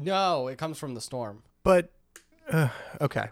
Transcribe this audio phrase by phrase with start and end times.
[0.00, 1.42] No, it comes from the storm.
[1.62, 1.90] But
[2.50, 2.68] uh,
[3.00, 3.28] okay,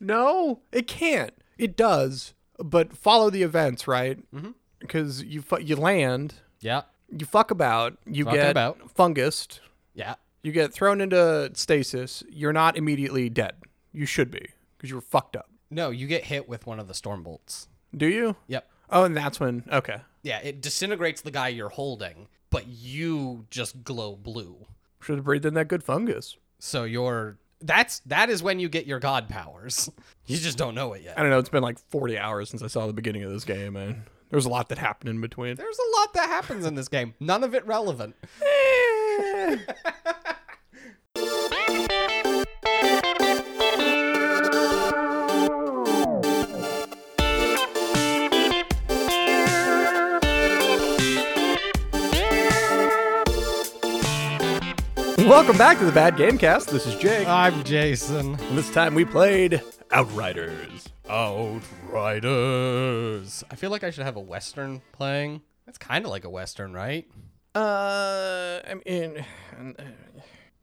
[0.00, 1.32] no, it can't.
[1.58, 4.18] It does, but follow the events, right?
[4.32, 4.54] Mhm.
[4.78, 6.82] Because you fu- you land, Yeah.
[7.08, 8.94] you fuck about, you Fucking get about.
[8.94, 9.60] fungused,
[9.94, 10.16] Yeah.
[10.42, 12.22] you get thrown into stasis.
[12.28, 13.56] You're not immediately dead.
[13.92, 15.48] You should be because you were fucked up.
[15.70, 17.68] No, you get hit with one of the storm bolts.
[17.96, 18.36] Do you?
[18.48, 18.68] Yep.
[18.90, 19.64] Oh, and that's when.
[19.70, 20.00] Okay.
[20.22, 24.66] Yeah, it disintegrates the guy you're holding, but you just glow blue.
[25.02, 26.36] Should have breathed in that good fungus.
[26.58, 29.90] So you're that's that is when you get your god powers.
[30.26, 31.18] You just don't know it yet.
[31.18, 31.38] I don't know.
[31.40, 34.46] It's been like 40 hours since I saw the beginning of this game, and there's
[34.46, 35.56] a lot that happened in between.
[35.56, 37.14] There's a lot that happens in this game.
[37.18, 38.14] None of it relevant.
[39.24, 39.56] Eh.
[55.32, 56.66] Welcome back to the Bad Gamecast.
[56.66, 57.26] This is Jake.
[57.26, 58.34] I'm Jason.
[58.34, 60.90] And this time we played Outriders.
[61.08, 61.72] Outriders.
[63.50, 65.40] I feel like I should have a western playing.
[65.64, 67.08] That's kind of like a western, right?
[67.54, 69.24] Uh, I mean,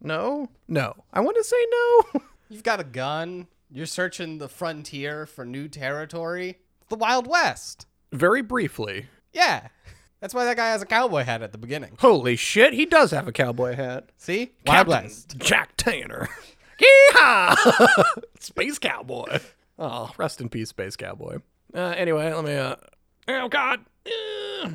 [0.02, 0.94] no, no.
[1.12, 2.04] I want to say no.
[2.50, 3.48] You've got a gun.
[3.72, 6.60] You're searching the frontier for new territory.
[6.90, 7.88] The Wild West.
[8.12, 9.08] Very briefly.
[9.34, 9.70] Yeah.
[10.20, 11.96] That's why that guy has a cowboy hat at the beginning.
[12.00, 14.10] Holy shit, he does have a cowboy hat.
[14.18, 14.52] See?
[14.66, 15.36] Wild Captain West.
[15.38, 16.28] Jack Tanner.
[17.14, 18.04] Yeehaw!
[18.40, 19.40] Space Cowboy.
[19.78, 21.38] Oh, rest in peace, Space Cowboy.
[21.74, 22.56] Uh, anyway, let me.
[22.56, 22.76] Uh,
[23.28, 23.80] oh God.
[24.64, 24.70] Uh,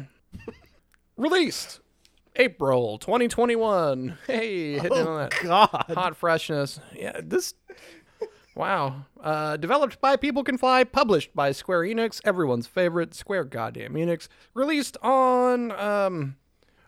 [1.17, 1.81] released
[2.37, 4.19] April 2021.
[4.27, 5.85] Hey, hitting in on that God.
[5.95, 6.81] hot freshness.
[6.95, 7.55] Yeah, this.
[8.55, 9.07] Wow.
[9.21, 14.29] Uh, developed by People Can Fly, published by Square Enix, everyone's favorite Square Goddamn Enix.
[14.55, 16.37] Released on um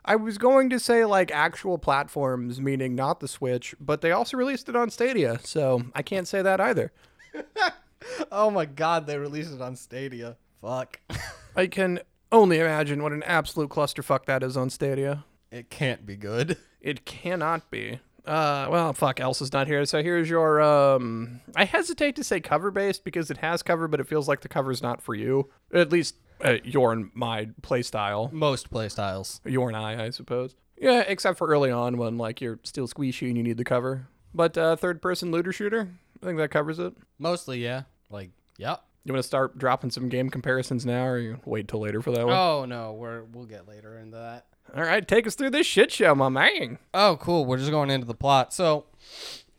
[0.05, 4.37] I was going to say like actual platforms, meaning not the Switch, but they also
[4.37, 6.93] released it on Stadia, so I can't say that either.
[8.31, 10.37] Oh my god, they released it on Stadia.
[10.61, 11.01] Fuck.
[11.57, 12.01] I can
[12.31, 15.25] only imagine what an absolute clusterfuck that is on Stadia.
[15.51, 16.57] It can't be good.
[16.81, 18.01] It cannot be.
[18.27, 19.85] Uh, well, fuck, Elsa's not here.
[19.85, 24.01] So here's your, um, I hesitate to say cover based because it has cover, but
[24.01, 25.49] it feels like the cover's not for you.
[25.73, 28.29] At least uh, your and my play style.
[28.33, 29.41] Most playstyles.
[29.45, 30.57] Your and I, I suppose.
[30.77, 34.09] Yeah, except for early on when, like, you're still squishy and you need the cover.
[34.35, 35.89] But, uh, third person looter shooter,
[36.21, 36.95] I think that covers it.
[37.19, 37.83] Mostly, yeah.
[38.11, 38.83] Like, yep.
[39.05, 42.11] You want to start dropping some game comparisons now, or you wait till later for
[42.11, 42.35] that one?
[42.37, 44.47] Oh no, we're we'll get later into that.
[44.75, 46.79] All right, take us through this shit show, my man.
[46.93, 47.45] Oh, cool.
[47.47, 48.53] We're just going into the plot.
[48.53, 48.85] So,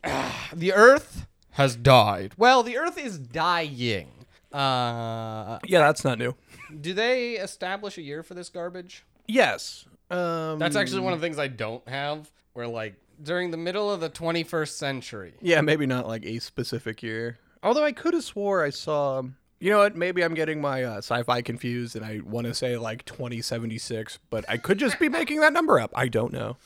[0.53, 2.33] the Earth has died.
[2.37, 4.09] Well, the Earth is dying.
[4.53, 6.35] Uh, Yeah, that's not new.
[6.81, 9.05] do they establish a year for this garbage?
[9.27, 9.85] Yes.
[10.09, 12.31] Um, That's actually one of the things I don't have.
[12.53, 15.33] Where like during the middle of the 21st century.
[15.41, 17.37] Yeah, maybe not like a specific year.
[17.61, 19.23] Although I could have swore I saw.
[19.59, 19.95] You know what?
[19.95, 24.45] Maybe I'm getting my uh, sci-fi confused, and I want to say like 2076, but
[24.47, 25.91] I could just be making that number up.
[25.95, 26.57] I don't know.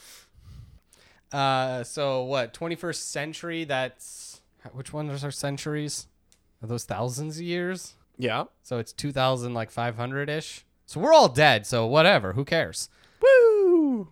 [1.32, 2.54] Uh, so what?
[2.54, 3.64] 21st century.
[3.64, 4.42] That's
[4.74, 6.08] which ones are centuries?
[6.62, 7.94] Are those thousands of years?
[8.18, 8.46] Yeah.
[8.62, 10.66] So it's 2000 like 500 ish.
[10.86, 11.66] So we're all dead.
[11.66, 12.34] So whatever.
[12.34, 12.90] Who cares?
[13.22, 14.10] Woo!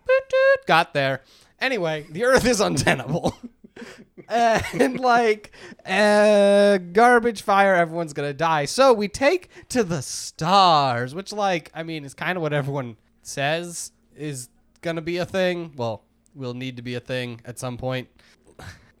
[0.66, 1.22] Got there.
[1.60, 3.36] Anyway, the Earth is untenable.
[4.30, 5.52] and like
[5.84, 8.64] uh, garbage fire, everyone's gonna die.
[8.64, 12.96] So we take to the stars, which like I mean is kind of what everyone
[13.22, 14.48] says is
[14.80, 15.72] gonna be a thing.
[15.76, 16.02] Well,
[16.34, 18.08] will need to be a thing at some point.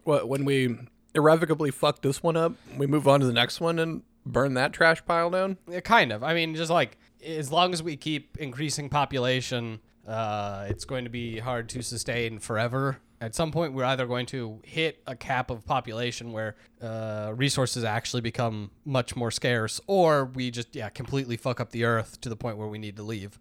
[0.04, 0.76] What when we
[1.14, 4.72] irrevocably fuck this one up, we move on to the next one and burn that
[4.72, 5.58] trash pile down?
[5.68, 6.22] Yeah, kind of.
[6.22, 11.10] I mean, just like as long as we keep increasing population, uh, it's going to
[11.10, 12.98] be hard to sustain forever.
[13.22, 17.84] At some point, we're either going to hit a cap of population where uh, resources
[17.84, 22.30] actually become much more scarce, or we just yeah completely fuck up the Earth to
[22.30, 23.38] the point where we need to leave.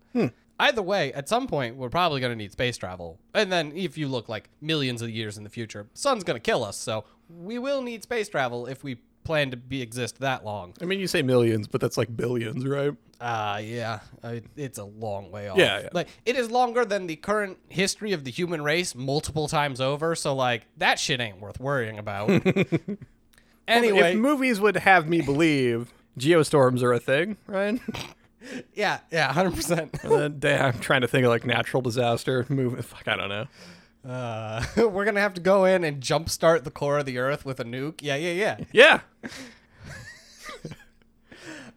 [0.61, 3.17] Either way, at some point, we're probably going to need space travel.
[3.33, 6.41] And then, if you look like millions of years in the future, sun's going to
[6.41, 6.75] kill us.
[6.75, 8.97] So we will need space travel if we
[9.29, 10.73] plan to be exist that long.
[10.81, 12.95] I mean, you say millions, but that's like billions, right?
[13.21, 15.55] Uh, yeah, uh, it's a long way off.
[15.55, 15.89] Yeah, yeah.
[15.93, 20.15] Like, it is longer than the current history of the human race multiple times over.
[20.15, 22.29] So, like, that shit ain't worth worrying about.
[23.67, 27.79] anyway, If movies would have me believe geostorms are a thing, right?
[28.73, 30.39] yeah, yeah, 100%.
[30.39, 32.81] Damn, I'm trying to think of like natural disaster movie.
[32.81, 33.45] Fuck, I don't know.
[34.07, 37.45] Uh, we're going to have to go in and jumpstart the core of the earth
[37.45, 38.01] with a nuke.
[38.01, 38.57] Yeah, yeah, yeah.
[38.71, 39.01] Yeah.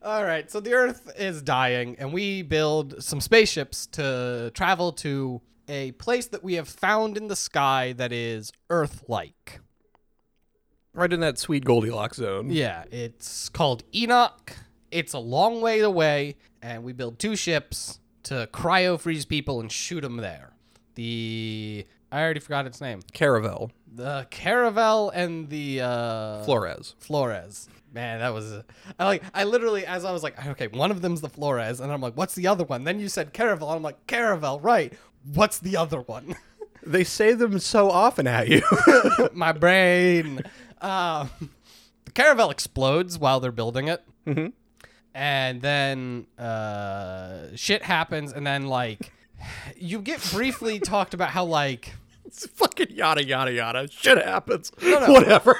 [0.04, 5.40] All right, so the Earth is dying, and we build some spaceships to travel to
[5.68, 9.60] a place that we have found in the sky that is Earth-like.
[10.92, 12.50] Right in that sweet Goldilocks zone.
[12.50, 14.52] Yeah, it's called Enoch.
[14.90, 19.70] It's a long way away, and we build two ships to cryo freeze people and
[19.70, 20.52] shoot them there.
[20.96, 23.00] The I already forgot its name.
[23.14, 23.72] Caravel.
[23.94, 26.94] The Caravel and the uh, Flores.
[26.98, 27.68] Flores.
[27.94, 28.62] Man, that was
[28.98, 31.90] I like I literally as I was like, okay, one of them's the Flores, and
[31.90, 32.84] I'm like, what's the other one?
[32.84, 34.92] Then you said Caravel, and I'm like, Caravel, right?
[35.34, 36.36] What's the other one?
[36.84, 38.62] They say them so often at you.
[39.32, 40.42] My brain.
[40.80, 41.30] Um,
[42.04, 44.48] the Caravel explodes while they're building it, mm-hmm.
[45.14, 49.12] and then uh, shit happens, and then like
[49.76, 51.94] you get briefly talked about how like
[52.34, 53.88] It's fucking yada yada yada.
[53.88, 54.72] Shit happens.
[54.82, 55.12] no.
[55.12, 55.54] Whatever.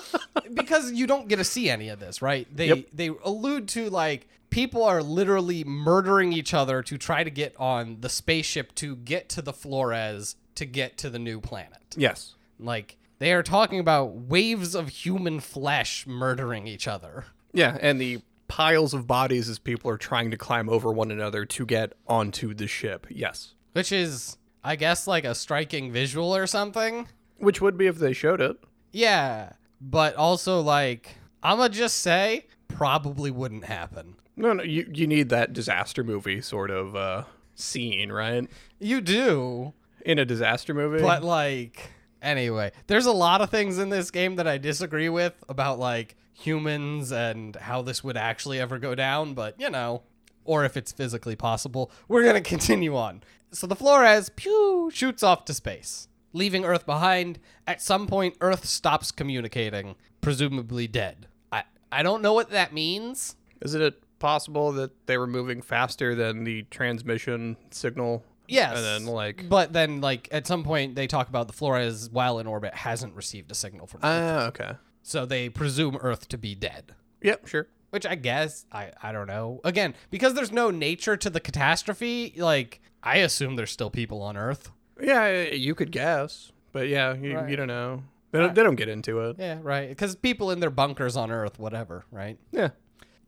[0.54, 2.46] because you don't get to see any of this, right?
[2.54, 2.86] They Yep.
[2.92, 7.98] they allude to like people are literally murdering each other to try to get on
[8.00, 11.82] the spaceship to get to the Flores to get to the new planet.
[11.96, 12.34] yes.
[12.58, 17.26] Like they are talking about waves of human flesh murdering each other.
[17.52, 21.44] Yeah, and the piles of bodies as people are trying to climb over one another
[21.46, 23.06] to get onto the ship.
[23.10, 23.54] Yes.
[23.72, 27.06] Which is I guess like a striking visual or something.
[27.38, 28.56] Which would be if they showed it.
[28.90, 34.16] Yeah, but also like I'ma just say probably wouldn't happen.
[34.36, 37.24] No, no, you you need that disaster movie sort of uh
[37.54, 38.48] scene, right?
[38.80, 39.74] You do.
[40.04, 41.02] In a disaster movie.
[41.02, 41.90] But like
[42.22, 46.16] anyway, there's a lot of things in this game that I disagree with about like
[46.32, 50.02] humans and how this would actually ever go down, but you know,
[50.44, 51.90] or if it's physically possible.
[52.08, 53.22] We're going to continue on.
[53.50, 57.38] So the Flores pew shoots off to space, leaving Earth behind.
[57.66, 61.28] At some point Earth stops communicating, presumably dead.
[61.52, 63.36] I I don't know what that means.
[63.62, 68.24] Is it possible that they were moving faster than the transmission signal?
[68.48, 68.76] Yes.
[68.76, 72.38] And then like but then like at some point they talk about the Flores while
[72.38, 74.04] in orbit hasn't received a signal from Earth.
[74.04, 74.72] Ah, okay.
[75.02, 76.94] So they presume Earth to be dead.
[77.22, 77.68] Yep, sure.
[77.94, 79.60] Which I guess I I don't know.
[79.64, 84.36] Again, because there's no nature to the catastrophe, like I assume there's still people on
[84.36, 84.70] Earth.
[85.00, 86.50] Yeah, you could guess.
[86.72, 87.48] But yeah, you, Right.
[87.48, 88.02] you don't know.
[88.32, 89.36] They don't, they don't get into it.
[89.38, 89.88] Yeah, right.
[89.88, 92.36] Because people in their bunkers on Earth, whatever, right?
[92.50, 92.70] Yeah.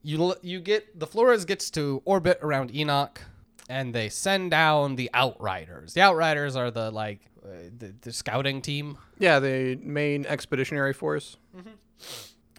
[0.02, 3.20] You you get the Flores gets to orbit around Enoch,
[3.68, 5.94] and they send down the Outriders.
[5.94, 8.98] The Outriders are the like uh, the, the scouting team.
[9.20, 11.36] Yeah, the main expeditionary force.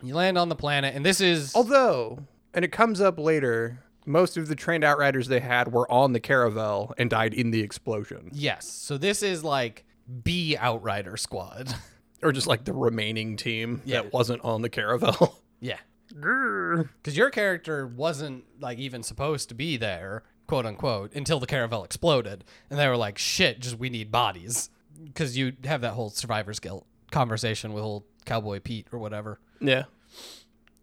[0.02, 2.20] You land on the planet, and this is Although,
[2.54, 6.20] and it comes up later, most of the trained outriders they had were on the
[6.20, 8.30] caravel and died in the explosion.
[8.34, 8.68] yes.
[8.70, 9.86] So this is like
[10.24, 11.74] B Outrider squad.
[12.24, 14.02] Or just like the remaining team Yeah.
[14.02, 15.38] that wasn't on the caravel.
[15.60, 15.78] yeah.
[16.10, 21.84] Because your character wasn't like even supposed to be there, quote unquote, until the caravel
[21.84, 24.72] exploded, and they were like, "Shit, just we need bodies."
[25.04, 29.86] Because you have that whole survivor's guilt conversation with old Cowboy Pete or whatever, yeah.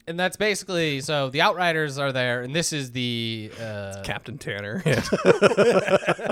[0.05, 4.83] and that's basically so the Outriders are there, and this is the uh, Captain Tanner.
[4.85, 6.31] Yeah.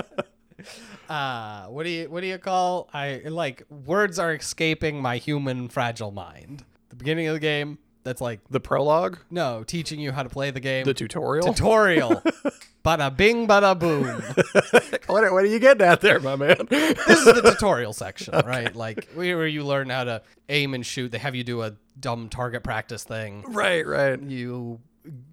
[1.08, 5.68] uh what do you what do you call I like words are escaping my human
[5.68, 6.64] fragile mind.
[6.88, 10.50] The beginning of the game, that's like the prologue, no teaching you how to play
[10.50, 10.84] the game.
[10.84, 11.52] the tutorial.
[11.52, 12.22] tutorial.
[12.84, 14.04] bada bing, bada boom.
[15.06, 16.56] what, what are you getting at there, my man?
[16.70, 18.74] this is the tutorial section, right?
[18.76, 21.10] Like where you learn how to aim and shoot.
[21.10, 23.42] They have you do a dumb target practice thing.
[23.48, 24.20] right, right.
[24.22, 24.80] You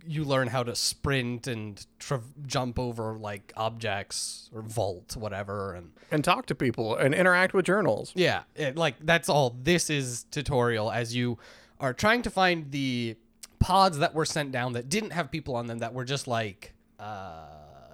[0.06, 5.92] you learn how to sprint and tra- jump over like objects or vault, whatever, and
[6.12, 8.12] And talk to people and interact with journals.
[8.14, 9.56] yeah, it, like that's all.
[9.62, 11.38] This is tutorial as you
[11.82, 13.16] are trying to find the
[13.60, 16.74] pods that were sent down that didn't have people on them that were just like
[17.00, 17.46] uh,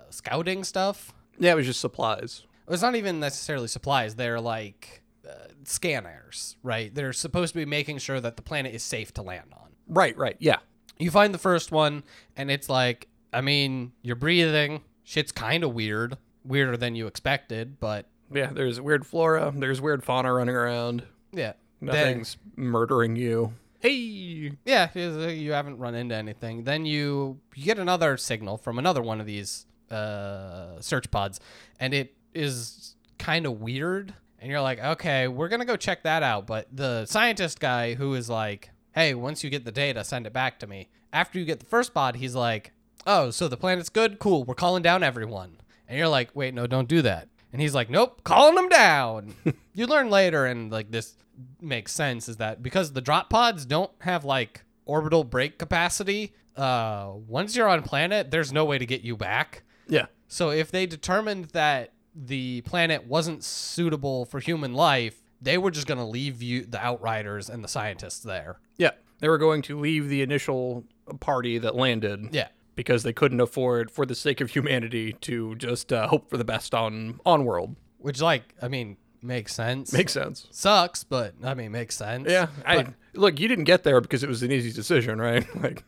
[0.10, 1.14] scouting stuff.
[1.40, 2.44] Yeah, it was just supplies.
[2.70, 4.16] it's not even necessarily supplies.
[4.16, 6.94] They're like uh, scanners, right?
[6.94, 9.70] They're supposed to be making sure that the planet is safe to land on.
[9.88, 10.36] Right, right.
[10.40, 10.58] Yeah.
[11.00, 12.04] You find the first one,
[12.36, 14.82] and it's like, I mean, you're breathing.
[15.04, 20.04] Shit's kind of weird, weirder than you expected, but Yeah, there's weird flora, there's weird
[20.04, 21.04] fauna running around.
[21.32, 23.54] yeah, Then- Nothing's murdering you.
[23.80, 24.52] Hey.
[24.66, 26.64] yeah, you you haven't run into anything.
[26.64, 31.40] Then you you get another signal from another one of these uh, search pods,
[31.80, 34.14] and it is kind of weird.
[34.40, 36.48] And you're like, okay, we're gonna go check that out.
[36.48, 40.34] But the scientist guy who is like, hey, once you get the data, send it
[40.34, 40.90] back to me.
[41.14, 42.72] After you get the first pod, he's like,
[43.06, 44.44] oh, so the planet's good, cool.
[44.44, 45.58] We're calling down everyone.
[45.88, 47.30] And you're like, wait, no, don't do that.
[47.54, 49.34] And he's like, nope, calling them down.
[49.74, 51.16] you learn later, and like this
[51.62, 57.12] makes sense, is that because the drop pods don't have like orbital brake capacity, uh,
[57.28, 59.64] once you're on planet, there's no way to get you back.
[59.88, 60.08] Yeah.
[60.28, 65.88] So if they determined that the planet wasn't suitable for human life, they were just
[65.88, 68.60] going to leave you the outriders and the scientists there.
[68.78, 68.92] Yeah.
[69.20, 70.84] They were going to leave the initial
[71.20, 72.30] party that landed.
[72.32, 72.48] Yeah.
[72.78, 76.46] Because they couldn't afford, for the sake of humanity, to just uh, hope for the
[76.46, 77.76] best on on world.
[77.98, 79.92] Which like, I mean, makes sense.
[79.92, 80.48] Makes sense.
[80.52, 82.30] Sucks, but I mean, makes sense.
[82.30, 82.48] Yeah.
[82.66, 83.40] I look.
[83.40, 85.46] You didn't get there because it was an easy decision, right?
[85.62, 85.84] Like.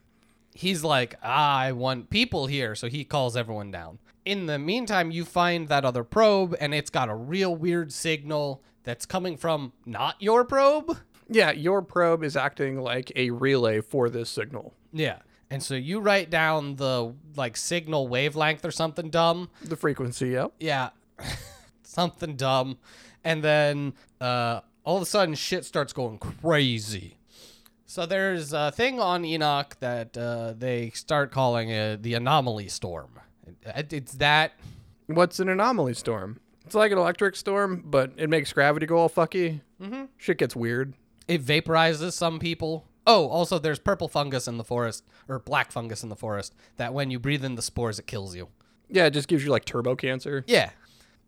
[0.54, 4.00] he's like, ah, I want people here, so he calls everyone down.
[4.26, 8.62] In the meantime, you find that other probe, and it's got a real weird signal
[8.84, 10.98] that's coming from not your probe.
[11.30, 14.74] Yeah, your probe is acting like a relay for this signal.
[14.92, 15.20] Yeah.
[15.52, 19.50] And so you write down the like signal wavelength or something dumb.
[19.64, 20.54] The frequency, yep.
[20.60, 20.90] Yeah.
[21.84, 22.78] something dumb.
[23.24, 27.18] And then uh, all of a sudden shit starts going crazy.
[27.86, 33.20] So there's a thing on Enoch that uh, they start calling uh, the anomaly storm.
[33.66, 34.54] It's that
[35.08, 36.40] What's an anomaly storm?
[36.66, 39.62] It's like an electric storm, but it makes gravity go all fucky.
[39.82, 40.04] Mm-hmm.
[40.18, 40.94] Shit gets weird.
[41.28, 42.86] it vaporizes some people.
[43.08, 46.94] Oh, also there's purple fungus in the forest or black fungus in the forest that
[46.94, 48.50] when you breathe in the spores it kills you.
[48.90, 50.44] Yeah, it just gives you like turbo cancer.
[50.48, 50.72] Yeah.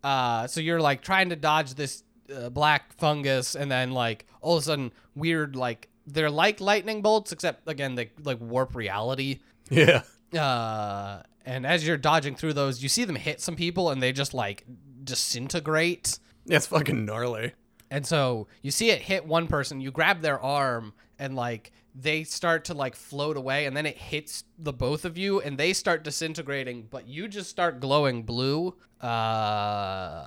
[0.02, 2.02] Uh, so you're like trying to dodge this
[2.34, 7.02] uh, black fungus, and then like all of a sudden, weird like they're like lightning
[7.02, 9.40] bolts, except again they like warp reality.
[9.70, 10.02] Yeah.
[10.36, 14.12] Uh, and as you're dodging through those, you see them hit some people, and they
[14.12, 14.64] just like
[15.04, 16.18] disintegrate.
[16.46, 17.52] That's fucking gnarly.
[17.90, 22.24] And so you see it hit one person, you grab their arm, and like they
[22.24, 25.72] start to like float away, and then it hits the both of you, and they
[25.72, 28.74] start disintegrating, but you just start glowing blue.
[29.00, 30.26] Uh,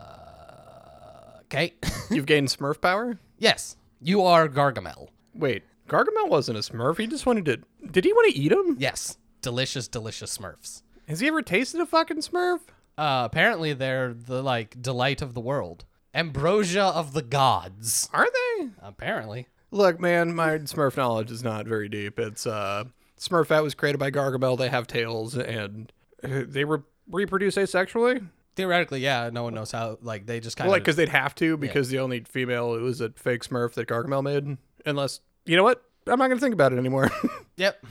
[1.43, 1.73] okay.
[2.09, 3.19] You've gained Smurf power?
[3.37, 5.09] yes, you are Gargamel.
[5.33, 6.97] Wait, Gargamel wasn't a Smurf.
[6.97, 7.59] He just wanted to.
[7.91, 8.77] Did he want to eat him?
[8.79, 10.81] Yes, delicious, delicious Smurfs.
[11.09, 12.59] Has he ever tasted a fucking Smurf?
[12.97, 15.83] Uh, apparently they're the like delight of the world,
[16.13, 18.07] ambrosia of the gods.
[18.13, 18.69] Are they?
[18.81, 19.47] Apparently.
[19.75, 22.17] Look, man, my Smurf knowledge is not very deep.
[22.17, 22.85] It's uh,
[23.19, 24.57] Smurfette was created by Gargamel.
[24.57, 25.91] They have tails and
[26.23, 26.79] they re-
[27.11, 28.25] reproduce asexually.
[28.55, 29.29] Theoretically, yeah.
[29.33, 29.97] No one knows how.
[30.01, 32.73] Like they just kind Well, of like, because they'd have to, because the only female
[32.75, 34.57] it was a fake Smurf that Gargamel made.
[34.85, 35.83] Unless, you know what?
[36.07, 37.11] I'm not going to think about it anymore.
[37.57, 37.85] Yep.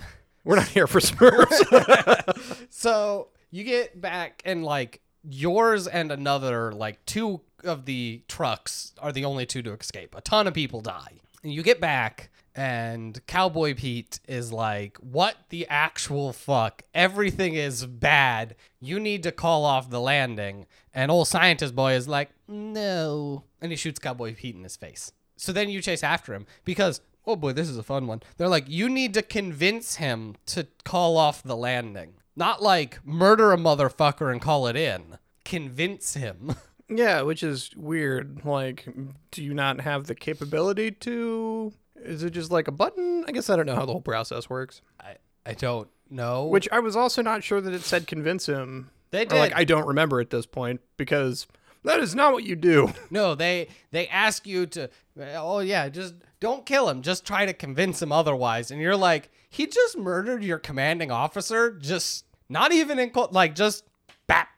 [0.45, 2.67] We're not here for Smurfs.
[2.71, 9.13] So you get back and like yours and another like two of the trucks are
[9.13, 10.15] the only two to escape.
[10.17, 11.21] A ton of people die.
[11.45, 16.83] And you get back and Cowboy Pete is like, "What the actual fuck?
[16.95, 18.57] Everything is bad.
[18.81, 23.71] You need to call off the landing." And old scientist boy is like, "No." And
[23.71, 25.13] he shoots Cowboy Pete in his face.
[25.37, 28.23] So then you chase after him because oh boy, this is a fun one.
[28.37, 32.15] They're like, you need to convince him to call off the landing.
[32.37, 35.19] Not like murder a motherfucker and call it in.
[35.45, 36.57] Convince him.
[36.89, 38.45] yeah, which is weird.
[38.45, 38.87] Like,
[39.31, 41.73] do you not have the capability to?
[41.97, 43.25] Is it just like a button?
[43.27, 44.83] I guess I don't know how the whole process works.
[45.01, 46.47] I, I don't know.
[46.47, 48.91] Which I was also not sure that it said convince him.
[49.11, 49.55] They Or, like.
[49.55, 51.47] I don't remember at this point because
[51.85, 52.93] that is not what you do.
[53.11, 57.03] no, they they ask you to oh yeah, just don't kill him.
[57.03, 58.71] Just try to convince him otherwise.
[58.71, 61.73] And you're like, he just murdered your commanding officer.
[61.73, 63.13] Just not even in.
[63.31, 63.85] Like just
[64.27, 64.49] bap.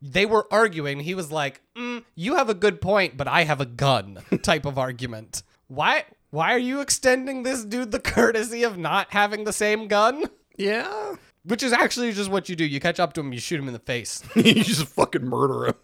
[0.00, 1.00] They were arguing.
[1.00, 4.66] He was like, mm, "You have a good point, but I have a gun." type
[4.66, 5.42] of argument.
[5.68, 6.04] Why?
[6.30, 10.24] Why are you extending this dude the courtesy of not having the same gun?
[10.56, 11.16] Yeah.
[11.44, 12.64] Which is actually just what you do.
[12.64, 14.22] You catch up to him, you shoot him in the face.
[14.34, 15.74] you just fucking murder him.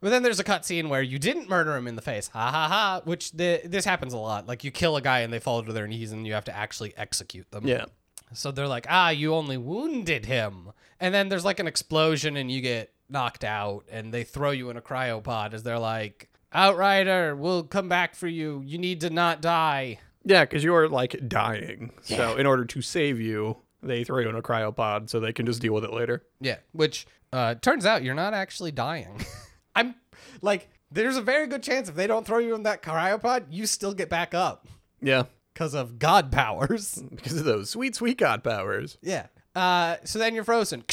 [0.00, 2.28] But then there's a cutscene where you didn't murder him in the face.
[2.28, 3.00] Ha ha ha.
[3.04, 4.46] Which the, this happens a lot.
[4.46, 6.56] Like you kill a guy and they fall to their knees and you have to
[6.56, 7.66] actually execute them.
[7.66, 7.86] Yeah.
[8.34, 10.72] So they're like, ah, you only wounded him.
[11.00, 14.70] And then there's like an explosion and you get knocked out and they throw you
[14.70, 18.62] in a cryopod as they're like, Outrider, we'll come back for you.
[18.64, 19.98] You need to not die.
[20.24, 21.92] Yeah, because you're like dying.
[22.02, 25.46] So in order to save you, they throw you in a cryopod so they can
[25.46, 26.24] just deal with it later.
[26.40, 26.56] Yeah.
[26.72, 29.24] Which uh, turns out you're not actually dying.
[29.76, 29.94] I'm
[30.40, 33.66] like, there's a very good chance if they don't throw you in that cryopod, you
[33.66, 34.66] still get back up.
[35.02, 35.24] Yeah.
[35.52, 37.02] because of god powers.
[37.14, 38.96] Because of those sweet, sweet god powers.
[39.02, 39.26] Yeah.
[39.54, 40.84] Uh, so then you're frozen.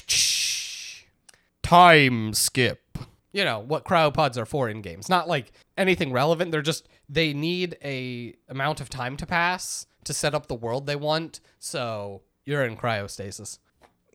[1.74, 3.00] Time skip.
[3.32, 5.10] You know what cryopods are for in games.
[5.10, 6.52] Not like anything relevant.
[6.52, 10.86] They're just they need a amount of time to pass to set up the world
[10.86, 11.40] they want.
[11.58, 13.58] So you're in cryostasis.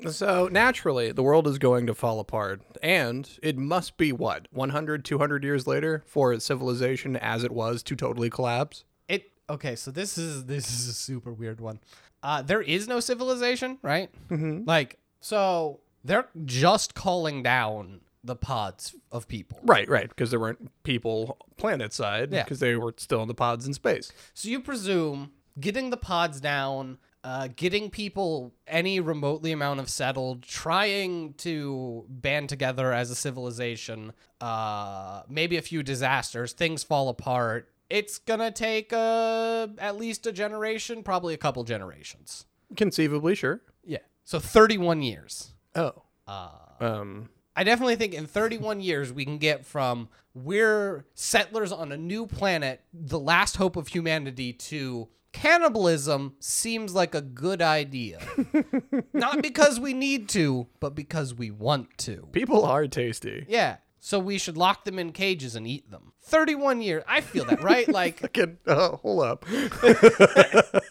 [0.09, 2.63] So naturally, the world is going to fall apart.
[2.81, 7.97] And it must be what, 100, 200 years later for civilization as it was to
[7.97, 8.85] totally collapse?
[9.09, 9.75] It okay.
[9.75, 11.81] So this is this is a super weird one.
[12.23, 14.11] Uh, there is no civilization, right?
[14.31, 14.63] Mm-hmm.
[14.65, 19.59] Like so, they're just calling down the pods of people.
[19.63, 22.43] Right, right, because there weren't people planet side Yeah.
[22.45, 24.13] because they were still in the pods in space.
[24.35, 30.43] So you presume getting the pods down, uh, getting people any remotely amount of settled,
[30.43, 37.69] trying to band together as a civilization, uh, maybe a few disasters, things fall apart.
[37.91, 42.45] It's gonna take uh, at least a generation, probably a couple generations.
[42.77, 43.63] Conceivably, sure.
[43.85, 43.99] Yeah.
[44.25, 45.55] So 31 years.
[45.79, 46.03] Oh.
[46.27, 47.29] Uh, Um.
[47.57, 52.27] I definitely think in 31 years we can get from we're settlers on a new
[52.27, 58.21] planet, the last hope of humanity, to cannibalism seems like a good idea.
[59.13, 62.29] Not because we need to, but because we want to.
[62.31, 63.45] People are tasty.
[63.49, 63.79] Yeah.
[64.01, 66.13] So we should lock them in cages and eat them.
[66.23, 67.03] 31 years.
[67.09, 67.89] I feel that, right?
[67.93, 69.45] Like, uh, hold up.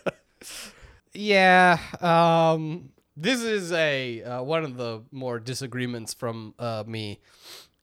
[1.14, 1.80] yeah.
[2.02, 7.20] Um, this is a uh, one of the more disagreements from uh, me,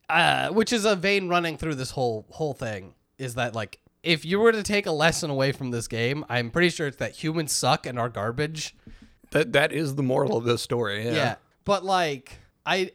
[0.08, 2.94] uh, which is a vein running through this whole whole thing.
[3.18, 6.50] Is that like if you were to take a lesson away from this game, I'm
[6.50, 8.76] pretty sure it's that humans suck and are garbage.
[9.32, 11.04] That that is the moral of this story.
[11.04, 11.12] Yeah.
[11.12, 12.92] Yeah, but like I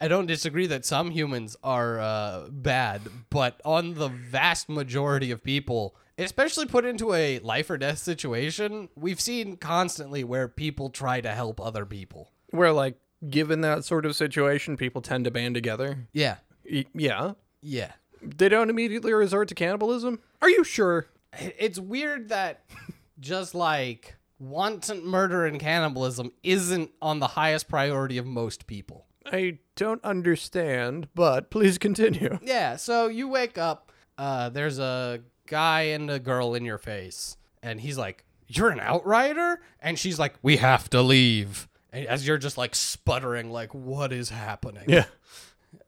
[0.00, 5.42] I don't disagree that some humans are uh, bad, but on the vast majority of
[5.42, 11.20] people, especially put into a life or death situation, we've seen constantly where people try
[11.20, 12.32] to help other people.
[12.50, 12.96] Where like
[13.28, 16.08] given that sort of situation, people tend to band together.
[16.12, 16.36] Yeah,
[16.70, 17.32] Y- yeah.
[17.62, 17.92] yeah.
[18.22, 20.20] They don't immediately resort to cannibalism.
[20.42, 21.06] Are you sure?
[21.38, 22.64] It's weird that
[23.20, 29.06] just like wanton murder and cannibalism isn't on the highest priority of most people.
[29.26, 32.38] I don't understand, but please continue.
[32.42, 37.36] Yeah, so you wake up, uh, there's a guy and a girl in your face,
[37.62, 39.60] and he's like, You're an outrider?
[39.80, 41.68] And she's like, We have to leave.
[41.92, 44.84] And as you're just like sputtering, like, what is happening?
[44.86, 45.06] Yeah.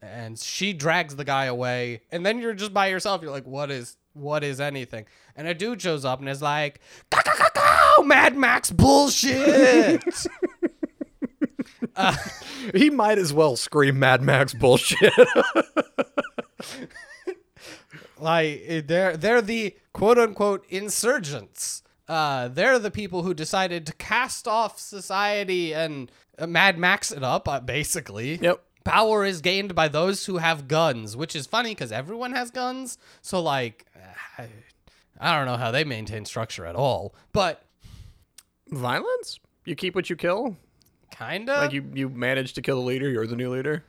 [0.02, 3.22] And she drags the guy away, and then you're just by yourself.
[3.22, 5.06] You're like, What is what is anything?
[5.36, 8.02] And a dude shows up and is like, "Go, go, go!
[8.02, 10.02] Mad Max bullshit.
[11.96, 12.16] Uh,
[12.74, 15.12] he might as well scream Mad Max bullshit.
[18.20, 21.82] like eh, they're they're the quote unquote insurgents.
[22.08, 27.22] Uh, they're the people who decided to cast off society and uh, Mad Max it
[27.22, 28.36] up, uh, basically.
[28.36, 28.62] Yep.
[28.82, 32.98] Power is gained by those who have guns, which is funny because everyone has guns.
[33.22, 33.86] So like,
[34.38, 34.48] I,
[35.20, 37.62] I don't know how they maintain structure at all, but
[38.68, 39.38] Violence?
[39.64, 40.56] You keep what you kill?
[41.10, 41.52] kinda.
[41.56, 43.84] Like you you manage to kill the leader, you're the new leader?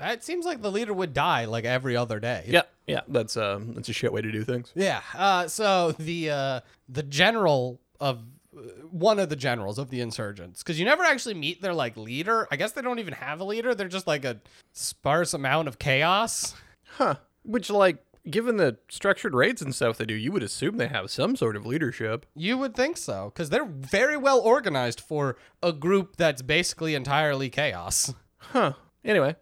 [0.00, 2.44] That seems like the leader would die like every other day.
[2.46, 2.62] Yeah.
[2.86, 4.72] Yeah, that's uh that's a shit way to do things.
[4.74, 5.00] Yeah.
[5.14, 8.18] Uh, so the uh, the general of
[8.52, 11.96] uh, one of the generals of the insurgents, because you never actually meet their like
[11.96, 12.48] leader.
[12.50, 13.76] I guess they don't even have a leader.
[13.76, 14.40] They're just like a
[14.72, 16.56] sparse amount of chaos.
[16.96, 17.14] Huh.
[17.44, 21.12] Which like given the structured raids and stuff they do, you would assume they have
[21.12, 22.26] some sort of leadership.
[22.34, 27.50] You would think so, because they're very well organized for a group that's basically entirely
[27.50, 28.14] chaos.
[28.38, 28.72] Huh.
[29.04, 29.36] Anyway,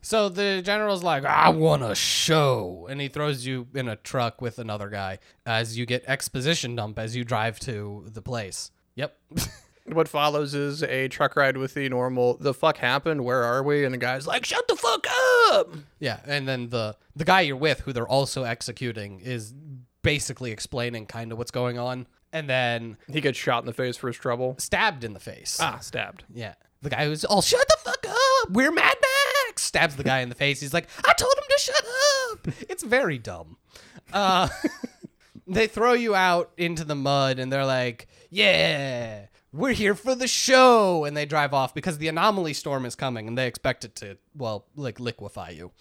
[0.00, 2.86] So the general's like, I want a show.
[2.90, 6.98] And he throws you in a truck with another guy as you get exposition dump
[6.98, 8.70] as you drive to the place.
[8.94, 9.16] Yep.
[9.86, 13.84] what follows is a truck ride with the normal the fuck happened, where are we?
[13.84, 15.06] And the guy's like, Shut the fuck
[15.52, 19.52] up Yeah, and then the the guy you're with, who they're also executing, is
[20.02, 23.96] basically explaining kind of what's going on, and then He gets shot in the face
[23.96, 24.56] for his trouble.
[24.58, 25.58] stabbed in the face.
[25.60, 26.24] Ah, stabbed.
[26.32, 28.50] Yeah, the guy who's all shut the fuck up.
[28.50, 28.94] We're Mad.
[29.68, 30.60] Stabs the guy in the face.
[30.60, 31.84] He's like, I told him to shut
[32.32, 32.48] up.
[32.70, 33.58] It's very dumb.
[34.14, 34.48] Uh,
[35.46, 39.26] they throw you out into the mud, and they're like, Yeah.
[39.52, 43.28] We're here for the show, and they drive off because the anomaly storm is coming,
[43.28, 45.72] and they expect it to, well, like liquefy you,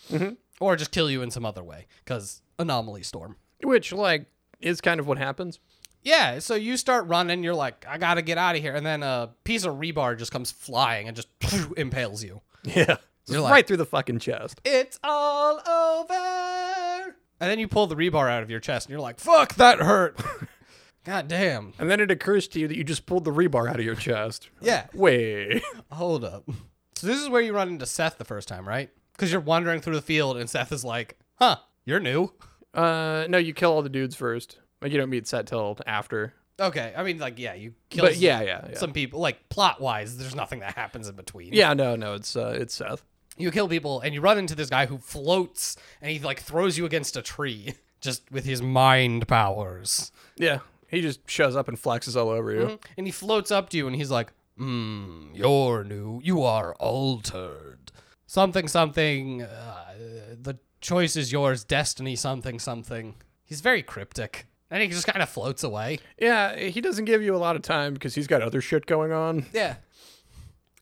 [0.60, 3.36] or just kill you in some other way, because anomaly storm.
[3.64, 4.26] Which, like,
[4.62, 5.60] is kind of what happens.
[6.02, 9.04] Yeah, so you start running, you're like, I gotta get out of here, and then
[9.04, 11.28] a piece of rebar just comes flying and just
[11.78, 12.42] impales you.
[12.64, 12.98] Yeah.
[13.30, 14.62] Like- right through the fucking chest.
[14.64, 17.16] It's all over.
[17.40, 19.80] And then you pull the rebar out of your chest, and you're like, fuck, that
[19.80, 20.20] hurt.
[21.04, 21.74] God damn.
[21.80, 23.96] And then it occurs to you that you just pulled the rebar out of your
[23.96, 24.50] chest.
[24.60, 25.64] Yeah, Wait.
[25.92, 26.50] hold up.
[26.96, 28.90] So this is where you run into Seth the first time, right?
[29.14, 32.34] Because you're wandering through the field, and Seth is like, huh, you're new.
[32.74, 34.60] Uh, no, you kill all the dudes first.
[34.82, 36.34] Like, you don't meet Seth till after.
[36.60, 38.78] Okay, I mean, like, yeah, you kill But yeah, yeah, yeah.
[38.78, 39.20] some people.
[39.20, 41.54] Like, plot wise, there's nothing that happens in between.
[41.54, 43.04] Yeah, no, no, it's uh, it's Seth.
[43.38, 46.78] You kill people and you run into this guy who floats and he like throws
[46.78, 51.78] you against a tree just with his mind powers Yeah, he just shows up and
[51.78, 52.80] flexes all over you.
[52.98, 57.92] and he floats up to you and he's like mm, you're new you are altered
[58.26, 59.42] something something.
[59.44, 59.94] Uh,
[60.42, 61.64] the choice is yours.
[61.64, 63.16] Destiny something something.
[63.46, 66.00] He's very cryptic, and he just kind of floats away.
[66.20, 69.14] Yeah, he doesn't give you a lot of time because he's got other shit going
[69.14, 69.46] on.
[69.54, 69.76] Yeah.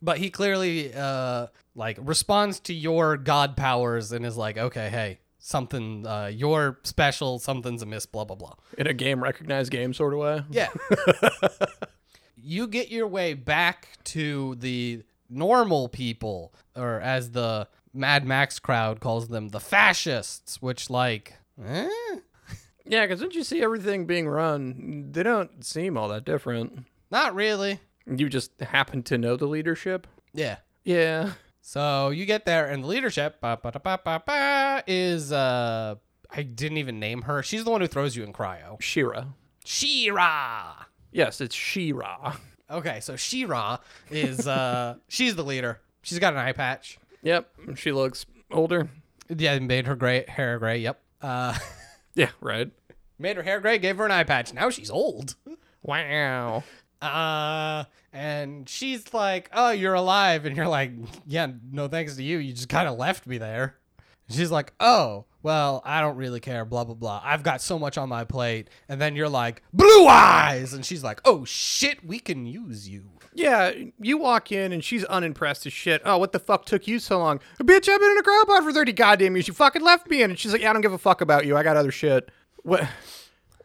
[0.05, 5.19] But he clearly uh like responds to your god powers and is like, okay, hey,
[5.39, 8.53] something uh you're special, something's amiss, blah blah blah.
[8.77, 10.43] In a game recognized game sort of way.
[10.49, 10.69] Yeah.
[12.37, 18.99] you get your way back to the normal people, or as the Mad Max crowd
[18.99, 21.33] calls them, the fascists, which like
[21.65, 21.89] eh?
[22.85, 26.85] Yeah, because once you see everything being run, they don't seem all that different.
[27.09, 27.79] not really.
[28.07, 30.07] You just happen to know the leadership.
[30.33, 30.57] Yeah.
[30.83, 31.31] Yeah.
[31.61, 33.43] So you get there, and the leadership
[34.87, 35.95] is uh,
[36.29, 37.41] I didn't even name her.
[37.41, 38.79] She's the one who throws you in cryo.
[38.81, 39.29] Shira.
[39.65, 40.87] Shira.
[41.11, 42.37] Yes, it's Shira.
[42.69, 43.79] Okay, so Shira
[44.11, 45.79] is uh, she's the leader.
[46.03, 46.99] She's got an eye patch.
[47.23, 47.49] Yep.
[47.75, 48.89] She looks older.
[49.35, 50.77] Yeah, made her gray hair gray.
[50.79, 51.01] Yep.
[51.21, 51.57] Uh,
[52.13, 52.69] Yeah, right.
[53.19, 53.79] made her hair gray.
[53.79, 54.53] Gave her an eye patch.
[54.53, 55.35] Now she's old.
[55.81, 56.63] Wow.
[57.01, 60.91] Uh, and she's like, "Oh, you're alive," and you're like,
[61.25, 62.37] "Yeah, no thanks to you.
[62.37, 63.75] You just kind of left me there."
[64.29, 67.21] She's like, "Oh, well, I don't really care." Blah blah blah.
[67.23, 71.03] I've got so much on my plate, and then you're like, "Blue eyes," and she's
[71.03, 75.73] like, "Oh shit, we can use you." Yeah, you walk in and she's unimpressed as
[75.73, 76.01] shit.
[76.05, 77.39] Oh, what the fuck took you so long?
[77.59, 79.49] Bitch, I've been in a cryopod for 30 goddamn years.
[79.49, 80.31] You fucking left me in.
[80.31, 81.57] And she's like, yeah, I don't give a fuck about you.
[81.57, 82.31] I got other shit.
[82.63, 82.87] What?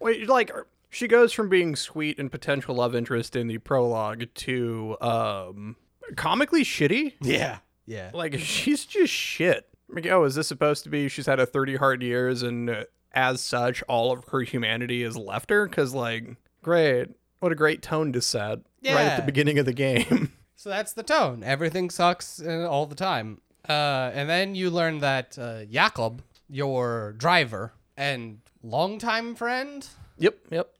[0.01, 0.51] Wait, like,
[0.91, 5.77] she goes from being sweet and potential love interest in the prologue to, um,
[6.17, 7.15] comically shitty.
[7.21, 8.11] Yeah, yeah.
[8.13, 9.69] Like, she's just shit.
[9.89, 12.85] Like, oh, is this supposed to be she's had a 30 hard years and uh,
[13.13, 15.67] as such, all of her humanity is left her?
[15.67, 17.09] Because, like, great.
[17.41, 20.33] What a great tone to set right at the beginning of the game.
[20.61, 21.43] So that's the tone.
[21.43, 23.41] Everything sucks uh, all the time.
[23.67, 30.71] Uh, and then you learn that uh, Jakob, your driver and longtime friend, yep, yep.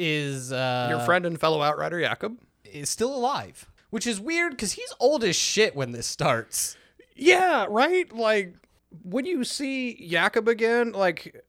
[0.00, 2.38] Is uh, Your friend and fellow outrider Jakob.
[2.64, 6.76] is still alive, which is weird because he's old as shit when this starts.
[7.14, 8.10] Yeah, right?
[8.12, 8.54] Like
[9.02, 11.44] when you see Jakob again, like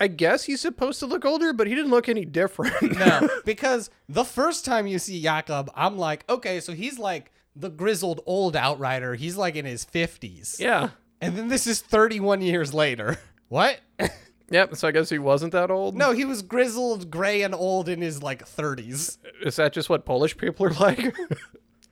[0.00, 2.98] I guess he's supposed to look older, but he didn't look any different.
[2.98, 7.70] No, because the first time you see Jakob, I'm like, okay, so he's like the
[7.70, 9.14] grizzled old outrider.
[9.14, 10.58] He's like in his 50s.
[10.58, 10.90] yeah.
[11.20, 13.18] And then this is 31 years later.
[13.48, 13.78] What?
[14.52, 15.96] Yep, so I guess he wasn't that old.
[15.96, 19.18] no, he was grizzled, gray, and old in his like 30s.
[19.42, 21.14] Is that just what Polish people are like?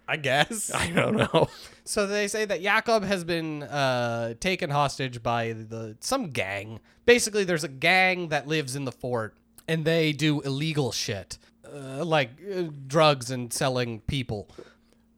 [0.07, 0.73] I guess.
[0.75, 1.49] I don't know.
[1.85, 6.81] So they say that Jakob has been uh, taken hostage by the some gang.
[7.07, 9.35] Basically, there's a gang that lives in the fort,
[9.69, 14.49] and they do illegal shit, uh, like uh, drugs and selling people.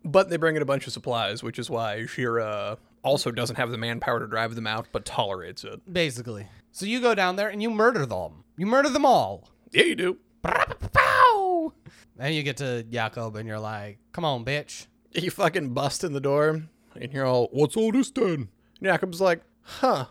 [0.05, 3.71] But they bring in a bunch of supplies, which is why Shira also doesn't have
[3.71, 5.81] the manpower to drive them out, but tolerates it.
[5.91, 8.45] Basically, so you go down there and you murder them.
[8.57, 9.49] You murder them all.
[9.71, 10.19] Yeah, you do.
[12.19, 16.13] And you get to Jakob, and you're like, "Come on, bitch." You fucking bust in
[16.13, 16.63] the door,
[16.95, 20.07] and you're all, "What's all this then?" And Jakob's like, "Huh,"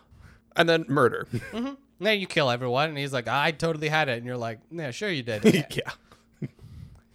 [0.56, 1.26] and then murder.
[1.52, 1.66] Mm-hmm.
[1.66, 4.58] And then you kill everyone, and he's like, "I totally had it," and you're like,
[4.70, 6.48] "Yeah, sure you did." yeah.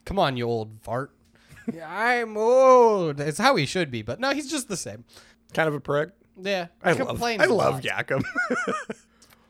[0.05, 1.11] Come on, you old fart.
[1.73, 3.19] yeah, I'm old.
[3.19, 5.03] It's how he should be, but no, he's just the same.
[5.53, 6.11] Kind of a prick.
[6.41, 7.81] Yeah, I love, I love.
[7.81, 8.23] Jakob.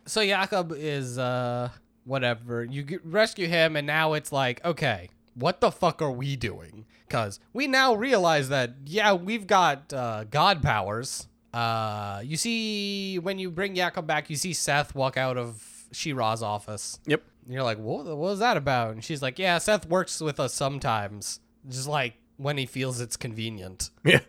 [0.08, 1.70] So Jakob is uh
[2.06, 2.64] whatever.
[2.64, 6.86] You get, rescue him, and now it's like, okay, what the fuck are we doing?
[7.08, 11.28] Because we now realize that yeah, we've got uh, god powers.
[11.54, 16.42] Uh, you see when you bring Jakob back, you see Seth walk out of Shira's
[16.42, 17.00] office.
[17.06, 17.24] yep.
[17.46, 18.92] And you're like, what, what was that about?
[18.92, 21.40] And she's like, yeah, Seth works with us sometimes,
[21.70, 23.90] just like when he feels it's convenient.
[24.04, 24.20] Yeah.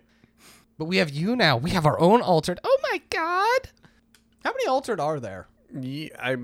[0.79, 1.57] But we have you now.
[1.57, 2.61] We have our own altered.
[2.63, 3.71] Oh my god!
[4.45, 5.49] How many altered are there?
[5.75, 6.37] Yeah, I.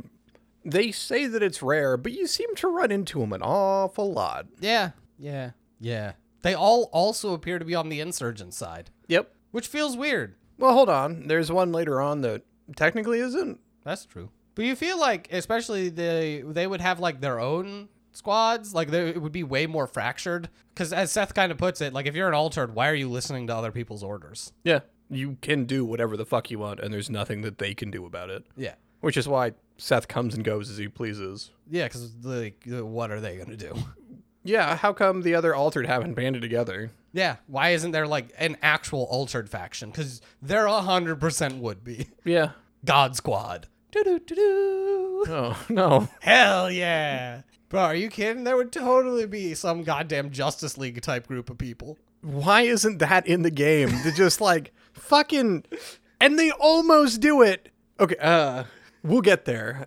[0.66, 4.46] They say that it's rare, but you seem to run into them an awful lot.
[4.60, 6.12] Yeah, yeah, yeah.
[6.42, 9.30] They all also appear to be on the insurgent side, Yep.
[9.50, 10.36] which feels weird.
[10.58, 11.26] Well, hold on.
[11.26, 12.42] There's one later on that
[12.76, 13.60] technically isn't.
[13.82, 14.30] That's true.
[14.54, 18.72] But you feel like, especially they they would have like their own squads.
[18.72, 20.48] Like they, it would be way more fractured.
[20.72, 23.08] Because as Seth kind of puts it, like if you're an altered, why are you
[23.10, 24.52] listening to other people's orders?
[24.64, 24.80] Yeah.
[25.10, 28.06] You can do whatever the fuck you want, and there's nothing that they can do
[28.06, 28.46] about it.
[28.56, 28.74] Yeah.
[29.04, 31.50] Which is why Seth comes and goes as he pleases.
[31.70, 33.74] Yeah, because like, what are they gonna do?
[34.44, 36.90] Yeah, how come the other altered haven't banded together?
[37.12, 39.90] Yeah, why isn't there like an actual altered faction?
[39.90, 42.08] Because there a hundred percent would be.
[42.24, 42.50] Yeah.
[42.84, 43.68] God Squad.
[43.92, 45.24] Do-do-do-do.
[45.28, 46.08] Oh, no.
[46.20, 47.42] Hell yeah.
[47.68, 48.44] Bro, are you kidding?
[48.44, 51.96] There would totally be some goddamn Justice League type group of people.
[52.20, 53.90] why isn't that in the game?
[54.02, 55.64] To just like fucking
[56.20, 57.70] and they almost do it.
[58.00, 58.64] Okay, uh
[59.04, 59.86] we'll get there.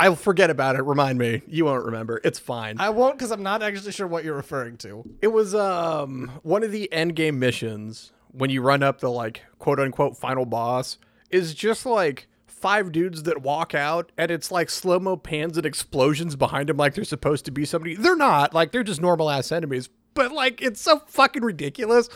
[0.00, 0.82] I'll forget about it.
[0.82, 1.42] Remind me.
[1.46, 2.20] You won't remember.
[2.24, 2.78] It's fine.
[2.80, 5.08] I won't because I'm not actually sure what you're referring to.
[5.22, 9.44] It was um one of the end game missions when you run up the like
[9.58, 10.98] quote unquote final boss
[11.30, 15.64] is just like five dudes that walk out and it's like slow mo pans and
[15.64, 17.94] explosions behind them like they're supposed to be somebody.
[17.94, 18.52] They're not.
[18.52, 19.88] Like they're just normal ass enemies.
[20.14, 22.08] But like it's so fucking ridiculous.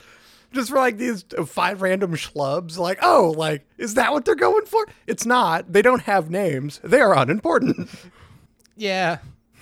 [0.53, 4.67] Just for like these five random schlubs, like, oh, like, is that what they're going
[4.67, 4.87] for?
[5.07, 5.73] It's not.
[5.73, 6.81] They don't have names.
[6.85, 7.88] They are unimportant.
[8.77, 9.19] Yeah.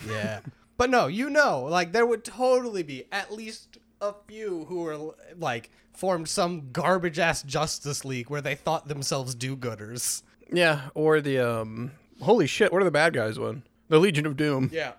[0.09, 0.41] Yeah.
[0.79, 5.15] but no, you know, like there would totally be at least a few who were
[5.37, 10.23] like formed some garbage ass Justice League where they thought themselves do gooders.
[10.51, 11.91] yeah, or the um
[12.23, 13.65] holy shit, what are the bad guys one?
[13.89, 14.71] The Legion of Doom.
[14.73, 14.93] Yeah.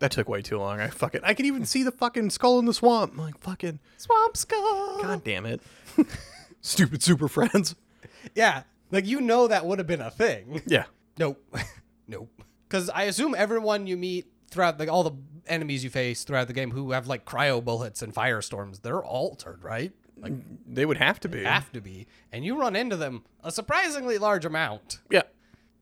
[0.00, 0.80] That took way too long.
[0.80, 3.12] I fucking I could even see the fucking skull in the swamp.
[3.14, 5.02] I'm like fucking Swamp Skull.
[5.02, 5.60] god damn it.
[6.60, 7.74] Stupid super friends.
[8.34, 8.62] Yeah.
[8.90, 10.62] Like you know that would have been a thing.
[10.66, 10.84] Yeah.
[11.18, 11.42] Nope.
[12.08, 12.30] nope.
[12.68, 15.12] Because I assume everyone you meet throughout like all the
[15.46, 19.62] enemies you face throughout the game who have like cryo bullets and firestorms, they're altered,
[19.64, 19.92] right?
[20.20, 20.32] Like
[20.66, 21.44] They would have to be.
[21.44, 22.06] have to be.
[22.32, 24.98] And you run into them a surprisingly large amount.
[25.10, 25.22] Yeah.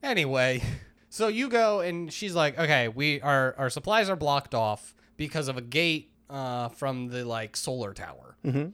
[0.03, 0.61] Anyway,
[1.09, 5.47] so you go and she's like, okay, we our our supplies are blocked off because
[5.47, 8.37] of a gate uh, from the like solar tower.
[8.45, 8.69] Mm-hmm.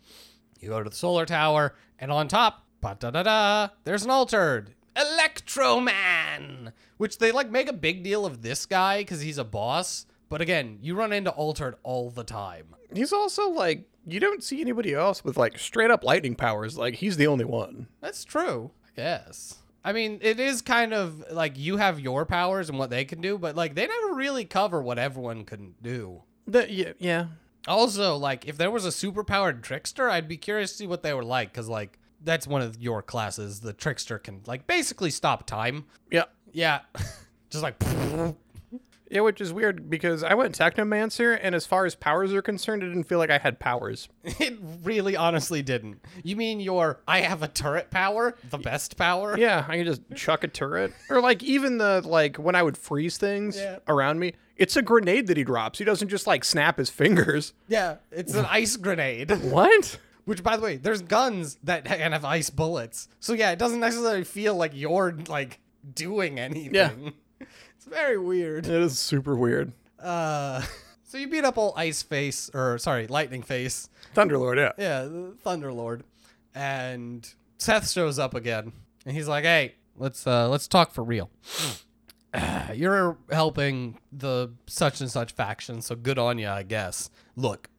[0.59, 4.73] You go to the solar tower, and on top, da da da, there's an altered
[4.95, 9.43] Electro Man, which they like make a big deal of this guy because he's a
[9.43, 10.05] boss.
[10.29, 12.75] But again, you run into altered all the time.
[12.93, 16.77] He's also like you don't see anybody else with like straight up lightning powers.
[16.77, 17.87] Like he's the only one.
[18.01, 19.62] That's true, I guess.
[19.83, 23.19] I mean, it is kind of like you have your powers and what they can
[23.21, 26.23] do, but like they never really cover what everyone can do.
[26.47, 27.25] The, yeah, yeah.
[27.67, 31.13] Also, like if there was a superpowered trickster, I'd be curious to see what they
[31.13, 33.59] were like because like that's one of your classes.
[33.59, 35.85] The trickster can like basically stop time.
[36.11, 36.25] Yeah.
[36.53, 36.81] Yeah,
[37.49, 37.75] just like
[39.13, 42.81] Yeah, which is weird because I went Technomancer, and as far as powers are concerned,
[42.81, 44.09] it didn't feel like I had powers.
[44.23, 45.99] it really honestly didn't.
[46.23, 49.37] You mean your I have a turret power, the best power?
[49.43, 52.75] Yeah, I can just chuck a turret, or like even the like when I would
[52.75, 53.77] freeze things Yeah.
[53.87, 54.33] around me.
[54.57, 55.77] It's a grenade that he drops.
[55.79, 57.53] He doesn't just like snap his fingers.
[57.67, 59.29] Yeah, it's an ice grenade.
[59.43, 59.99] What?
[60.25, 63.09] Which, by the way, there's guns that can have ice bullets.
[63.19, 65.59] So yeah, it doesn't necessarily feel like you're like
[65.93, 67.13] doing anything.
[67.85, 68.65] It's very weird.
[68.65, 69.73] It is super weird.
[69.99, 70.61] Uh,
[71.03, 73.89] so you beat up old Ice Face, or sorry, Lightning Face.
[74.15, 74.71] Thunderlord, yeah.
[74.77, 75.09] Yeah,
[75.45, 76.03] Thunderlord,
[76.55, 78.71] and Seth shows up again,
[79.05, 81.29] and he's like, "Hey, let's uh let's talk for real.
[82.73, 87.09] You're helping the such and such faction, so good on you, I guess.
[87.35, 87.69] Look,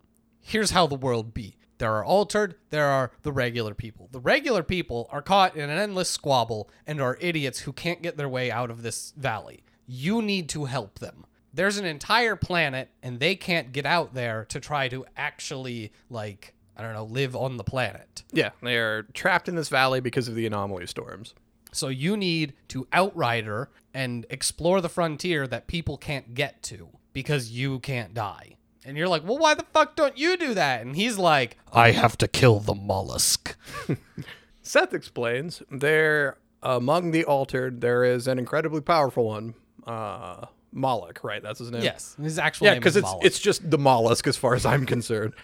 [0.43, 4.09] here's how the world be." There are altered, there are the regular people.
[4.13, 8.17] The regular people are caught in an endless squabble and are idiots who can't get
[8.17, 9.64] their way out of this valley.
[9.87, 11.25] You need to help them.
[11.53, 16.55] There's an entire planet and they can't get out there to try to actually, like,
[16.77, 18.25] I don't know, live on the planet.
[18.33, 21.35] Yeah, they are trapped in this valley because of the anomaly storms.
[21.73, 27.51] So you need to outrider and explore the frontier that people can't get to because
[27.51, 28.57] you can't die.
[28.85, 30.83] And you're like, well, why the fuck don't you do that?
[30.83, 33.57] And he's like, I have to kill the mollusk.
[34.63, 39.55] Seth explains there among the altered there is an incredibly powerful one,
[39.87, 41.43] uh, Moloch, right?
[41.43, 41.83] That's his name.
[41.83, 43.25] Yes, his actual Yeah, because it's Moloch.
[43.25, 45.35] it's just the mollusk as far as I'm concerned.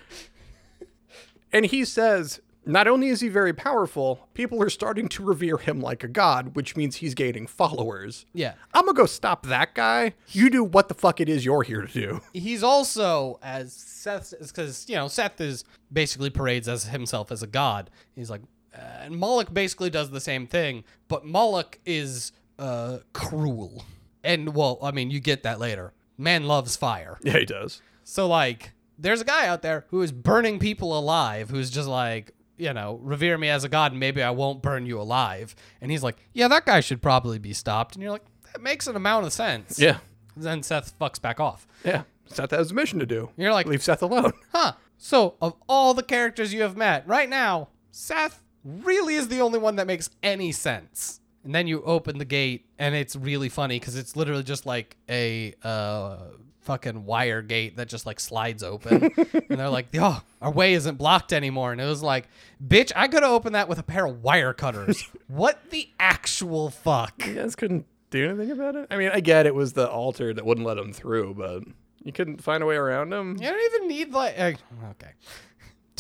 [1.53, 5.81] and he says not only is he very powerful, people are starting to revere him
[5.81, 8.27] like a god, which means he's gaining followers.
[8.35, 8.53] yeah.
[8.75, 10.15] I'm gonna go stop that guy.
[10.29, 12.21] You do what the fuck it is you're here to do.
[12.33, 17.47] He's also as Seth because you know Seth is basically parades as himself as a
[17.47, 17.91] god.
[18.15, 18.43] He's like,
[18.75, 23.85] uh, and Moloch basically does the same thing, but Moloch is uh, cruel.
[24.23, 25.93] And well, I mean, you get that later.
[26.19, 27.19] Man loves fire.
[27.23, 27.81] Yeah, he does.
[28.05, 32.33] So like, there's a guy out there who is burning people alive, who's just like,
[32.59, 35.57] you know, revere me as a god, and maybe I won't burn you alive.
[35.81, 37.95] And he's like, yeah, that guy should probably be stopped.
[37.95, 39.79] And you're like, that makes an amount of sense.
[39.79, 39.99] Yeah.
[40.37, 41.67] Then Seth fucks back off.
[41.85, 42.03] Yeah.
[42.27, 43.31] Seth has a mission to do.
[43.37, 44.33] You're like, Leave Seth alone.
[44.53, 44.73] huh?
[44.99, 49.59] So of all the characters you have met right now, Seth really is the only
[49.59, 51.20] one that makes any sense.
[51.45, 54.97] And then you open the gate, and it's really funny because it's literally just like
[55.09, 56.19] a uh,
[56.61, 59.11] fucking wire gate that just like slides open.
[59.17, 62.29] and they're like, "Oh, our way isn't blocked anymore." And it was like,
[62.65, 66.71] "Bitch, I could have opened that with a pair of wire cutters." what the actual
[66.71, 67.27] fuck?
[67.27, 68.89] You guys couldn't do anything about it?
[68.91, 71.63] I mean, I get it was the altar that wouldn't let them through, but
[72.05, 74.53] you couldn't find a way around them You don't even need like uh,
[74.91, 75.13] okay.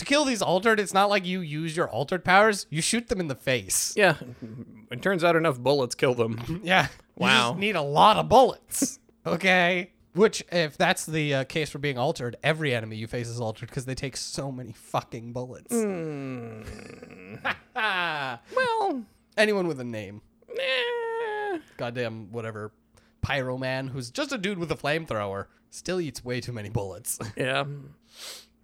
[0.00, 2.66] To kill these altered, it's not like you use your altered powers.
[2.70, 3.94] You shoot them in the face.
[3.96, 4.16] Yeah.
[4.90, 6.60] It turns out enough bullets kill them.
[6.64, 6.88] Yeah.
[7.16, 7.50] You Wow.
[7.50, 8.98] just need a lot of bullets.
[9.26, 9.92] okay.
[10.14, 13.68] Which, if that's the uh, case for being altered, every enemy you face is altered
[13.68, 15.72] because they take so many fucking bullets.
[17.76, 19.04] well,
[19.36, 20.20] Anyone with a name.
[20.58, 22.72] eh, Goddamn, whatever.
[23.22, 27.18] Pyro Man, who's just a dude with a flamethrower, still eats way too many bullets.
[27.36, 27.64] yeah.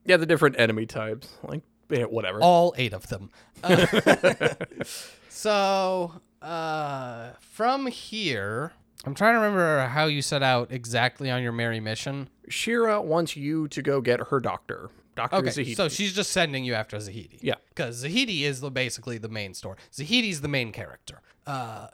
[0.06, 1.28] Yeah, the different enemy types.
[1.42, 2.40] Like, yeah, whatever.
[2.40, 3.30] All eight of them.
[3.62, 3.86] Uh,
[5.28, 8.72] so, uh, from here,
[9.04, 12.28] I'm trying to remember how you set out exactly on your merry mission.
[12.48, 14.90] Shira wants you to go get her doctor.
[15.14, 15.36] Dr.
[15.36, 15.74] Okay, Zahedi.
[15.76, 17.38] so she's just sending you after Zahedi.
[17.40, 17.54] Yeah.
[17.70, 19.78] Because Zahedi is the, basically the main story.
[19.92, 21.22] Zahedi's the main character.
[21.46, 21.86] Uh,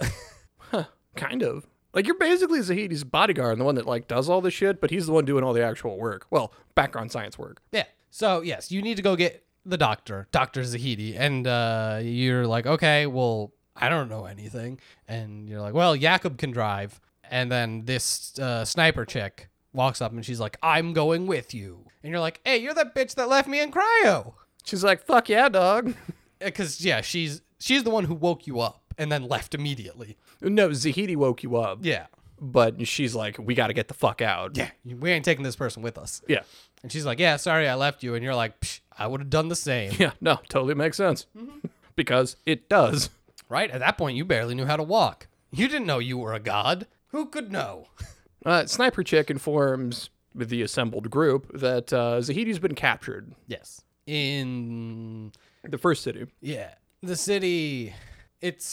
[1.16, 1.66] kind of.
[1.94, 4.90] Like, you're basically Zahedi's bodyguard and the one that, like, does all the shit, but
[4.90, 6.26] he's the one doing all the actual work.
[6.30, 7.60] Well, background science work.
[7.70, 7.84] yeah.
[8.12, 10.60] So, yes, you need to go get the doctor, Dr.
[10.60, 11.18] Zahedi.
[11.18, 14.78] And uh, you're like, okay, well, I don't know anything.
[15.08, 17.00] And you're like, well, Jakob can drive.
[17.30, 21.86] And then this uh, sniper chick walks up and she's like, I'm going with you.
[22.02, 24.34] And you're like, hey, you're the bitch that left me in cryo.
[24.64, 25.94] She's like, fuck yeah, dog.
[26.38, 30.18] Because, yeah, she's she's the one who woke you up and then left immediately.
[30.40, 31.78] No, Zahedi woke you up.
[31.82, 32.06] Yeah.
[32.40, 34.56] But she's like, we got to get the fuck out.
[34.56, 34.70] Yeah.
[34.84, 36.20] We ain't taking this person with us.
[36.26, 36.40] Yeah.
[36.82, 39.30] And she's like, "Yeah, sorry, I left you." And you're like, Psh, "I would have
[39.30, 40.12] done the same." Yeah.
[40.20, 41.26] No, totally makes sense.
[41.96, 43.10] because it does.
[43.48, 45.26] right at that point, you barely knew how to walk.
[45.52, 46.86] You didn't know you were a god.
[47.08, 47.86] Who could know?
[48.44, 53.32] Uh, Sniper Chick informs the assembled group that uh, Zahedi's been captured.
[53.46, 53.82] Yes.
[54.04, 55.30] In
[55.62, 56.26] The first city.
[56.40, 57.94] yeah, the city,
[58.40, 58.66] it's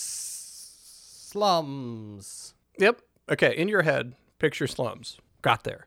[1.30, 2.56] slums.
[2.80, 3.02] Yep.
[3.32, 5.19] Okay, in your head, picture slums.
[5.43, 5.86] Got there.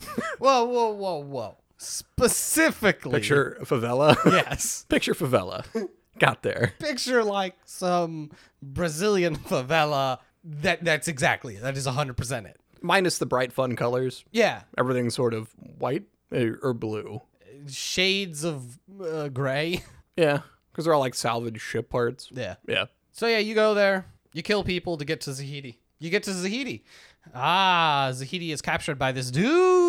[0.38, 1.56] Whoa, whoa, whoa, whoa!
[1.76, 4.16] Specifically, Picture favela.
[4.26, 4.84] yes.
[4.88, 5.64] picture favela.
[6.18, 6.72] Got there.
[6.78, 8.30] Picture like some
[8.62, 10.18] Brazilian favela.
[10.44, 11.62] That that's exactly it.
[11.62, 12.56] That is hundred percent it.
[12.80, 14.24] Minus the bright fun colors.
[14.30, 17.22] Yeah, Everything's sort of white eh, or blue.
[17.68, 19.82] shades of uh, gray.
[20.16, 20.40] Yeah,
[20.72, 22.28] because they're all like salvaged ship parts.
[22.32, 22.56] Yeah.
[22.68, 22.86] Yeah.
[23.12, 25.76] So yeah, you go there, you kill people to get to Zahedi.
[26.00, 26.82] You get to Zahedi.
[27.34, 29.87] Ah, Zahedi is captured by this dude.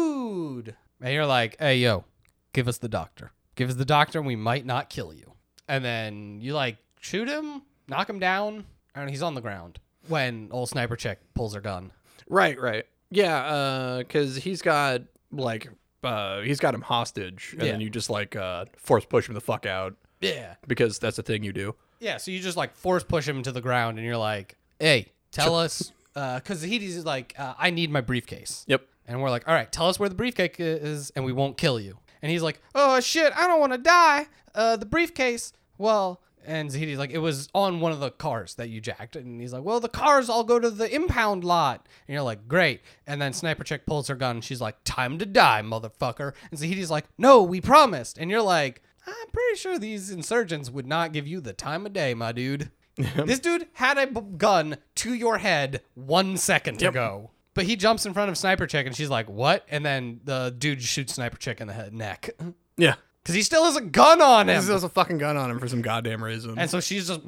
[1.01, 2.05] And you're like, hey yo,
[2.53, 3.31] give us the doctor.
[3.55, 5.33] Give us the doctor and we might not kill you.
[5.67, 8.65] And then you like shoot him, knock him down,
[8.95, 9.79] and he's on the ground.
[10.07, 11.91] When old sniper chick pulls her gun.
[12.27, 12.85] Right, right.
[13.11, 15.67] Yeah, uh, because he's got like
[16.03, 17.71] uh he's got him hostage and Yeah.
[17.73, 20.55] then you just like uh force push him the fuck out Yeah.
[20.67, 21.75] because that's the thing you do.
[21.99, 25.07] Yeah, so you just like force push him to the ground and you're like, hey,
[25.31, 25.91] tell us.
[26.15, 28.63] uh, Because Zahedi's like, uh, I need my briefcase.
[28.67, 28.87] Yep.
[29.09, 31.79] And we're like, all right, tell us where the briefcase is, and we won't kill
[31.79, 31.97] you.
[32.21, 34.27] And he's like, oh shit, I don't want to die.
[34.53, 35.51] Uh, the briefcase.
[35.77, 39.15] Well, and Zahedi's like, it was on one of the cars that you jacked.
[39.15, 41.87] And he's like, well, the cars all go to the impound lot.
[42.07, 42.81] And you're like, great.
[43.07, 44.37] And then Sniper Chick pulls her gun.
[44.37, 46.33] And she's like, time to die, motherfucker.
[46.51, 48.17] And Zahedi's like, no, we promised.
[48.17, 51.93] And you're like, I'm pretty sure these insurgents would not give you the time of
[51.93, 52.71] day, my dude.
[52.97, 57.31] this dude had a b- gun to your head one second ago.
[57.59, 59.65] But he jumps in front of Sniper Chick and she's like, what?
[59.67, 62.29] And then the dude shoots Sniper Chick in the head, neck.
[62.77, 62.95] Yeah.
[63.21, 64.63] Because he still has a gun on him.
[64.63, 66.57] He has a fucking gun on him for some goddamn reason.
[66.57, 67.19] And so she's just.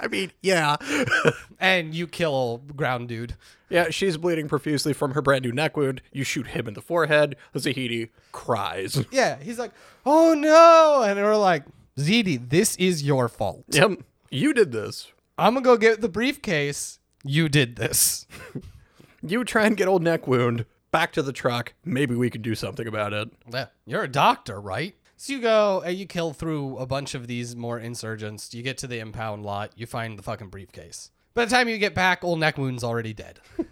[0.00, 0.76] I mean, yeah.
[1.58, 3.34] and you kill ground dude.
[3.68, 6.02] yeah, she's bleeding profusely from her brand new neck wound.
[6.12, 7.34] You shoot him in the forehead.
[7.56, 9.04] Zahedi cries.
[9.10, 9.72] Yeah, he's like,
[10.06, 11.02] oh no.
[11.04, 11.64] And we're like,
[11.98, 13.64] Zedi, this is your fault.
[13.70, 13.90] yep.
[14.30, 15.10] You did this.
[15.36, 16.99] I'm going to go get the briefcase.
[17.24, 18.26] You did this.
[19.22, 21.74] You try and get old neck wound back to the truck.
[21.84, 23.30] Maybe we can do something about it.
[23.52, 24.94] Yeah, you're a doctor, right?
[25.18, 28.54] So you go and you kill through a bunch of these more insurgents.
[28.54, 29.72] You get to the impound lot.
[29.76, 31.10] You find the fucking briefcase.
[31.34, 33.40] By the time you get back, old neck wound's already dead.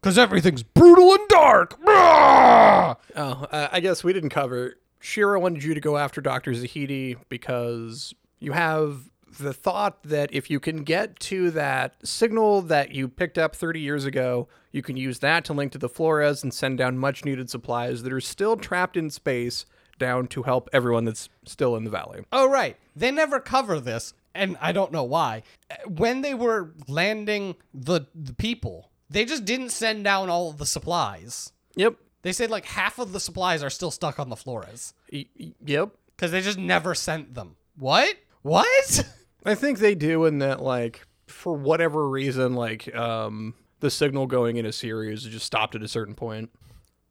[0.00, 1.76] Because everything's brutal and dark.
[1.84, 4.76] Oh, uh, I guess we didn't cover.
[5.00, 6.52] Shira wanted you to go after Dr.
[6.52, 12.92] Zahedi because you have the thought that if you can get to that signal that
[12.92, 16.42] you picked up 30 years ago, you can use that to link to the Flores
[16.42, 19.66] and send down much needed supplies that are still trapped in space
[19.98, 22.24] down to help everyone that's still in the valley.
[22.32, 22.76] Oh, right.
[22.94, 25.42] They never cover this, and I don't know why.
[25.86, 30.66] When they were landing the, the people, they just didn't send down all of the
[30.66, 31.52] supplies.
[31.76, 31.96] Yep.
[32.22, 35.26] They said like half of the supplies are still stuck on the Flores y-
[35.64, 35.90] yep.
[36.16, 37.56] because they just never sent them.
[37.78, 38.16] What?
[38.42, 39.04] What?
[39.46, 44.56] I think they do in that like for whatever reason like um the signal going
[44.56, 46.50] in a series just stopped at a certain point.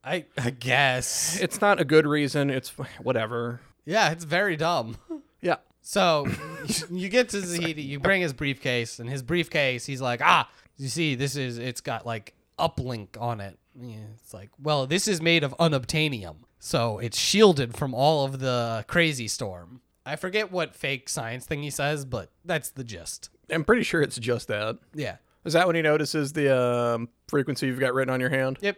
[0.03, 1.39] I I guess.
[1.41, 2.49] It's not a good reason.
[2.49, 2.69] It's
[3.01, 3.61] whatever.
[3.85, 4.97] Yeah, it's very dumb.
[5.41, 5.57] Yeah.
[5.81, 6.27] So
[6.89, 10.87] you get to Zahedi, you bring his briefcase, and his briefcase, he's like, ah, you
[10.87, 13.57] see, this is, it's got like uplink on it.
[13.79, 18.39] Yeah, it's like, well, this is made of unobtainium, so it's shielded from all of
[18.39, 19.81] the crazy storm.
[20.05, 23.29] I forget what fake science thing he says, but that's the gist.
[23.49, 24.77] I'm pretty sure it's just that.
[24.93, 25.17] Yeah.
[25.45, 28.57] Is that when he notices the um, frequency you've got written on your hand?
[28.61, 28.77] Yep.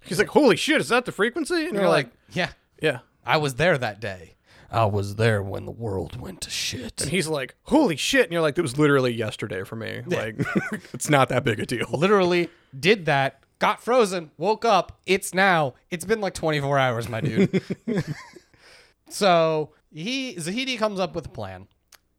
[0.00, 2.50] He's like, "Holy shit, is that the frequency?" And You're like, yeah,
[2.80, 4.36] "Yeah." I was there that day.
[4.70, 7.00] I was there when the world went to shit.
[7.00, 10.02] And he's like, "Holy shit!" And you're like, "That was literally yesterday for me.
[10.06, 10.36] Like,
[10.92, 12.48] it's not that big a deal." literally
[12.78, 15.00] did that, got frozen, woke up.
[15.06, 15.74] It's now.
[15.90, 17.62] It's been like 24 hours, my dude.
[19.08, 21.68] so he Zahedi comes up with a plan.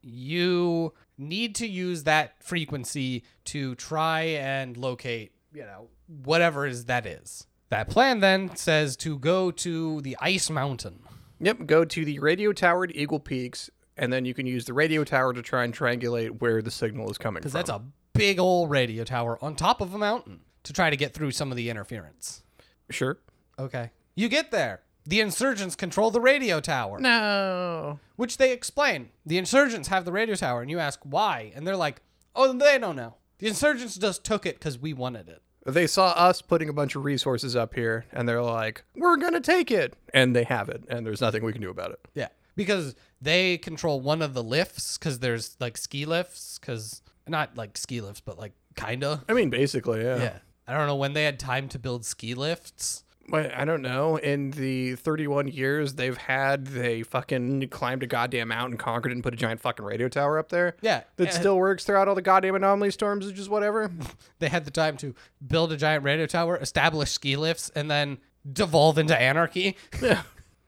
[0.02, 7.06] You need to use that frequency to try and locate, you know, whatever is that
[7.06, 7.46] is.
[7.70, 11.00] That plan then says to go to the ice mountain.
[11.40, 11.68] Yep.
[11.68, 15.04] Go to the radio tower at Eagle Peaks, and then you can use the radio
[15.04, 17.50] tower to try and triangulate where the signal is coming from.
[17.50, 17.82] Because that's a
[18.14, 21.52] big old radio tower on top of a mountain to try to get through some
[21.52, 22.44] of the interference.
[22.90, 23.20] sure.
[23.58, 23.92] Okay.
[24.16, 24.82] You get there.
[25.10, 27.00] The insurgents control the radio tower.
[27.00, 28.00] No.
[28.16, 29.10] Which they explain.
[29.26, 32.04] The insurgents have the radio tower, and you ask why, and they're like,
[32.36, 33.16] "Oh, they don't know.
[33.40, 36.96] The insurgents just took it because we wanted it." They saw us putting a bunch
[36.96, 40.84] of resources up here, and they're like, "We're gonna take it," and they have it,
[40.90, 42.00] and there's nothing we can do about it.
[42.14, 45.00] Yeah, because they control one of the lifts.
[45.00, 46.60] Because there's like ski lifts.
[46.60, 49.24] Because not like ski lifts, but like kinda.
[49.28, 50.18] I mean, basically, yeah.
[50.18, 50.38] Yeah.
[50.68, 53.04] I don't know when they had time to build ski lifts.
[53.34, 54.18] I don't know.
[54.18, 59.24] In the 31 years they've had, they fucking climbed a goddamn mountain, conquered it, and
[59.24, 60.76] put a giant fucking radio tower up there.
[60.82, 63.92] Yeah, That still works throughout all the goddamn anomaly storms, or just whatever.
[64.40, 65.14] they had the time to
[65.46, 68.18] build a giant radio tower, establish ski lifts, and then
[68.52, 69.76] devolve into anarchy.
[70.02, 70.24] yeah.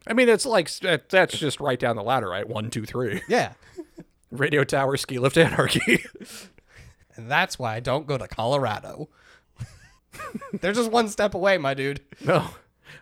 [0.07, 2.47] I mean, it's like that- that's just right down the ladder, right?
[2.47, 3.22] One, two, three.
[3.28, 3.53] yeah.
[4.32, 6.05] Radio tower, ski lift, anarchy.
[7.18, 9.09] And that's why I don't go to Colorado.
[10.53, 12.01] They're just one step away, my dude.
[12.24, 12.47] no.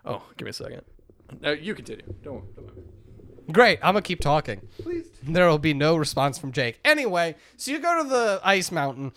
[0.05, 0.82] Oh, give me a second.
[1.41, 2.05] No, you continue.
[2.24, 2.55] Don't.
[2.55, 2.76] don't worry.
[3.51, 3.80] Great.
[3.82, 4.62] I'm going to keep talking.
[4.82, 5.07] Please.
[5.24, 6.80] There will be no response from Jake.
[6.86, 9.12] Anyway, so you go to the ice mountain,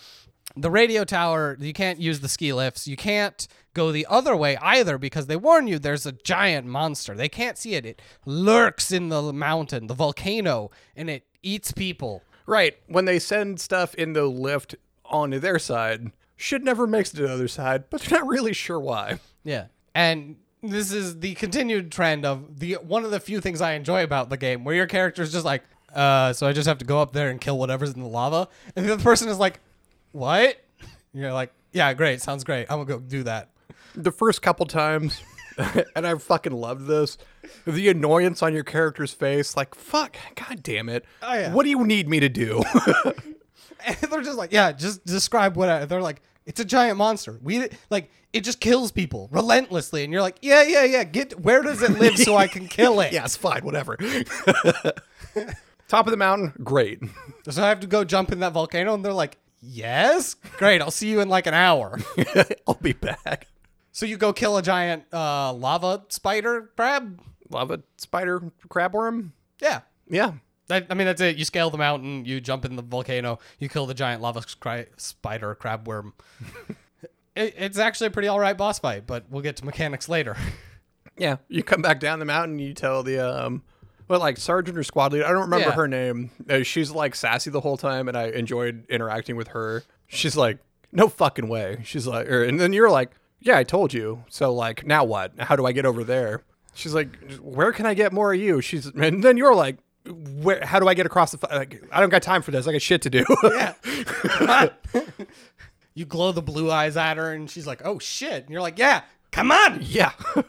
[0.57, 2.88] the radio tower, you can't use the ski lifts.
[2.88, 7.14] You can't go the other way either because they warn you there's a giant monster.
[7.14, 7.84] They can't see it.
[7.84, 12.22] It lurks in the mountain, the volcano, and it eats people.
[12.47, 12.76] Right.
[12.86, 14.74] When they send stuff in the lift
[15.05, 16.11] onto their side,
[16.43, 19.20] shit never makes it to the other side, but they're not really sure why.
[19.45, 19.66] Yeah.
[19.95, 24.03] And this is the continued trend of the one of the few things I enjoy
[24.03, 25.62] about the game where your character is just like,
[25.95, 28.49] uh, so I just have to go up there and kill whatever's in the lava.
[28.74, 29.61] And the other person is like,
[30.12, 30.59] What?
[30.80, 32.66] And you're like, Yeah, great, sounds great.
[32.70, 33.51] I'm gonna go do that.
[33.95, 35.20] the first couple times,
[35.95, 37.18] and I fucking loved this.
[37.66, 41.05] The annoyance on your character's face, like, fuck, god damn it.
[41.22, 41.53] Oh, yeah.
[41.53, 42.62] What do you need me to do?
[43.84, 47.38] And they're just like, Yeah, just describe what I, they're like, it's a giant monster.
[47.43, 51.05] We like it just kills people relentlessly, and you're like, yeah, yeah, yeah.
[51.05, 53.12] Get where does it live so I can kill it?
[53.14, 53.97] yeah, it's fine, whatever.
[55.88, 57.01] Top of the mountain, great.
[57.49, 60.80] So I have to go jump in that volcano, and they're like, yes, great.
[60.80, 61.99] I'll see you in like an hour.
[62.66, 63.49] I'll be back.
[63.93, 67.20] So you go kill a giant uh, lava spider crab.
[67.51, 69.34] Lava spider crab worm?
[69.61, 70.32] Yeah, Yeah.
[70.70, 71.36] I mean that's it.
[71.36, 74.42] You scale the mountain, you jump in the volcano, you kill the giant lava
[74.96, 76.14] spider crab worm.
[77.36, 80.36] it, it's actually a pretty all right boss fight, but we'll get to mechanics later.
[81.18, 81.36] Yeah.
[81.48, 83.62] You come back down the mountain, you tell the um
[84.08, 85.74] well, like sergeant or squad leader, I don't remember Yeah.
[85.74, 86.30] her name.
[86.48, 89.84] Uh, she's like sassy the whole time, and I enjoyed interacting with her.
[90.06, 90.58] She's like,
[90.90, 93.10] "No fucking way." She's like, or, and then you're like,
[93.40, 95.32] "Yeah, I told you." So like, now what?
[95.38, 96.44] How do I get over there?
[96.74, 97.08] She's like,
[97.42, 99.76] "Where can I get more of you?" She's, and then you're like,
[100.07, 100.64] "Where?
[100.64, 101.38] How do I get across the?
[101.50, 102.66] Like, I don't got time for this.
[102.66, 103.74] I got shit to do." yeah.
[105.94, 108.78] you glow the blue eyes at her, and she's like, "Oh shit!" And you're like,
[108.78, 110.12] "Yeah, come on." yeah.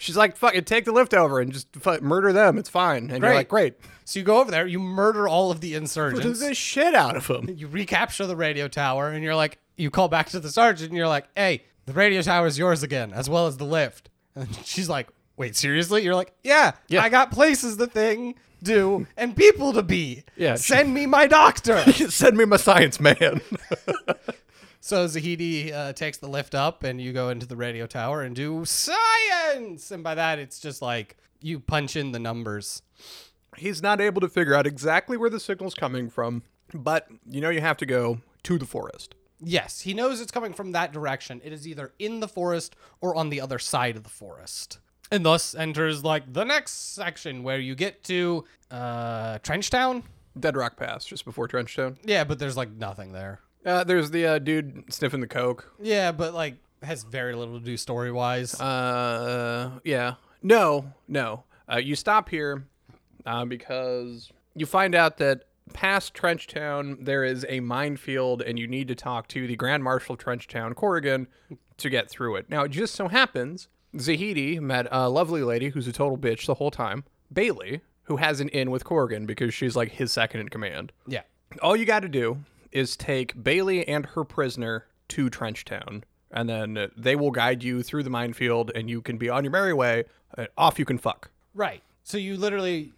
[0.00, 2.56] She's like, "Fucking take the lift over and just fu- murder them.
[2.56, 3.22] It's fine." And Great.
[3.22, 3.74] you're like, "Great."
[4.04, 6.38] So you go over there, you murder all of the insurgents.
[6.40, 7.48] the shit out of them.
[7.52, 10.96] you recapture the radio tower and you're like you call back to the sergeant and
[10.96, 14.48] you're like hey the radio tower is yours again as well as the lift and
[14.64, 15.08] she's like
[15.38, 17.02] wait seriously you're like yeah, Yeah.
[17.02, 20.56] i got places the thing do and people to be Yeah.
[20.56, 23.40] send me my doctor Send me my science man.
[24.80, 28.34] so zahedi uh, takes the lift up and you go into the radio tower and
[28.34, 32.82] do science and by that it's just like you punch in the numbers
[33.56, 37.48] He's not able to figure out exactly where the signal's coming from, but you know
[37.48, 39.16] you have to go to the forest.
[39.40, 41.40] Yes, he knows it's coming from that direction.
[41.42, 44.78] It is either in the forest or on the other side of the forest.
[45.10, 50.02] And thus enters like the next section where you get to uh Trenchtown.
[50.38, 51.96] Dead Rock Pass, just before Trenchtown.
[52.04, 53.40] Yeah, but there's like nothing there.
[53.66, 55.72] Uh, there's the uh, dude sniffing the coke.
[55.80, 58.58] Yeah, but like has very little to do story wise.
[58.60, 60.14] Uh, yeah.
[60.42, 61.44] No, no.
[61.70, 62.66] Uh, you stop here
[63.26, 68.88] uh, because you find out that past Trenchtown there is a minefield, and you need
[68.88, 71.26] to talk to the Grand Marshal of Trenchtown, Corrigan,
[71.78, 72.48] to get through it.
[72.48, 76.54] Now, it just so happens Zahedi met a lovely lady who's a total bitch the
[76.54, 80.48] whole time, Bailey, who has an in with Corrigan because she's like his second in
[80.48, 80.92] command.
[81.06, 81.22] yeah.
[81.62, 82.38] All you got to do
[82.72, 88.02] is take Bailey and her prisoner to Trenchtown, and then they will guide you through
[88.02, 90.04] the minefield, and you can be on your merry way.
[90.58, 91.30] Off you can fuck.
[91.54, 91.82] Right.
[92.02, 92.92] So you literally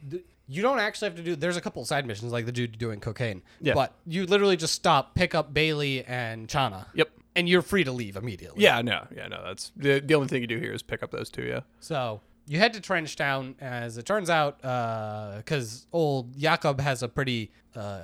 [0.49, 2.99] you don't actually have to do there's a couple side missions like the dude doing
[2.99, 3.43] cocaine.
[3.61, 3.75] Yeah.
[3.75, 6.87] But you literally just stop, pick up Bailey and Channa.
[6.95, 7.09] Yep.
[7.37, 8.63] And you're free to leave immediately.
[8.63, 9.43] Yeah, no, yeah, no.
[9.45, 11.45] That's the the only thing you do here is pick up those two.
[11.45, 11.61] Yeah.
[11.79, 17.53] So you head to Trenchtown, as it turns out, because old Jakob has a pretty
[17.77, 18.01] uh,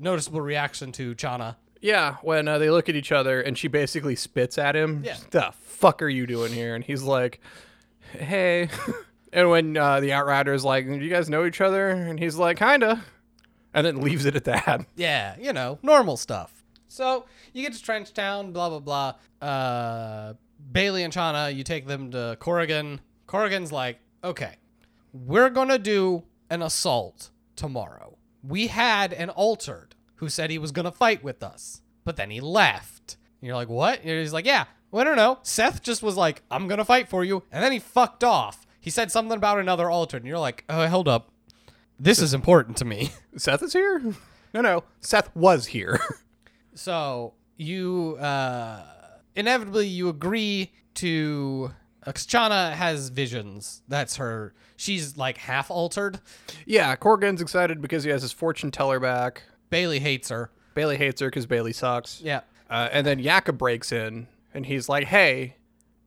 [0.00, 1.58] noticeable reaction to Channa.
[1.82, 5.02] Yeah, when uh, they look at each other and she basically spits at him.
[5.04, 5.18] Yeah.
[5.30, 6.74] The fuck are you doing here?
[6.74, 7.40] And he's like,
[8.12, 8.70] hey.
[9.32, 11.88] and when uh, the Outrider's like, do you guys know each other?
[11.88, 13.04] And he's like, kinda.
[13.74, 14.86] And then leaves it at that.
[14.96, 16.55] Yeah, you know, normal stuff.
[16.96, 19.46] So you get to Trenchtown, blah blah blah.
[19.46, 20.32] Uh,
[20.72, 23.02] Bailey and Channa, you take them to Corrigan.
[23.26, 24.54] Corrigan's like, okay,
[25.12, 28.16] we're gonna do an assault tomorrow.
[28.42, 32.40] We had an altered who said he was gonna fight with us, but then he
[32.40, 33.18] left.
[33.42, 34.00] And you're like, what?
[34.00, 34.64] And he's like, yeah.
[34.90, 35.38] Well, I don't know.
[35.42, 38.66] Seth just was like, I'm gonna fight for you, and then he fucked off.
[38.80, 41.30] He said something about another altered, and you're like, oh, hold up.
[42.00, 43.10] This is important to me.
[43.36, 44.14] Seth is here?
[44.54, 44.84] No, no.
[45.02, 46.00] Seth was here.
[46.76, 48.82] So you uh,
[49.34, 51.72] inevitably you agree to.
[52.06, 53.82] Uh, 'cause Channa has visions.
[53.88, 54.54] That's her.
[54.76, 56.20] She's like half altered.
[56.64, 59.42] yeah, Corrigan's excited because he has his fortune teller back.
[59.70, 60.50] Bailey hates her.
[60.74, 62.20] Bailey hates her because Bailey sucks.
[62.20, 65.56] Yeah, Uh, and then Yaka breaks in and he's like, hey,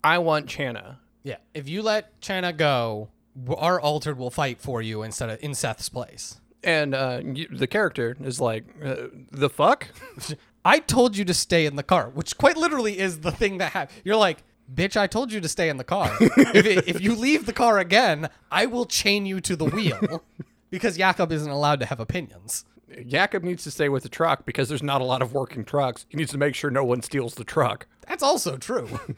[0.03, 0.99] I want Channa.
[1.24, 1.38] yeah.
[1.53, 3.09] If you let Channa go,
[3.57, 6.39] our altered will fight for you instead of in Seth's place.
[6.63, 9.88] And uh, the character is like, uh, the fuck?
[10.66, 13.72] I told you to stay in the car, which quite literally is the thing that
[13.72, 14.01] happened.
[14.03, 14.43] You're like,
[14.74, 16.12] bitch, I told you to stay in the car.
[16.20, 20.24] if, it, if you leave the car again, I will chain you to the wheel
[20.70, 22.66] because Jakob isn't allowed to have opinions.
[23.07, 26.05] Jakob needs to stay with the truck because there's not a lot of working trucks.
[26.10, 27.88] He needs to make sure no one steals the truck.
[28.07, 28.99] That's also true.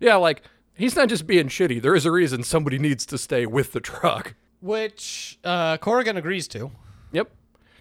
[0.00, 0.42] Yeah, like,
[0.74, 1.80] he's not just being shitty.
[1.80, 4.34] There is a reason somebody needs to stay with the truck.
[4.60, 6.70] which uh, Corrigan agrees to.
[7.12, 7.30] Yep.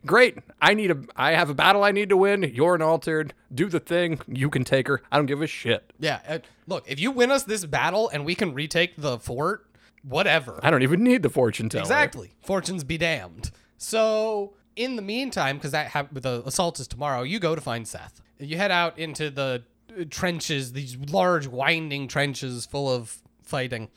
[0.06, 0.38] Great.
[0.62, 2.44] I need a I have a battle I need to win.
[2.44, 3.34] You're an altered.
[3.54, 4.20] Do the thing.
[4.28, 5.02] You can take her.
[5.12, 5.92] I don't give a shit.
[6.00, 9.66] Yeah, uh, look, if you win us this battle and we can retake the fort,
[10.04, 10.60] whatever.
[10.64, 11.84] I don't even need the fortune teller.
[11.84, 12.32] Exactly.
[12.44, 13.52] Fortunes be damned.
[13.78, 17.88] So, in the meantime, because that hap- the assault is tomorrow, you go to find
[17.88, 18.22] Seth.
[18.40, 19.64] You head out into the
[20.00, 23.90] uh, trenches, these large, winding trenches full of fighting,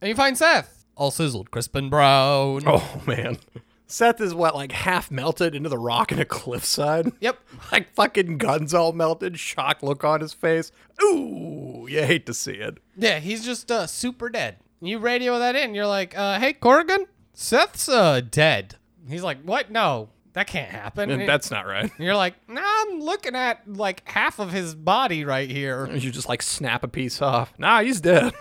[0.00, 2.62] and you find Seth, all sizzled, crisp and brown.
[2.66, 3.38] Oh man.
[3.86, 7.12] Seth is what, like half melted into the rock in a cliffside?
[7.20, 7.38] Yep.
[7.72, 10.72] Like fucking guns all melted, shock look on his face.
[11.02, 12.78] Ooh, you hate to see it.
[12.96, 14.56] Yeah, he's just uh, super dead.
[14.80, 15.74] You radio that in.
[15.74, 18.76] You're like, uh, hey, Corrigan, Seth's uh, dead.
[19.08, 19.70] He's like, what?
[19.70, 21.10] No, that can't happen.
[21.10, 21.84] And that's not right.
[21.84, 25.84] And you're like, nah, I'm looking at like half of his body right here.
[25.84, 27.54] And You just like snap a piece off.
[27.58, 28.34] Nah, he's dead.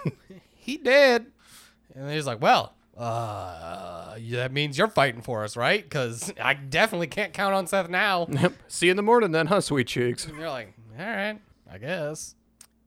[0.56, 1.28] He did.
[1.96, 5.84] And he's like, well, uh, yeah, that means you're fighting for us, right?
[5.84, 8.28] Because I definitely can't count on Seth now.
[8.32, 8.54] yep.
[8.68, 10.26] See you in the morning then, huh, sweet cheeks?
[10.26, 11.40] And you're like, all right,
[11.72, 12.36] I guess.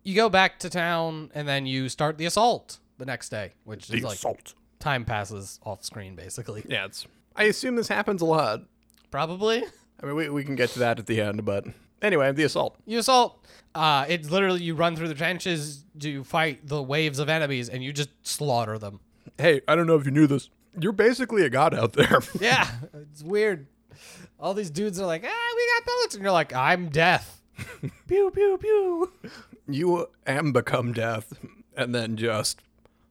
[0.05, 3.91] You go back to town and then you start the assault the next day, which
[3.91, 4.55] is like assault.
[4.79, 6.65] time passes off screen basically.
[6.69, 7.07] Yeah, it's.
[7.35, 8.63] I assume this happens a lot.
[9.11, 9.65] Probably.
[10.01, 11.65] I mean, we, we can get to that at the end, but
[12.01, 12.77] anyway, the assault.
[12.87, 13.45] You assault.
[13.75, 17.83] Uh, it's literally you run through the trenches to fight the waves of enemies and
[17.83, 19.01] you just slaughter them.
[19.39, 20.49] Hey, I don't know if you knew this.
[20.79, 22.19] You're basically a god out there.
[22.41, 23.67] Yeah, it's weird.
[24.39, 27.41] All these dudes are like, ah, we got bullets, and you're like, I'm death.
[28.07, 29.13] pew pew pew.
[29.67, 31.33] you am become death,
[31.77, 32.61] and then just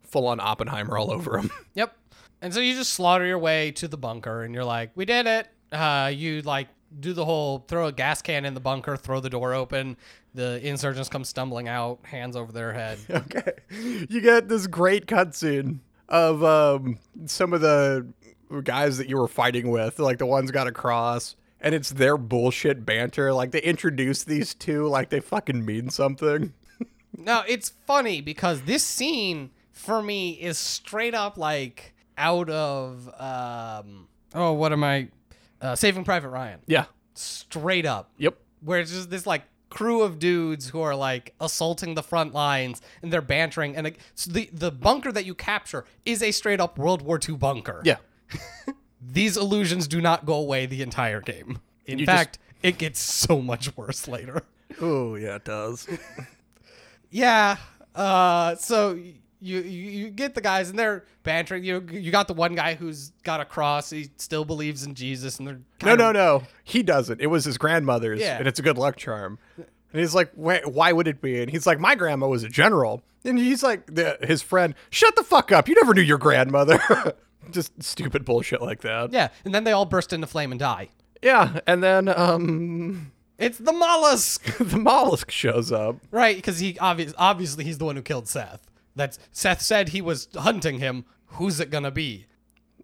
[0.03, 1.51] full on Oppenheimer all over him.
[1.73, 1.95] Yep.
[2.41, 5.25] And so you just slaughter your way to the bunker, and you're like, we did
[5.25, 5.47] it.
[5.71, 6.67] Uh, you like
[6.99, 9.97] do the whole throw a gas can in the bunker, throw the door open.
[10.35, 12.99] The insurgents come stumbling out, hands over their head.
[13.09, 13.53] okay.
[13.71, 15.79] You get this great cutscene
[16.09, 18.07] of um, some of the
[18.63, 22.85] guys that you were fighting with, like the ones got across, and it's their bullshit
[22.85, 23.33] banter.
[23.33, 26.53] Like they introduce these two like they fucking mean something.
[27.17, 34.09] No, it's funny because this scene for me is straight up like out of um
[34.33, 35.07] oh what am I
[35.61, 36.59] uh, Saving Private Ryan.
[36.67, 36.85] Yeah.
[37.13, 38.11] Straight up.
[38.17, 38.37] Yep.
[38.61, 39.43] Where it's just this like
[39.75, 43.99] crew of dudes who are like assaulting the front lines and they're bantering and like,
[44.15, 47.81] so the the bunker that you capture is a straight up World War II bunker.
[47.83, 47.97] Yeah.
[49.01, 51.59] These illusions do not go away the entire game.
[51.85, 54.43] In You just- fact, it gets so much worse later.
[54.81, 55.87] Oh yeah, it does.
[57.11, 57.57] Yeah.
[57.93, 58.55] Uh.
[58.55, 58.99] So
[59.41, 61.63] you you, you get the guys and they're bantering.
[61.63, 63.89] You you got the one guy who's got a cross.
[63.89, 66.43] He still believes in Jesus, and they're no, no, no.
[66.63, 67.21] He doesn't.
[67.21, 68.37] It was his grandmother's, Yeah.
[68.37, 69.37] and it's a good luck charm.
[69.57, 71.41] And he's like, why would it be?
[71.41, 73.01] And he's like, my grandma was a general.
[73.23, 75.69] And he's like, the, his friend, shut the fuck up.
[75.69, 76.79] You never knew your grandmother.
[77.51, 79.13] Just stupid bullshit like that.
[79.13, 79.29] Yeah.
[79.45, 80.89] And then they all burst into flame and die.
[81.23, 81.59] Yeah.
[81.65, 85.95] And then um, It's the mollusk, the mollusk shows up.
[86.11, 86.35] right?
[86.35, 88.69] Because he obvious obviously he's the one who killed Seth.
[88.95, 91.05] That's Seth said he was hunting him.
[91.27, 92.27] Who's it gonna be?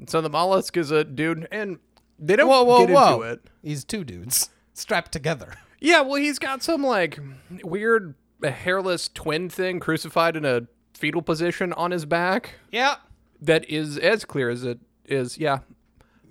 [0.08, 1.78] So the mollusk is a dude, and
[2.20, 3.14] they don't Whoa, whoa, get whoa!
[3.14, 3.42] into it.
[3.64, 5.54] He's two dudes strapped together.
[5.80, 7.20] Yeah, well, he's got some like
[7.64, 12.56] weird hairless twin thing crucified in a fetal position on his back.
[12.72, 12.96] Yeah.
[13.42, 15.38] that is as clear as it is.
[15.38, 15.60] Yeah.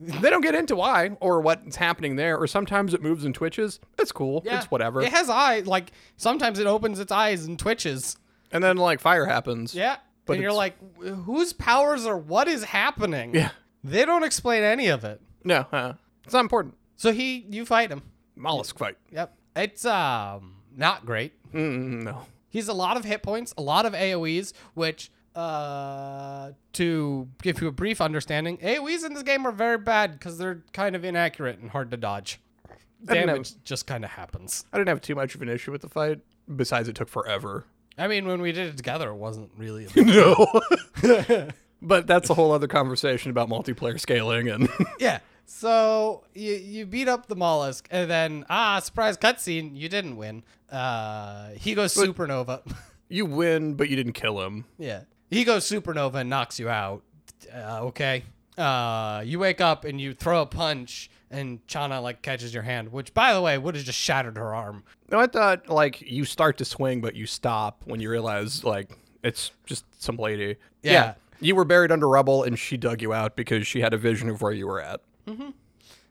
[0.02, 3.80] They don't get into why or what's happening there, or sometimes it moves and twitches.
[3.98, 4.42] It's cool.
[4.46, 4.58] Yeah.
[4.58, 5.02] It's whatever.
[5.02, 5.66] It has eyes.
[5.66, 8.16] Like sometimes it opens its eyes and twitches.
[8.52, 9.74] And then like fire happens.
[9.74, 9.96] Yeah.
[10.26, 10.56] But and you're it's-
[11.02, 13.34] like, whose powers are what is happening?
[13.34, 13.50] Yeah.
[13.82, 15.20] They don't explain any of it.
[15.42, 15.94] No, uh,
[16.24, 16.74] it's not important.
[16.96, 18.02] So he, you fight him.
[18.36, 18.96] Mollusk fight.
[19.10, 19.34] Yep.
[19.56, 21.32] It's um not great.
[21.52, 22.26] Mm, no.
[22.48, 27.68] He's a lot of hit points, a lot of AoEs, which uh to give you
[27.68, 31.58] a brief understanding, AoEs in this game are very bad because they're kind of inaccurate
[31.58, 32.40] and hard to dodge.
[33.08, 33.32] I don't know.
[33.34, 34.64] Damage just kind of happens.
[34.72, 36.20] I didn't have too much of an issue with the fight.
[36.54, 37.64] Besides, it took forever.
[38.00, 39.86] I mean, when we did it together, it wasn't really.
[39.96, 40.60] A No.
[41.82, 45.20] but that's a whole other conversation about multiplayer scaling and Yeah.
[45.44, 50.44] So you you beat up the mollusk, and then ah, surprise cutscene, you didn't win.
[50.70, 52.62] Uh, he goes supernova.
[53.08, 54.64] you win, but you didn't kill him.
[54.78, 57.02] yeah, he goes supernova and knocks you out.
[57.52, 58.22] Uh, okay.
[58.56, 62.92] Uh, you wake up and you throw a punch, and Channa like catches your hand,
[62.92, 64.84] which by the way would have just shattered her arm.
[65.10, 68.96] No, I thought like you start to swing, but you stop when you realize like
[69.22, 70.56] it's just some lady.
[70.82, 71.14] Yeah.
[71.42, 74.28] You were buried under rubble, and she dug you out because she had a vision
[74.28, 75.00] of where you were at.